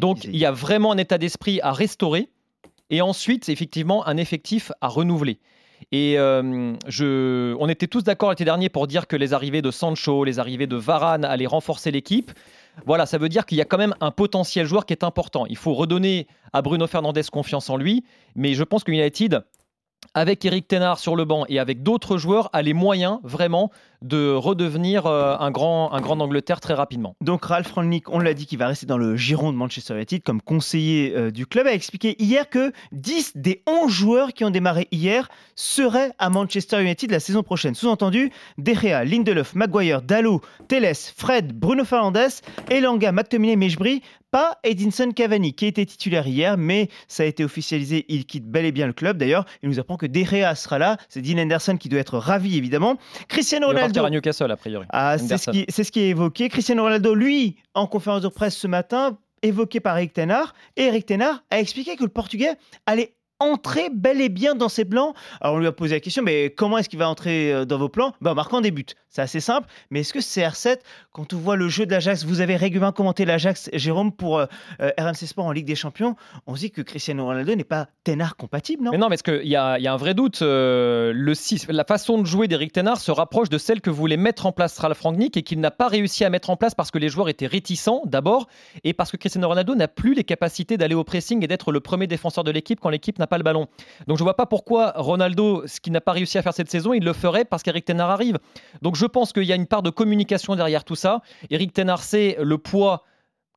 Donc 0.00 0.24
il 0.24 0.36
y 0.36 0.44
a 0.44 0.52
vraiment 0.52 0.92
un 0.92 0.98
état 0.98 1.18
d'esprit 1.18 1.60
à 1.62 1.72
restaurer 1.72 2.30
et 2.90 3.02
ensuite 3.02 3.48
effectivement 3.48 4.06
un 4.06 4.16
effectif 4.16 4.72
à 4.80 4.88
renouveler. 4.88 5.38
Et 5.92 6.18
euh, 6.18 6.74
je, 6.86 7.54
on 7.58 7.68
était 7.68 7.86
tous 7.86 8.02
d'accord 8.02 8.30
l'été 8.30 8.44
dernier 8.44 8.68
pour 8.68 8.86
dire 8.86 9.06
que 9.06 9.16
les 9.16 9.32
arrivées 9.32 9.62
de 9.62 9.70
Sancho, 9.70 10.24
les 10.24 10.38
arrivées 10.38 10.66
de 10.66 10.76
Varane 10.76 11.24
allaient 11.24 11.46
renforcer 11.46 11.90
l'équipe. 11.90 12.32
Voilà, 12.86 13.06
ça 13.06 13.18
veut 13.18 13.28
dire 13.28 13.46
qu'il 13.46 13.58
y 13.58 13.60
a 13.60 13.64
quand 13.64 13.78
même 13.78 13.94
un 14.00 14.10
potentiel 14.10 14.66
joueur 14.66 14.86
qui 14.86 14.92
est 14.92 15.04
important. 15.04 15.46
Il 15.46 15.56
faut 15.56 15.74
redonner 15.74 16.26
à 16.52 16.62
Bruno 16.62 16.86
Fernandez 16.86 17.22
confiance 17.32 17.70
en 17.70 17.76
lui, 17.76 18.04
mais 18.34 18.54
je 18.54 18.62
pense 18.62 18.84
que 18.84 18.92
United 18.92 19.42
avec 20.14 20.44
Eric 20.44 20.68
Tenard 20.68 20.98
sur 20.98 21.16
le 21.16 21.24
banc 21.24 21.44
et 21.48 21.58
avec 21.58 21.82
d'autres 21.82 22.18
joueurs, 22.18 22.50
a 22.52 22.62
les 22.62 22.74
moyens 22.74 23.18
vraiment 23.22 23.70
de 24.02 24.32
redevenir 24.32 25.06
euh, 25.06 25.36
un, 25.38 25.50
grand, 25.50 25.92
un 25.92 26.60
très 26.60 26.74
rapidement. 26.74 27.16
Donc 27.20 27.44
Ralph 27.44 27.70
Rangnick, 27.72 28.08
on 28.08 28.18
l'a 28.18 28.34
dit 28.34 28.46
qu'il 28.46 28.58
va 28.58 28.66
rester 28.66 28.86
dans 28.86 28.96
le 28.96 29.16
giron 29.16 29.52
de 29.52 29.58
Manchester 29.58 29.94
United 29.94 30.22
comme 30.22 30.40
conseiller 30.40 31.14
euh, 31.14 31.30
du 31.30 31.46
club, 31.46 31.66
a 31.66 31.72
expliqué 31.72 32.16
hier 32.18 32.48
que 32.48 32.72
10 32.92 33.32
des 33.36 33.62
11 33.66 33.90
joueurs 33.90 34.32
qui 34.32 34.44
ont 34.44 34.50
démarré 34.50 34.88
hier 34.90 35.28
seraient 35.54 36.12
à 36.18 36.30
Manchester 36.30 36.80
United 36.80 37.10
la 37.10 37.20
saison 37.20 37.42
prochaine. 37.42 37.74
Sous-entendu, 37.74 38.32
De 38.58 38.72
Gea, 38.72 39.04
Lindelof, 39.04 39.54
Maguire, 39.54 40.02
Dalot, 40.02 40.40
Teles, 40.68 41.12
Fred, 41.14 41.52
Bruno 41.52 41.84
Fernandes, 41.84 42.40
Elanga, 42.70 43.12
McTominay, 43.12 43.56
Mejbri 43.56 44.02
pas 44.30 44.58
Edinson 44.64 45.10
Cavani 45.12 45.54
qui 45.54 45.66
était 45.66 45.86
titulaire 45.86 46.26
hier, 46.26 46.56
mais 46.56 46.88
ça 47.08 47.22
a 47.22 47.26
été 47.26 47.44
officialisé, 47.44 48.04
il 48.08 48.26
quitte 48.26 48.46
bel 48.46 48.64
et 48.64 48.72
bien 48.72 48.86
le 48.86 48.92
club. 48.92 49.16
D'ailleurs, 49.16 49.44
il 49.62 49.68
nous 49.68 49.78
apprend 49.78 49.96
que 49.96 50.06
De 50.06 50.22
Gea 50.22 50.54
sera 50.54 50.78
là. 50.78 50.96
C'est 51.08 51.22
Dean 51.22 51.38
Anderson 51.38 51.76
qui 51.76 51.88
doit 51.88 52.00
être 52.00 52.18
ravi 52.18 52.56
évidemment. 52.56 52.96
Cristiano 53.28 53.66
Ronaldo 53.66 54.04
à 54.04 54.10
Newcastle, 54.10 54.50
a 54.50 54.56
priori. 54.56 54.86
Ah, 54.90 55.18
c'est 55.18 55.38
ce, 55.38 55.50
qui, 55.50 55.66
ce 55.68 55.82
qui 55.82 56.00
est 56.00 56.08
évoqué. 56.10 56.48
Cristiano 56.48 56.82
Ronaldo, 56.82 57.14
lui, 57.14 57.56
en 57.74 57.86
conférence 57.86 58.22
de 58.22 58.28
presse 58.28 58.56
ce 58.56 58.66
matin, 58.66 59.18
évoqué 59.42 59.80
par 59.80 59.96
Eric 59.96 60.12
Tenard, 60.12 60.54
et 60.76 60.84
Eric 60.84 61.06
Tenard 61.06 61.42
a 61.50 61.58
expliqué 61.60 61.96
que 61.96 62.02
le 62.02 62.08
Portugais 62.08 62.56
allait 62.86 63.14
entrer 63.40 63.88
bel 63.92 64.20
et 64.20 64.28
bien 64.28 64.54
dans 64.54 64.68
ses 64.68 64.84
plans. 64.84 65.14
Alors 65.40 65.56
on 65.56 65.58
lui 65.58 65.66
a 65.66 65.72
posé 65.72 65.94
la 65.94 66.00
question, 66.00 66.22
mais 66.22 66.50
comment 66.50 66.78
est-ce 66.78 66.88
qu'il 66.88 66.98
va 66.98 67.08
entrer 67.08 67.52
euh, 67.52 67.64
dans 67.64 67.78
vos 67.78 67.88
plans? 67.88 68.12
Ben, 68.20 68.32
En 68.32 68.34
marquant 68.34 68.60
des 68.60 68.70
buts. 68.70 68.84
C'est 69.08 69.22
assez 69.22 69.40
simple, 69.40 69.66
mais 69.90 70.00
est-ce 70.00 70.12
que 70.12 70.20
CR7, 70.20 70.78
quand 71.10 71.32
on 71.32 71.38
voit 71.38 71.56
le 71.56 71.68
jeu 71.68 71.84
de 71.84 71.90
l'Ajax, 71.90 72.24
vous 72.24 72.40
avez 72.40 72.54
régulièrement 72.54 72.92
commenté 72.92 73.24
l'Ajax, 73.24 73.68
Jérôme, 73.72 74.12
pour 74.12 74.38
euh, 74.38 74.46
euh, 74.80 74.92
RMC 74.98 75.26
Sport 75.26 75.46
en 75.46 75.52
Ligue 75.52 75.66
des 75.66 75.74
Champions, 75.74 76.14
on 76.46 76.54
se 76.54 76.60
dit 76.60 76.70
que 76.70 76.82
Cristiano 76.82 77.24
Ronaldo 77.24 77.56
n'est 77.56 77.64
pas 77.64 77.88
Ténard 78.04 78.36
compatible, 78.36 78.84
non? 78.84 78.92
Mais 78.92 78.98
non, 78.98 79.10
est-ce 79.10 79.24
qu'il 79.24 79.48
y, 79.48 79.56
a, 79.56 79.78
y 79.80 79.88
a 79.88 79.92
un 79.92 79.96
vrai 79.96 80.14
doute 80.14 80.42
le 80.42 81.32
6, 81.34 81.66
La 81.70 81.84
façon 81.84 82.18
de 82.18 82.26
jouer 82.26 82.46
d'Eric 82.46 82.72
Ténard 82.72 83.00
se 83.00 83.10
rapproche 83.10 83.48
de 83.48 83.58
celle 83.58 83.80
que 83.80 83.90
voulait 83.90 84.16
mettre 84.16 84.46
en 84.46 84.52
place 84.52 84.78
Ralph 84.78 85.00
Rangnick 85.00 85.36
et 85.36 85.42
qu'il 85.42 85.60
n'a 85.60 85.70
pas 85.70 85.88
réussi 85.88 86.24
à 86.24 86.30
mettre 86.30 86.50
en 86.50 86.56
place 86.56 86.74
parce 86.74 86.90
que 86.90 86.98
les 86.98 87.08
joueurs 87.08 87.28
étaient 87.28 87.46
réticents 87.46 88.02
d'abord 88.04 88.48
et 88.84 88.92
parce 88.92 89.10
que 89.10 89.16
Cristiano 89.16 89.48
Ronaldo 89.48 89.74
n'a 89.74 89.88
plus 89.88 90.14
les 90.14 90.24
capacités 90.24 90.76
d'aller 90.76 90.94
au 90.94 91.04
pressing 91.04 91.42
et 91.42 91.46
d'être 91.46 91.72
le 91.72 91.80
premier 91.80 92.06
défenseur 92.06 92.44
de 92.44 92.50
l'équipe 92.50 92.78
quand 92.80 92.90
l'équipe 92.90 93.18
n'a 93.18 93.26
pas 93.30 93.38
le 93.38 93.44
ballon. 93.44 93.68
Donc 94.06 94.18
je 94.18 94.22
vois 94.22 94.36
pas 94.36 94.44
pourquoi 94.44 94.92
Ronaldo, 94.96 95.66
ce 95.66 95.80
qu'il 95.80 95.94
n'a 95.94 96.02
pas 96.02 96.12
réussi 96.12 96.36
à 96.36 96.42
faire 96.42 96.52
cette 96.52 96.70
saison, 96.70 96.92
il 96.92 97.04
le 97.04 97.14
ferait 97.14 97.46
parce 97.46 97.62
qu'Eric 97.62 97.86
Tenard 97.86 98.10
arrive. 98.10 98.38
Donc 98.82 98.96
je 98.96 99.06
pense 99.06 99.32
qu'il 99.32 99.44
y 99.44 99.52
a 99.52 99.56
une 99.56 99.66
part 99.66 99.82
de 99.82 99.90
communication 99.90 100.54
derrière 100.54 100.84
tout 100.84 100.96
ça. 100.96 101.22
Eric 101.48 101.72
Tenard 101.72 102.02
sait 102.02 102.36
le 102.38 102.58
poids 102.58 103.04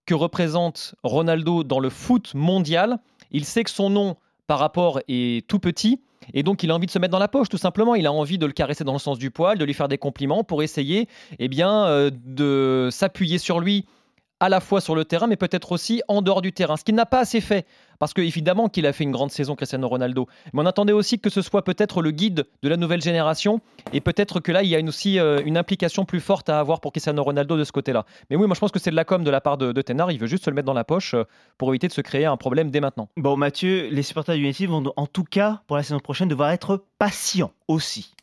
que 0.06 0.14
représente 0.14 0.96
Ronaldo 1.04 1.64
dans 1.64 1.80
le 1.80 1.90
foot 1.90 2.34
mondial. 2.34 3.00
Il 3.32 3.44
sait 3.44 3.64
que 3.64 3.70
son 3.70 3.90
nom 3.90 4.16
par 4.48 4.60
rapport 4.60 5.02
est 5.08 5.48
tout 5.48 5.60
petit. 5.60 6.02
Et 6.34 6.44
donc, 6.44 6.64
il 6.64 6.72
a 6.72 6.76
envie 6.76 6.86
de 6.86 6.92
se 6.92 7.00
mettre 7.00 7.12
dans 7.12 7.20
la 7.20 7.28
poche, 7.28 7.50
tout 7.50 7.58
simplement. 7.58 7.96
Il 7.96 8.06
a 8.06 8.14
envie 8.14 8.38
de 8.38 8.46
le 8.46 8.54
caresser 8.54 8.84
dans 8.84 8.94
le 8.94 9.00
sens 9.00 9.18
du 9.18 9.32
poil, 9.32 9.58
de 9.58 9.66
lui 9.66 9.74
faire 9.74 9.88
des 9.90 9.98
compliments 9.98 10.44
pour 10.44 10.64
essayer 10.64 11.10
eh 11.40 11.48
bien, 11.48 11.86
euh, 11.86 12.12
de 12.14 12.90
s'appuyer 12.92 13.38
sur 13.38 13.60
lui 13.60 13.86
à 14.40 14.50
la 14.50 14.60
fois 14.60 14.82
sur 14.82 14.94
le 14.94 15.06
terrain, 15.06 15.28
mais 15.28 15.38
peut-être 15.38 15.72
aussi 15.72 16.02
en 16.10 16.22
dehors 16.22 16.42
du 16.42 16.52
terrain. 16.52 16.76
Ce 16.76 16.84
qu'il 16.84 16.96
n'a 16.96 17.06
pas 17.06 17.20
assez 17.20 17.40
fait, 17.40 17.66
parce 18.04 18.14
que 18.14 18.20
évidemment 18.20 18.68
qu'il 18.68 18.86
a 18.86 18.92
fait 18.92 19.06
une 19.06 19.14
grande 19.14 19.32
saison, 19.32 19.56
Cristiano 19.56 19.88
Ronaldo. 19.88 20.28
Mais 20.52 20.62
on 20.62 20.66
attendait 20.66 20.92
aussi 20.92 21.20
que 21.20 21.30
ce 21.30 21.42
soit 21.42 21.64
peut-être 21.64 22.02
le 22.02 22.12
guide 22.12 22.44
de 22.62 22.68
la 22.68 22.76
nouvelle 22.76 23.02
génération, 23.02 23.62
et 23.94 24.02
peut-être 24.02 24.42
que 24.42 24.52
là, 24.52 24.62
il 24.62 24.68
y 24.68 24.76
a 24.76 24.82
aussi 24.82 25.20
euh, 25.20 25.42
une 25.46 25.56
implication 25.56 26.04
plus 26.04 26.20
forte 26.20 26.50
à 26.50 26.60
avoir 26.60 26.82
pour 26.82 26.92
Cristiano 26.92 27.24
Ronaldo 27.24 27.58
de 27.58 27.64
ce 27.64 27.72
côté-là. 27.72 28.04
Mais 28.30 28.36
oui, 28.36 28.46
moi 28.46 28.56
je 28.56 28.60
pense 28.60 28.74
que 28.74 28.80
c'est 28.80 28.92
de 28.92 28.98
la 28.98 29.06
com 29.06 29.24
de 29.24 29.32
la 29.32 29.40
part 29.40 29.58
de, 29.58 29.72
de 29.72 29.82
Tenard. 29.82 30.12
Il 30.12 30.20
veut 30.20 30.28
juste 30.28 30.44
se 30.44 30.50
le 30.50 30.54
mettre 30.54 30.66
dans 30.66 30.74
la 30.74 30.84
poche 30.84 31.14
euh, 31.14 31.24
pour 31.58 31.70
éviter 31.70 31.88
de 31.88 31.94
se 31.94 32.02
créer 32.02 32.26
un 32.26 32.36
problème 32.36 32.72
dès 32.72 32.82
maintenant. 32.82 33.08
Bon, 33.16 33.38
Mathieu, 33.38 33.88
les 33.90 34.04
supporters 34.04 34.36
du 34.36 34.42
United 34.42 34.70
vont 34.70 34.84
en 34.98 35.08
tout 35.08 35.24
cas, 35.24 35.62
pour 35.68 35.78
la 35.78 35.84
saison 35.84 36.02
prochaine, 36.02 36.28
devoir 36.28 36.50
être 36.50 36.84
patients 37.00 37.52
aussi. 37.70 38.14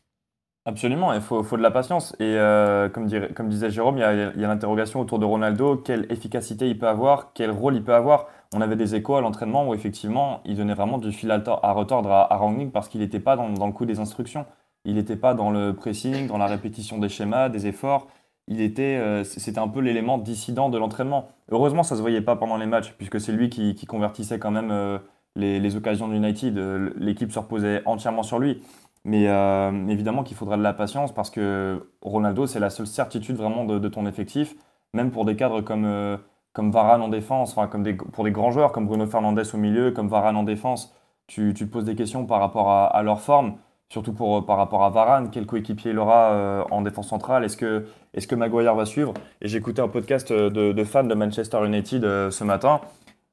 Absolument, 0.65 1.11
il 1.11 1.21
faut, 1.21 1.41
faut, 1.41 1.57
de 1.57 1.63
la 1.63 1.71
patience. 1.71 2.15
Et 2.19 2.35
euh, 2.37 2.87
comme, 2.87 3.09
comme, 3.33 3.49
disait 3.49 3.71
Jérôme, 3.71 3.97
il 3.97 4.01
y 4.01 4.03
a, 4.03 4.09
a 4.27 4.31
l'interrogation 4.35 5.01
autour 5.01 5.17
de 5.17 5.25
Ronaldo, 5.25 5.77
quelle 5.77 6.05
efficacité 6.11 6.69
il 6.69 6.77
peut 6.77 6.87
avoir, 6.87 7.33
quel 7.33 7.49
rôle 7.49 7.73
il 7.73 7.83
peut 7.83 7.95
avoir? 7.95 8.27
On 8.53 8.61
avait 8.61 8.75
des 8.75 8.95
échos 8.95 9.15
à 9.15 9.21
l'entraînement 9.21 9.67
où 9.67 9.73
effectivement, 9.73 10.41
il 10.45 10.57
donnait 10.57 10.73
vraiment 10.73 10.97
du 10.97 11.11
fil 11.11 11.31
à, 11.31 11.71
retordre 11.71 12.11
à, 12.11 12.33
à 12.33 12.37
Rangnick 12.37 12.71
parce 12.71 12.89
qu'il 12.89 13.01
n'était 13.01 13.19
pas 13.19 13.35
dans, 13.35 13.47
le 13.65 13.71
coup 13.71 13.85
des 13.85 13.99
instructions. 13.99 14.45
Il 14.83 14.95
n'était 14.95 15.15
pas 15.15 15.33
dans 15.33 15.51
le 15.51 15.73
pressing, 15.73 16.27
dans 16.27 16.37
la 16.37 16.47
répétition 16.47 16.97
des 16.97 17.09
schémas, 17.09 17.49
des 17.49 17.67
efforts. 17.67 18.07
Il 18.47 18.59
était, 18.59 18.97
euh, 18.97 19.23
c'était 19.23 19.59
un 19.59 19.67
peu 19.67 19.79
l'élément 19.79 20.17
dissident 20.17 20.69
de 20.69 20.77
l'entraînement. 20.77 21.27
Heureusement, 21.49 21.83
ça 21.83 21.95
ne 21.95 21.97
se 21.97 22.01
voyait 22.01 22.21
pas 22.21 22.35
pendant 22.35 22.57
les 22.57 22.65
matchs, 22.65 22.93
puisque 22.97 23.21
c'est 23.21 23.31
lui 23.31 23.49
qui, 23.49 23.75
convertissait 23.85 24.39
quand 24.39 24.51
même 24.51 24.71
euh, 24.71 24.99
les, 25.35 25.59
les, 25.59 25.75
occasions 25.75 26.07
de 26.07 26.15
United. 26.15 26.57
L'équipe 26.97 27.31
se 27.31 27.39
reposait 27.39 27.83
entièrement 27.85 28.23
sur 28.23 28.39
lui. 28.39 28.61
Mais 29.03 29.27
euh, 29.27 29.87
évidemment 29.87 30.23
qu'il 30.23 30.37
faudra 30.37 30.57
de 30.57 30.61
la 30.61 30.73
patience 30.73 31.13
parce 31.13 31.29
que 31.31 31.87
Ronaldo, 32.01 32.45
c'est 32.45 32.59
la 32.59 32.69
seule 32.69 32.87
certitude 32.87 33.35
vraiment 33.35 33.65
de, 33.65 33.87
ton 33.89 34.05
effectif, 34.05 34.55
même 34.93 35.11
pour 35.11 35.25
des 35.25 35.35
cadres 35.35 35.61
comme, 35.61 35.85
euh, 35.85 36.17
comme 36.53 36.71
Varane 36.71 37.01
en 37.01 37.07
défense, 37.07 37.51
enfin, 37.51 37.67
comme 37.67 37.85
pour 37.95 38.23
des 38.23 38.31
grands 38.31 38.51
joueurs 38.51 38.71
comme 38.71 38.85
Bruno 38.85 39.05
Fernandes 39.05 39.43
au 39.53 39.57
milieu, 39.57 39.91
comme 39.91 40.07
Varane 40.07 40.35
en 40.35 40.43
défense. 40.43 40.93
Tu, 41.27 41.53
tu 41.53 41.65
te 41.65 41.71
poses 41.71 41.85
des 41.85 41.95
questions 41.95 42.25
par 42.25 42.41
rapport 42.41 42.69
à, 42.69 43.01
leur 43.03 43.21
forme, 43.21 43.55
surtout 43.89 44.11
pour, 44.13 44.45
par 44.45 44.57
rapport 44.57 44.83
à 44.83 44.89
Varane, 44.89 45.29
quel 45.31 45.45
coéquipier 45.45 45.91
il 45.91 45.99
aura 45.99 46.31
euh, 46.31 46.63
en 46.71 46.81
défense 46.81 47.07
centrale, 47.07 47.45
est-ce 47.45 47.55
que, 47.55 47.85
est 48.13 48.27
que 48.27 48.35
Maguire 48.35 48.75
va 48.75 48.85
suivre? 48.85 49.13
Et 49.41 49.47
j'écoutais 49.47 49.81
un 49.81 49.87
podcast 49.87 50.33
de, 50.33 50.73
de, 50.73 50.83
fans 50.83 51.05
de 51.05 51.13
Manchester 51.13 51.65
United 51.65 52.03
ce 52.31 52.43
matin. 52.43 52.81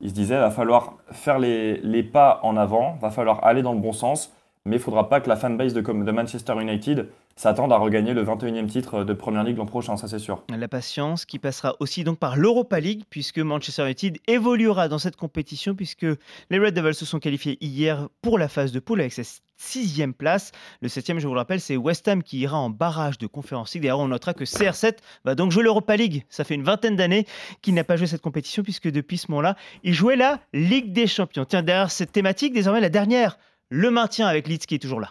Il 0.01 0.11
se 0.11 0.15
disait, 0.15 0.39
va 0.39 0.53
falloir 0.53 0.95
faire 1.11 1.41
les, 1.41 1.79
les 1.81 2.05
pas 2.05 2.39
en 2.45 2.57
avant, 2.57 2.97
va 3.01 3.11
falloir 3.11 3.45
aller 3.45 3.63
dans 3.63 3.73
le 3.73 3.81
bon 3.81 3.93
sens 3.93 4.33
mais 4.69 4.77
il 4.77 4.81
ne 4.81 4.85
faudra 4.85 5.09
pas 5.09 5.21
que 5.21 5.29
la 5.29 5.37
fanbase 5.37 5.73
de, 5.73 5.81
Manchester 6.13 6.55
United 6.61 7.09
s'attende 7.37 7.73
à 7.73 7.79
regagner 7.79 8.13
le 8.13 8.25
21e 8.25 8.67
titre 8.67 9.05
de 9.05 9.13
Premier 9.15 9.43
League 9.45 9.57
l'an 9.57 9.67
prochain, 9.67 9.97
ça 9.97 10.09
c'est 10.09 10.19
sûr. 10.19 10.43
La 10.55 10.69
patience 10.69 11.25
qui 11.25 11.39
passera 11.39 11.77
aussi 11.81 12.05
donc 12.05 12.19
par 12.19 12.37
l'Europa 12.37 12.81
League, 12.81 13.05
puisque 13.09 13.39
Manchester 13.39 13.85
United 13.85 14.19
évoluera 14.27 14.89
dans 14.89 14.99
cette 14.99 15.17
compétition, 15.17 15.75
puisque 15.75 16.07
les 16.51 16.59
Red 16.59 16.75
Devils 16.75 16.95
se 16.95 17.07
sont 17.07 17.19
qualifiés 17.19 17.57
hier 17.61 18.09
pour 18.23 18.39
la 18.39 18.49
phase 18.49 18.73
de 18.73 18.81
poule 18.81 19.01
avec 19.01 19.13
cette 19.13 19.41
sixième 19.57 20.15
place. 20.15 20.53
Le 20.83 20.89
septième, 20.89 21.19
je 21.19 21.27
vous 21.27 21.35
le 21.35 21.41
rappelle, 21.41 21.61
c'est 21.61 21.77
West 21.77 22.07
Ham 22.09 22.23
qui 22.23 22.39
ira 22.41 22.59
en 22.59 22.71
barrage 22.71 23.19
de 23.19 23.27
Conférence 23.27 23.73
League. 23.75 23.83
D'ailleurs, 23.83 24.01
on 24.01 24.09
notera 24.09 24.35
que 24.35 24.45
CR7 24.45 24.97
va 25.25 25.35
donc 25.35 25.51
jouer 25.51 25.63
l'Europa 25.63 25.97
League. 25.97 26.25
Ça 26.29 26.45
fait 26.45 26.55
une 26.55 26.65
vingtaine 26.65 26.97
d'années 26.97 27.27
qu'il 27.63 27.75
n'a 27.75 27.85
pas 27.85 27.97
joué 27.97 28.07
cette 28.07 28.23
compétition, 28.23 28.63
puisque 28.63 28.91
depuis 28.91 29.19
ce 29.19 29.31
moment-là, 29.31 29.57
il 29.83 29.95
jouait 29.95 30.17
la 30.17 30.41
Ligue 30.53 30.93
des 30.93 31.07
Champions. 31.07 31.45
Tiens, 31.45 31.63
derrière 31.63 31.91
cette 31.91 32.13
thématique, 32.13 32.53
désormais 32.53 32.81
la 32.81 32.91
dernière 32.91 33.39
le 33.71 33.91
maintien 33.91 34.27
avec 34.27 34.49
Leeds 34.49 34.67
qui 34.67 34.75
est 34.77 34.79
toujours 34.79 35.01
là. 35.01 35.09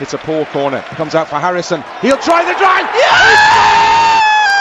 It's 0.00 0.14
a 0.14 0.18
poor 0.18 0.44
corner. 0.52 0.82
Comes 0.96 1.14
out 1.14 1.28
for 1.28 1.38
Harrison. 1.38 1.82
He'll 2.02 2.18
try 2.18 2.44
the 2.44 2.56
drive. 2.58 2.86
Yeah! 2.94 4.20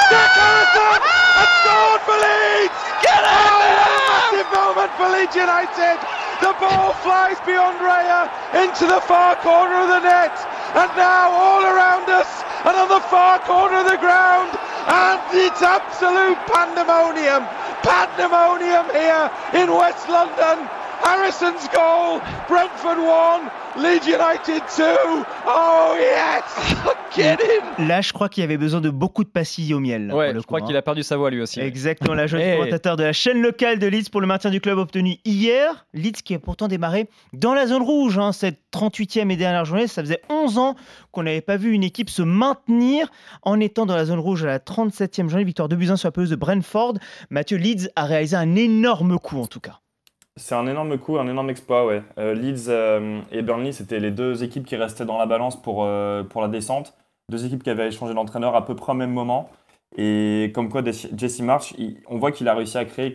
Jack 0.10 0.32
Harrison 0.36 1.02
has 1.04 1.52
scored 1.62 2.02
for 2.08 2.18
Leeds. 2.18 2.80
Get 3.02 3.24
in 3.24 3.28
oh, 3.28 4.08
massive 4.08 4.50
moment 4.52 4.92
for 4.96 5.08
Leeds 5.10 5.36
United. 5.36 5.98
The 6.40 6.54
ball 6.62 6.94
flies 7.02 7.40
beyond 7.46 7.82
Raya 7.82 8.30
into 8.62 8.86
the 8.86 9.02
far 9.02 9.36
corner 9.42 9.84
of 9.84 9.90
the 9.90 10.02
net. 10.06 10.36
And 10.76 10.90
now 10.96 11.32
all 11.32 11.64
around 11.66 12.10
us 12.10 12.30
and 12.64 12.76
on 12.78 12.90
the 12.90 13.04
far 13.10 13.40
corner 13.40 13.82
of 13.82 13.90
the 13.90 13.98
ground. 13.98 14.54
And 14.88 15.20
it's 15.34 15.62
absolute 15.62 16.38
pandemonium. 16.48 17.44
Pandemonium 17.84 18.86
here 18.94 19.32
in 19.54 19.74
West 19.74 20.08
London. 20.08 20.70
Harrison's 21.04 21.70
goal, 21.74 22.20
Brentford 22.48 22.98
1, 22.98 23.82
Leeds 23.82 24.08
United 24.08 24.62
2. 24.78 24.84
Oh 25.48 25.96
yes! 26.00 26.44
Get 27.16 27.38
in! 27.42 27.88
Là, 27.88 28.02
je 28.02 28.14
crois 28.14 28.30
qu'il 28.30 28.42
y 28.42 28.44
avait 28.44 28.58
besoin 28.58 28.82
de 28.82 28.90
beaucoup 28.90 29.24
de 29.24 29.30
pastilles 29.30 29.74
au 29.74 29.80
miel. 29.80 30.12
Ouais, 30.14 30.34
je 30.34 30.40
crois 30.42 30.62
qu'il 30.62 30.76
a 30.76 30.82
perdu 30.82 31.04
sa 31.04 31.18
voix 31.18 31.30
lui 31.30 31.42
aussi. 31.42 31.60
Exactement, 31.60 32.14
la 32.14 32.28
jeune 32.28 32.58
commentateur 32.58 32.96
de 32.96 33.04
la 33.04 33.14
chaîne 33.14 33.42
locale 33.42 33.80
de 33.80 33.88
Leeds 33.88 34.10
pour 34.12 34.22
le 34.22 34.28
maintien 34.28 34.50
du 34.50 34.62
club 34.62 34.78
obtenu 34.78 35.18
hier. 35.26 35.86
Leeds 35.94 36.22
qui 36.24 36.34
a 36.34 36.40
pourtant 36.40 36.68
démarré 36.68 37.10
dans 37.34 37.54
la 37.54 37.68
zone 37.68 37.84
rouge, 37.84 38.18
hein, 38.18 38.32
cette 38.32 38.60
38e 38.74 39.32
et 39.32 39.38
dernière 39.38 39.66
journée. 39.66 39.88
Ça 39.88 40.02
faisait 40.02 40.22
11 40.30 40.58
ans 40.58 40.76
qu'on 41.12 41.24
n'avait 41.24 41.42
pas 41.42 41.58
vu 41.58 41.72
une 41.72 41.84
équipe 41.84 42.10
se 42.10 42.22
maintenir 42.22 43.10
en 43.44 43.60
étant 43.60 43.86
dans 43.86 43.96
la 43.96 44.06
zone 44.06 44.20
rouge 44.20 44.44
à 44.44 44.48
la 44.48 44.60
37e 44.60 45.30
journée. 45.30 45.44
Victoire 45.44 45.70
de 45.70 45.76
buts 45.76 45.88
sur 45.96 46.08
la 46.08 46.12
pelouse 46.12 46.30
de 46.30 46.36
Brentford. 46.36 46.96
Mathieu 47.30 47.58
Leeds 47.58 47.90
a 47.96 48.06
réalisé 48.06 48.36
un 48.36 48.56
énorme 48.56 49.18
coup 49.20 49.40
en 49.40 49.48
tout 49.48 49.60
cas. 49.60 49.80
C'est 50.38 50.54
un 50.54 50.68
énorme 50.68 51.00
coup, 51.00 51.18
un 51.18 51.28
énorme 51.28 51.50
exploit, 51.50 51.86
ouais. 51.88 52.04
Euh, 52.20 52.36
Leeds 52.36 52.70
euh, 52.70 53.22
et 53.32 53.42
Burnley, 53.42 53.72
c'était 53.72 54.00
les 54.00 54.12
deux 54.12 54.44
équipes 54.44 54.66
qui 54.66 54.76
restaient 54.76 55.06
dans 55.06 55.18
la 55.18 55.26
balance 55.26 55.60
pour, 55.60 55.84
euh, 55.84 56.24
pour 56.24 56.42
la 56.42 56.48
descente. 56.48 56.96
Deux 57.30 57.44
équipes 57.46 57.64
qui 57.64 57.72
avaient 57.72 57.88
échangé 57.88 58.14
d'entraîneur 58.14 58.56
à 58.56 58.64
peu 58.64 58.76
près 58.76 58.92
au 58.92 58.96
même 58.96 59.12
moment. 59.12 59.50
Et 59.98 60.52
comme 60.54 60.70
quoi, 60.70 60.84
Jesse 60.86 61.40
March, 61.42 61.74
on 62.08 62.20
voit 62.20 62.32
qu'il 62.32 62.48
a 62.48 62.54
réussi 62.54 62.78
à 62.78 62.86
créer 62.86 63.12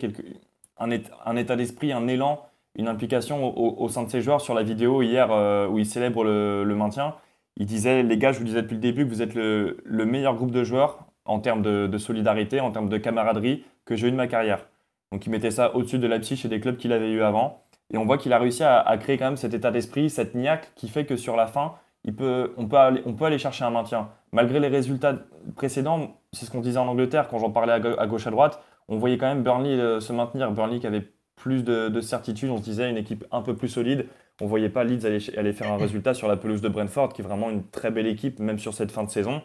un, 0.77 1.37
état 1.37 1.55
d'esprit, 1.55 1.93
un 1.93 2.07
élan, 2.07 2.41
une 2.75 2.89
implication 2.89 3.57
au, 3.57 3.87
sein 3.87 4.03
de 4.03 4.09
ses 4.09 4.21
joueurs 4.21 4.41
sur 4.41 4.53
la 4.53 4.63
vidéo 4.63 5.01
hier 5.01 5.29
où 5.71 5.79
il 5.79 5.85
célèbre 5.85 6.23
le, 6.25 6.75
maintien. 6.75 7.15
il 7.57 7.67
disait 7.67 8.03
les 8.03 8.17
gars, 8.17 8.31
je 8.33 8.39
vous 8.39 8.45
disais 8.45 8.63
depuis 8.63 8.75
le 8.75 8.81
début 8.81 9.05
que 9.05 9.09
vous 9.09 9.21
êtes 9.21 9.35
le, 9.35 9.77
le 9.85 10.05
meilleur 10.05 10.35
groupe 10.35 10.51
de 10.51 10.63
joueurs 10.63 10.99
en 11.25 11.39
termes 11.39 11.61
de 11.61 11.97
solidarité, 11.97 12.59
en 12.59 12.71
termes 12.71 12.89
de 12.89 12.97
camaraderie 12.97 13.63
que 13.85 13.95
j'ai 13.95 14.07
eu 14.07 14.11
de 14.11 14.17
ma 14.17 14.27
carrière. 14.27 14.65
Donc 15.13 15.27
il 15.27 15.29
mettait 15.29 15.51
ça 15.51 15.75
au-dessus 15.75 15.99
de 15.99 16.07
la 16.07 16.17
psyche 16.17 16.43
et 16.43 16.47
des 16.47 16.59
clubs 16.59 16.75
qu'il 16.75 16.91
avait 16.91 17.11
eu 17.11 17.21
avant. 17.21 17.63
Et 17.93 17.97
on 17.97 18.05
voit 18.05 18.17
qu'il 18.17 18.33
a 18.33 18.39
réussi 18.39 18.63
à, 18.63 18.97
créer 18.99 19.19
quand 19.19 19.25
même 19.25 19.37
cet 19.37 19.53
état 19.53 19.69
d'esprit, 19.69 20.09
cette 20.09 20.33
niaque 20.33 20.71
qui 20.73 20.87
fait 20.89 21.05
que 21.05 21.17
sur 21.17 21.35
la 21.35 21.45
fin, 21.45 21.75
on, 22.07 22.13
peut 22.13 23.25
aller, 23.25 23.37
chercher 23.37 23.63
un 23.63 23.69
maintien. 23.69 24.09
Malgré 24.31 24.59
les 24.59 24.69
résultats 24.69 25.19
précédents, 25.55 26.19
c'est 26.31 26.47
ce 26.47 26.51
qu'on 26.51 26.61
disait 26.61 26.79
en 26.79 26.87
Angleterre 26.87 27.27
quand 27.27 27.37
j'en 27.37 27.51
parlais 27.51 27.73
à, 27.73 27.79
ga- 27.79 27.95
à 27.99 28.07
gauche 28.07 28.25
à 28.25 28.31
droite, 28.31 28.59
on 28.87 28.97
voyait 28.97 29.19
quand 29.19 29.27
même 29.27 29.43
Burnley 29.43 29.79
euh, 29.79 29.99
se 29.99 30.11
maintenir. 30.13 30.51
Burnley 30.51 30.79
qui 30.79 30.87
avait 30.87 31.07
plus 31.35 31.63
de, 31.63 31.89
de 31.89 32.01
certitude, 32.01 32.49
on 32.49 32.57
se 32.57 32.63
disait 32.63 32.89
une 32.89 32.97
équipe 32.97 33.23
un 33.31 33.43
peu 33.43 33.55
plus 33.55 33.67
solide. 33.67 34.07
On 34.41 34.47
voyait 34.47 34.69
pas 34.69 34.83
Leeds 34.83 35.05
aller, 35.05 35.53
faire 35.53 35.71
un 35.71 35.77
résultat 35.77 36.15
sur 36.15 36.27
la 36.27 36.37
pelouse 36.37 36.61
de 36.61 36.69
Brentford, 36.69 37.13
qui 37.13 37.21
est 37.21 37.25
vraiment 37.25 37.51
une 37.51 37.63
très 37.69 37.91
belle 37.91 38.07
équipe, 38.07 38.39
même 38.39 38.57
sur 38.57 38.73
cette 38.73 38.91
fin 38.91 39.03
de 39.03 39.11
saison. 39.11 39.43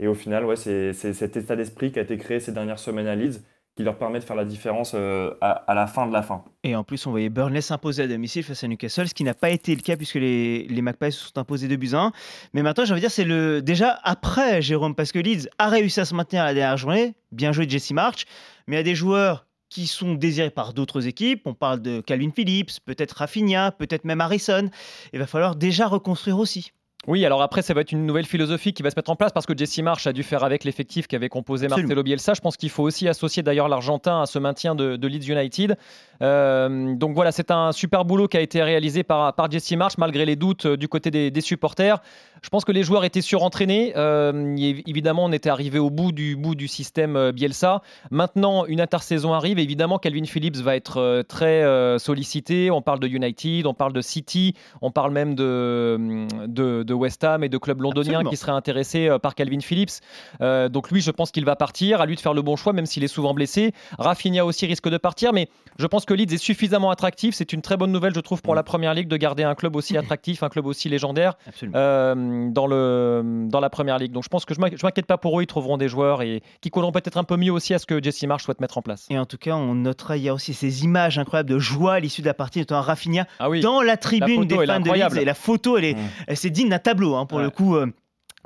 Et 0.00 0.08
au 0.08 0.14
final, 0.14 0.44
ouais, 0.44 0.56
c'est 0.56 0.92
cet 0.92 1.36
état 1.36 1.54
d'esprit 1.54 1.92
qui 1.92 2.00
a 2.00 2.02
été 2.02 2.16
créé 2.16 2.40
ces 2.40 2.50
dernières 2.50 2.80
semaines 2.80 3.06
à 3.06 3.14
Leeds 3.14 3.38
qui 3.76 3.82
leur 3.82 3.98
permet 3.98 4.20
de 4.20 4.24
faire 4.24 4.36
la 4.36 4.44
différence 4.44 4.92
euh, 4.94 5.34
à, 5.40 5.74
la 5.74 5.86
fin 5.86 6.06
de 6.06 6.12
la 6.12 6.22
fin. 6.22 6.44
Et 6.62 6.76
en 6.76 6.84
plus, 6.84 7.06
on 7.06 7.10
voyait 7.10 7.28
Burnley 7.28 7.60
s'imposer 7.60 8.04
à 8.04 8.06
domicile 8.06 8.44
face 8.44 8.62
à 8.62 8.68
Newcastle, 8.68 9.08
ce 9.08 9.14
qui 9.14 9.24
n'a 9.24 9.34
pas 9.34 9.50
été 9.50 9.74
le 9.74 9.80
cas 9.80 9.96
puisque 9.96 10.14
les, 10.14 10.66
les 10.68 10.82
Magpies 10.82 11.10
se 11.10 11.26
sont 11.26 11.38
imposés 11.38 11.66
2 11.66 11.76
buts 11.76 11.90
à 11.94 12.02
1. 12.02 12.12
Mais 12.52 12.62
maintenant, 12.62 12.84
j'ai 12.84 12.92
envie 12.92 13.00
de 13.00 13.06
dire, 13.06 13.10
c'est 13.10 13.24
le 13.24 13.62
déjà 13.62 13.98
après 14.04 14.62
Jérôme, 14.62 14.94
parce 14.94 15.10
que 15.10 15.18
Leeds 15.18 15.48
a 15.58 15.68
réussi 15.68 15.98
à 15.98 16.04
se 16.04 16.14
maintenir 16.14 16.42
à 16.42 16.46
la 16.46 16.54
dernière 16.54 16.76
journée. 16.76 17.14
Bien 17.32 17.50
joué 17.50 17.68
Jesse 17.68 17.90
March, 17.90 18.26
mais 18.68 18.76
il 18.76 18.78
y 18.78 18.80
a 18.80 18.84
des 18.84 18.94
joueurs 18.94 19.46
qui 19.70 19.88
sont 19.88 20.14
désirés 20.14 20.50
par 20.50 20.72
d'autres 20.72 21.08
équipes. 21.08 21.42
On 21.46 21.54
parle 21.54 21.82
de 21.82 22.00
Calvin 22.00 22.30
Phillips, 22.30 22.78
peut-être 22.84 23.12
Rafinha, 23.12 23.72
peut-être 23.72 24.04
même 24.04 24.20
Harrison. 24.20 24.70
Il 25.12 25.18
va 25.18 25.26
falloir 25.26 25.56
déjà 25.56 25.88
reconstruire 25.88 26.38
aussi. 26.38 26.70
Oui, 27.06 27.24
alors 27.24 27.42
après, 27.42 27.62
ça 27.62 27.74
va 27.74 27.82
être 27.82 27.92
une 27.92 28.06
nouvelle 28.06 28.24
philosophie 28.24 28.72
qui 28.72 28.82
va 28.82 28.90
se 28.90 28.96
mettre 28.96 29.10
en 29.10 29.16
place 29.16 29.32
parce 29.32 29.46
que 29.46 29.56
Jesse 29.56 29.78
Marsh 29.78 30.06
a 30.06 30.12
dû 30.12 30.22
faire 30.22 30.44
avec 30.44 30.64
l'effectif 30.64 31.06
qu'avait 31.06 31.28
composé 31.28 31.66
Absolument. 31.66 31.88
Marcelo 31.88 32.02
Bielsa. 32.02 32.34
Je 32.34 32.40
pense 32.40 32.56
qu'il 32.56 32.70
faut 32.70 32.82
aussi 32.82 33.08
associer 33.08 33.42
d'ailleurs 33.42 33.68
l'Argentin 33.68 34.22
à 34.22 34.26
ce 34.26 34.38
maintien 34.38 34.74
de, 34.74 34.96
de 34.96 35.08
Leeds 35.08 35.30
United. 35.30 35.76
Euh, 36.22 36.94
donc 36.94 37.14
voilà, 37.14 37.32
c'est 37.32 37.50
un 37.50 37.72
super 37.72 38.04
boulot 38.04 38.28
qui 38.28 38.36
a 38.36 38.40
été 38.40 38.62
réalisé 38.62 39.02
par, 39.02 39.34
par 39.34 39.50
Jesse 39.50 39.72
Marsh 39.72 39.98
malgré 39.98 40.24
les 40.24 40.36
doutes 40.36 40.66
euh, 40.66 40.76
du 40.76 40.88
côté 40.88 41.10
des, 41.10 41.30
des 41.30 41.40
supporters. 41.40 42.00
Je 42.42 42.50
pense 42.50 42.64
que 42.64 42.72
les 42.72 42.82
joueurs 42.82 43.04
étaient 43.04 43.22
surentraînés. 43.22 43.94
Euh, 43.96 44.54
évidemment, 44.86 45.24
on 45.24 45.32
était 45.32 45.48
arrivé 45.48 45.78
au 45.78 45.88
bout 45.90 46.12
du, 46.12 46.36
bout 46.36 46.54
du 46.54 46.68
système 46.68 47.16
euh, 47.16 47.32
Bielsa. 47.32 47.80
Maintenant, 48.10 48.66
une 48.66 48.82
intersaison 48.82 49.32
arrive. 49.32 49.58
Évidemment, 49.58 49.98
Calvin 49.98 50.24
Phillips 50.24 50.56
va 50.56 50.76
être 50.76 51.24
très 51.28 51.64
sollicité. 51.98 52.70
On 52.70 52.82
parle 52.82 53.00
de 53.00 53.08
United, 53.08 53.66
on 53.66 53.74
parle 53.74 53.92
de 53.92 54.00
City, 54.00 54.54
on 54.82 54.90
parle 54.90 55.12
même 55.12 55.34
de, 55.34 56.26
de, 56.46 56.82
de 56.82 56.94
West 56.94 57.24
Ham 57.24 57.42
et 57.44 57.48
de 57.48 57.58
clubs 57.58 57.80
londoniens 57.80 58.12
Absolument. 58.12 58.30
qui 58.30 58.36
seraient 58.36 58.52
intéressés 58.52 59.08
par 59.22 59.34
Calvin 59.34 59.60
Phillips. 59.60 60.00
Euh, 60.40 60.68
donc 60.68 60.90
lui, 60.90 61.00
je 61.00 61.10
pense 61.10 61.30
qu'il 61.30 61.44
va 61.44 61.56
partir. 61.56 62.00
À 62.00 62.06
lui 62.06 62.16
de 62.16 62.20
faire 62.20 62.34
le 62.34 62.42
bon 62.42 62.56
choix, 62.56 62.72
même 62.72 62.86
s'il 62.86 63.04
est 63.04 63.08
souvent 63.08 63.34
blessé. 63.34 63.72
Rafinha 63.98 64.44
aussi 64.44 64.66
risque 64.66 64.88
de 64.88 64.98
partir, 64.98 65.32
mais 65.32 65.48
je 65.78 65.86
pense 65.86 66.03
que 66.06 66.14
Leeds 66.14 66.32
est 66.34 66.38
suffisamment 66.38 66.90
attractif. 66.90 67.34
C'est 67.34 67.52
une 67.52 67.62
très 67.62 67.76
bonne 67.76 67.92
nouvelle, 67.92 68.14
je 68.14 68.20
trouve, 68.20 68.42
pour 68.42 68.54
la 68.54 68.62
Première 68.62 68.94
Ligue 68.94 69.08
de 69.08 69.16
garder 69.16 69.42
un 69.44 69.54
club 69.54 69.76
aussi 69.76 69.96
attractif, 69.96 70.42
un 70.42 70.48
club 70.48 70.66
aussi 70.66 70.88
légendaire 70.88 71.34
euh, 71.74 72.48
dans, 72.50 72.66
le, 72.66 73.46
dans 73.48 73.60
la 73.60 73.70
Première 73.70 73.98
Ligue. 73.98 74.12
Donc 74.12 74.24
je 74.24 74.28
pense 74.28 74.44
que 74.44 74.54
je 74.54 74.60
je 74.60 74.84
m'inquiète 74.86 75.06
pas 75.06 75.18
pour 75.18 75.38
eux. 75.38 75.42
Ils 75.42 75.46
trouveront 75.46 75.76
des 75.76 75.88
joueurs 75.88 76.22
et 76.22 76.42
qui 76.60 76.70
colleront 76.70 76.92
peut-être 76.92 77.16
un 77.18 77.24
peu 77.24 77.36
mieux 77.36 77.52
aussi 77.52 77.74
à 77.74 77.78
ce 77.78 77.86
que 77.86 78.02
Jesse 78.02 78.22
Marsh 78.24 78.44
souhaite 78.44 78.60
mettre 78.60 78.78
en 78.78 78.82
place. 78.82 79.06
Et 79.10 79.18
en 79.18 79.26
tout 79.26 79.38
cas, 79.38 79.54
on 79.56 79.74
notera 79.74 80.16
hier 80.16 80.34
aussi 80.34 80.54
ces 80.54 80.84
images 80.84 81.18
incroyables 81.18 81.48
de 81.50 81.58
joie 81.58 81.94
à 81.94 82.00
l'issue 82.00 82.22
de 82.22 82.26
la 82.26 82.34
partie, 82.34 82.58
notamment 82.60 82.82
Rafinha 82.82 83.26
Ah 83.38 83.50
oui. 83.50 83.60
dans 83.60 83.82
la 83.82 83.96
tribune 83.96 84.42
photo, 84.48 84.60
des 84.60 84.66
fans 84.66 84.80
de. 84.80 84.90
Leeds. 84.92 85.18
Et 85.20 85.24
la 85.24 85.34
photo, 85.34 85.76
elle 85.76 85.84
est, 85.84 85.94
Mm. 85.94 85.98
elle- 86.28 86.36
c'est 86.36 86.50
digne 86.50 86.68
d'un 86.68 86.78
tableau 86.78 87.14
hein, 87.16 87.26
pour 87.26 87.38
Ouais. 87.38 87.44
le 87.44 87.50
coup. 87.50 87.76
euh, 87.76 87.86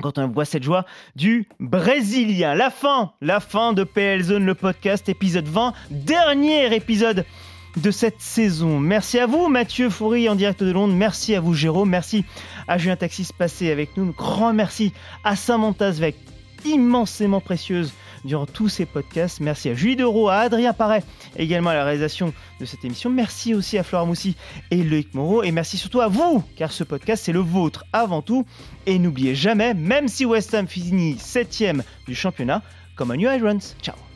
quand 0.00 0.16
on 0.18 0.28
voit 0.28 0.44
cette 0.44 0.62
joie 0.62 0.84
du 1.16 1.48
Brésilien. 1.58 2.54
La 2.54 2.70
fin, 2.70 3.12
la 3.20 3.40
fin 3.40 3.72
de 3.72 3.82
PL 3.82 4.22
Zone, 4.22 4.44
le 4.46 4.54
podcast, 4.54 5.08
épisode 5.08 5.46
20, 5.46 5.72
dernier 5.90 6.72
épisode 6.72 7.24
de 7.76 7.90
cette 7.90 8.20
saison. 8.20 8.80
Merci 8.80 9.18
à 9.18 9.26
vous, 9.26 9.48
Mathieu 9.48 9.90
Foury 9.90 10.28
en 10.28 10.34
direct 10.34 10.62
de 10.62 10.72
Londres. 10.72 10.94
Merci 10.94 11.34
à 11.34 11.40
vous, 11.40 11.54
Jérôme. 11.54 11.90
Merci 11.90 12.24
à 12.66 12.78
Julien 12.78 12.96
Taxis 12.96 13.28
passé 13.36 13.70
avec 13.70 13.96
nous. 13.96 14.12
Grand 14.12 14.52
merci 14.52 14.92
à 15.24 15.36
Samantha 15.36 15.92
Zvek, 15.92 16.16
immensément 16.64 17.40
précieuse 17.40 17.92
durant 18.24 18.46
tous 18.46 18.68
ces 18.68 18.86
podcasts. 18.86 19.40
Merci 19.40 19.70
à 19.70 19.74
Julie 19.74 19.96
Dereau, 19.96 20.28
à 20.28 20.36
Adrien 20.36 20.72
Paré, 20.72 21.02
également 21.36 21.70
à 21.70 21.74
la 21.74 21.84
réalisation 21.84 22.32
de 22.60 22.64
cette 22.64 22.84
émission. 22.84 23.10
Merci 23.10 23.54
aussi 23.54 23.78
à 23.78 23.82
Flora 23.82 24.04
Moussi 24.04 24.36
et 24.70 24.82
Loïc 24.82 25.14
Moreau. 25.14 25.42
Et 25.42 25.52
merci 25.52 25.76
surtout 25.76 26.00
à 26.00 26.08
vous, 26.08 26.42
car 26.56 26.72
ce 26.72 26.84
podcast, 26.84 27.24
c'est 27.24 27.32
le 27.32 27.40
vôtre 27.40 27.84
avant 27.92 28.22
tout. 28.22 28.44
Et 28.86 28.98
n'oubliez 28.98 29.34
jamais, 29.34 29.74
même 29.74 30.08
si 30.08 30.24
West 30.24 30.54
Ham 30.54 30.66
finit 30.66 31.14
7ème 31.14 31.82
du 32.06 32.14
championnat, 32.14 32.62
comme 32.96 33.10
un 33.10 33.16
New 33.16 33.30
Irons. 33.30 33.58
Ciao 33.82 34.07